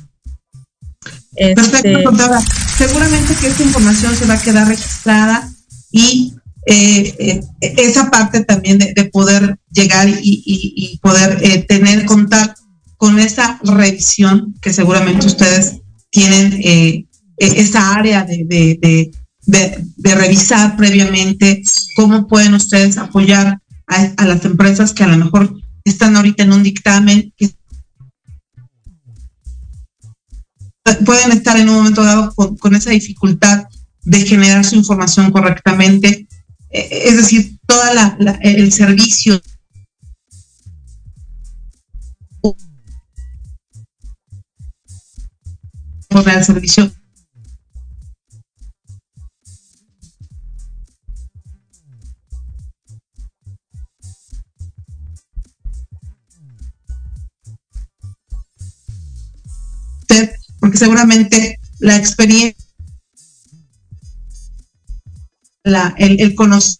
Perfecto, 1.35 1.77
este... 1.77 2.03
contadora. 2.03 2.41
Seguramente 2.77 3.35
que 3.35 3.47
esta 3.47 3.63
información 3.63 4.15
se 4.15 4.25
va 4.25 4.35
a 4.35 4.41
quedar 4.41 4.67
registrada 4.67 5.51
y 5.91 6.33
eh, 6.65 7.13
eh, 7.19 7.41
esa 7.61 8.09
parte 8.09 8.43
también 8.43 8.77
de, 8.77 8.93
de 8.93 9.05
poder 9.05 9.59
llegar 9.71 10.07
y, 10.07 10.13
y, 10.21 10.73
y 10.75 10.97
poder 10.99 11.39
eh, 11.43 11.63
tener 11.63 12.05
contar 12.05 12.55
con 12.99 13.17
esa 13.17 13.57
revisión 13.63 14.53
que 14.61 14.73
seguramente 14.73 15.25
ustedes 15.25 15.77
tienen 16.09 16.59
eh, 16.61 17.05
esa 17.37 17.95
área 17.95 18.25
de, 18.25 18.45
de, 18.45 19.11
de, 19.95 20.15
revisar 20.15 20.75
previamente 20.75 21.63
cómo 21.95 22.27
pueden 22.27 22.55
ustedes 22.55 22.97
apoyar 22.97 23.61
a, 23.87 24.25
las 24.25 24.43
empresas 24.43 24.91
que 24.93 25.05
a 25.05 25.07
lo 25.07 25.15
mejor 25.15 25.55
están 25.85 26.17
ahorita 26.17 26.43
en 26.43 26.51
un 26.51 26.61
dictamen, 26.61 27.33
que 27.37 27.49
pueden 31.05 31.31
estar 31.31 31.57
en 31.57 31.69
un 31.69 31.75
momento 31.75 32.03
dado 32.03 32.33
con, 32.35 32.57
con 32.57 32.75
esa 32.75 32.89
dificultad 32.89 33.63
de 34.03 34.25
generar 34.25 34.65
su 34.65 34.75
información 34.75 35.31
correctamente. 35.31 36.27
Eh, 36.69 37.03
es 37.05 37.15
decir, 37.15 37.57
la, 38.19 38.37
el 38.41 38.73
servicio 38.73 39.41
el 46.09 46.43
servicio. 46.43 46.91
Porque 60.59 60.77
seguramente 60.77 61.59
la 61.79 61.95
experiencia, 61.95 62.65
la, 65.63 65.95
el, 65.97 66.19
el 66.19 66.35
conocer 66.35 66.79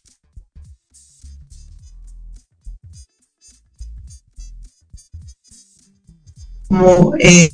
como 6.68 7.16
eh, 7.18 7.50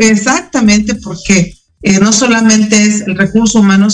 exactamente 0.00 0.94
porque 0.96 1.54
eh, 1.82 1.98
no 1.98 2.12
solamente 2.12 2.82
es 2.82 3.02
el 3.02 3.16
recurso 3.16 3.60
humano 3.60 3.88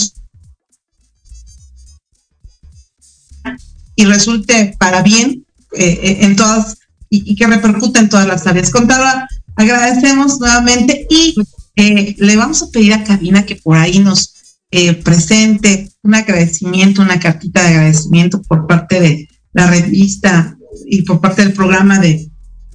y 3.96 4.04
resulte 4.04 4.76
para 4.78 5.02
bien 5.02 5.44
eh, 5.76 6.18
en 6.20 6.36
todas 6.36 6.76
y, 7.10 7.32
y, 7.32 7.36
que 7.36 7.46
repercute 7.46 7.98
en 7.98 8.08
todas 8.08 8.26
las 8.26 8.46
áreas. 8.46 8.70
Contadora, 8.70 9.26
agradecemos 9.56 10.38
nuevamente 10.38 11.06
y 11.10 11.34
eh, 11.80 12.16
le 12.18 12.36
vamos 12.36 12.62
a 12.62 12.70
pedir 12.70 12.92
a 12.92 13.04
Cabina 13.04 13.46
que 13.46 13.54
por 13.54 13.76
ahí 13.76 14.00
nos 14.00 14.34
eh, 14.72 14.94
presente 14.94 15.90
un 16.02 16.14
agradecimiento, 16.14 17.02
una 17.02 17.20
cartita 17.20 17.62
de 17.62 17.68
agradecimiento 17.68 18.42
por 18.42 18.66
parte 18.66 19.00
de 19.00 19.28
la 19.52 19.68
revista 19.68 20.56
y 20.86 21.02
por 21.02 21.20
parte 21.20 21.42
del 21.42 21.52
programa 21.52 22.00
de, 22.00 22.27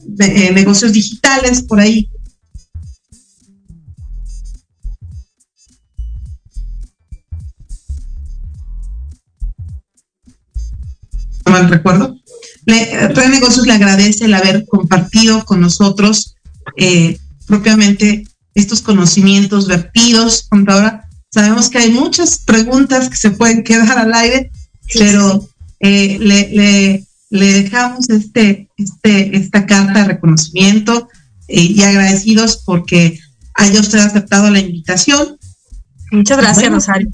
de 0.06 0.47
eh, 0.47 0.51
negocios 0.51 0.93
digitales, 0.93 1.64
por 1.64 1.80
ahí. 1.80 2.10
No 11.45 11.51
mal 11.51 11.70
recuerdo. 11.70 12.18
Le, 12.66 13.10
Red 13.10 13.30
Negocios 13.30 13.68
le 13.68 13.74
agradece 13.74 14.26
el 14.26 14.34
haber 14.34 14.66
compartido 14.66 15.43
con 15.45 15.60
nosotros 15.60 16.36
eh, 16.78 17.18
propiamente 17.47 18.26
estos 18.56 18.82
conocimientos 18.82 19.68
vertidos. 19.68 20.47
Contadora, 20.49 21.10
sabemos 21.30 21.70
que 21.70 21.80
hay 21.80 21.91
muchas 21.91 22.39
preguntas 22.39 23.10
que 23.10 23.18
se 23.18 23.32
pueden 23.32 23.64
quedar 23.64 23.97
al 23.97 24.14
aire, 24.14 24.51
sí, 24.88 24.99
pero 24.99 25.41
sí. 25.41 25.47
Eh, 25.86 26.18
le, 26.18 26.49
le, 26.49 27.06
le, 27.34 27.63
dejamos 27.63 28.09
este, 28.09 28.69
este, 28.77 29.36
esta 29.38 29.65
carta 29.65 30.01
de 30.01 30.07
reconocimiento 30.07 31.09
eh, 31.47 31.61
y 31.61 31.81
agradecidos 31.84 32.63
porque 32.65 33.19
haya 33.55 33.79
usted 33.79 33.99
aceptado 33.99 34.49
la 34.49 34.59
invitación. 34.59 35.38
Muchas 36.11 36.38
gracias, 36.38 36.59
bueno, 36.59 36.75
Rosario. 36.75 37.09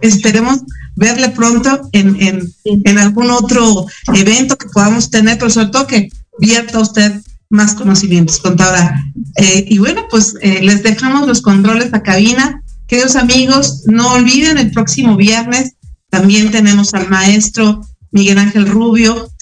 Esperemos 0.00 0.60
verle 0.96 1.30
pronto 1.30 1.88
en, 1.92 2.20
en, 2.20 2.48
sí. 2.48 2.82
en, 2.84 2.98
algún 2.98 3.30
otro 3.30 3.86
evento 4.14 4.56
que 4.56 4.68
podamos 4.68 5.10
tener, 5.10 5.38
pero 5.38 5.50
sobre 5.50 5.68
todo 5.68 5.86
que 5.86 6.08
vierta 6.38 6.78
usted 6.78 7.20
más 7.50 7.74
conocimientos, 7.74 8.38
contadora. 8.38 9.02
Eh, 9.36 9.64
y 9.68 9.78
bueno, 9.78 10.02
pues 10.10 10.34
eh, 10.40 10.60
les 10.62 10.82
dejamos 10.82 11.26
los 11.26 11.42
controles 11.42 11.92
a 11.94 12.02
cabina. 12.02 12.62
Queridos 12.86 13.16
amigos, 13.16 13.82
no 13.86 14.12
olviden 14.12 14.58
el 14.58 14.70
próximo 14.70 15.16
viernes 15.16 15.74
también 16.14 16.52
tenemos 16.52 16.94
al 16.94 17.08
maestro 17.08 17.80
Miguel 18.12 18.38
Ángel 18.38 18.68
Rubio 18.68 19.32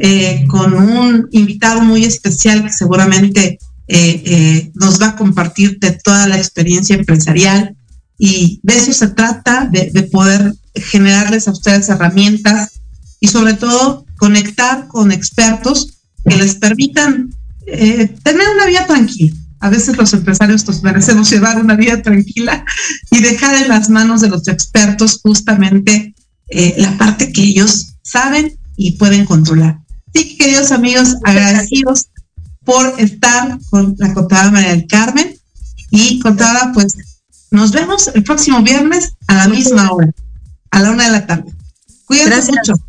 eh, 0.00 0.44
con 0.48 0.74
un 0.74 1.28
invitado 1.30 1.82
muy 1.82 2.04
especial 2.04 2.64
que 2.64 2.72
seguramente 2.72 3.58
nos 4.74 5.02
va 5.02 5.08
a 5.08 5.16
compartir 5.16 5.80
de 5.80 5.90
toda 5.90 6.28
la 6.28 6.36
experiencia 6.36 6.94
empresarial 6.94 7.74
y 8.18 8.60
de 8.62 8.76
eso 8.76 8.92
se 8.92 9.08
trata, 9.08 9.68
de, 9.68 9.90
de 9.92 10.04
poder 10.04 10.54
generarles 10.76 11.48
a 11.48 11.50
ustedes 11.50 11.88
herramientas 11.88 12.70
y 13.18 13.26
sobre 13.26 13.54
todo 13.54 14.06
conectar 14.16 14.86
con 14.86 15.10
expertos 15.10 16.00
que 16.24 16.36
les 16.36 16.54
permitan 16.54 17.30
eh, 17.66 18.14
tener 18.22 18.48
una 18.54 18.66
vida 18.66 18.86
tranquila. 18.86 19.34
A 19.60 19.68
veces 19.68 19.96
los 19.96 20.12
empresarios 20.14 20.66
nos 20.66 20.82
merecemos 20.82 21.30
llevar 21.30 21.60
una 21.60 21.76
vida 21.76 22.00
tranquila 22.02 22.64
y 23.10 23.20
dejar 23.20 23.62
en 23.62 23.68
las 23.68 23.90
manos 23.90 24.22
de 24.22 24.28
los 24.28 24.48
expertos 24.48 25.20
justamente 25.22 26.14
eh, 26.48 26.74
la 26.78 26.96
parte 26.96 27.30
que 27.32 27.42
ellos 27.42 27.94
saben 28.02 28.56
y 28.76 28.92
pueden 28.92 29.26
controlar. 29.26 29.78
Así 30.14 30.28
que, 30.28 30.36
queridos 30.36 30.72
amigos, 30.72 31.16
agradecidos 31.24 32.06
por 32.64 32.94
estar 32.98 33.58
con 33.70 33.94
la 33.98 34.12
contadora 34.14 34.50
María 34.50 34.70
del 34.70 34.86
Carmen 34.86 35.36
y 35.90 36.20
contadora, 36.20 36.72
pues 36.72 36.96
nos 37.50 37.72
vemos 37.72 38.08
el 38.14 38.22
próximo 38.22 38.62
viernes 38.62 39.14
a 39.26 39.34
la 39.34 39.48
misma 39.48 39.90
hora 39.92 40.12
a 40.70 40.80
la 40.80 40.90
una 40.90 41.04
de 41.06 41.12
la 41.12 41.26
tarde. 41.26 41.52
Cuídense 42.04 42.30
Gracias. 42.30 42.56
mucho. 42.56 42.82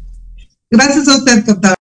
Gracias 0.69 1.07
a 1.07 1.17
usted, 1.17 1.45
contador. 1.45 1.80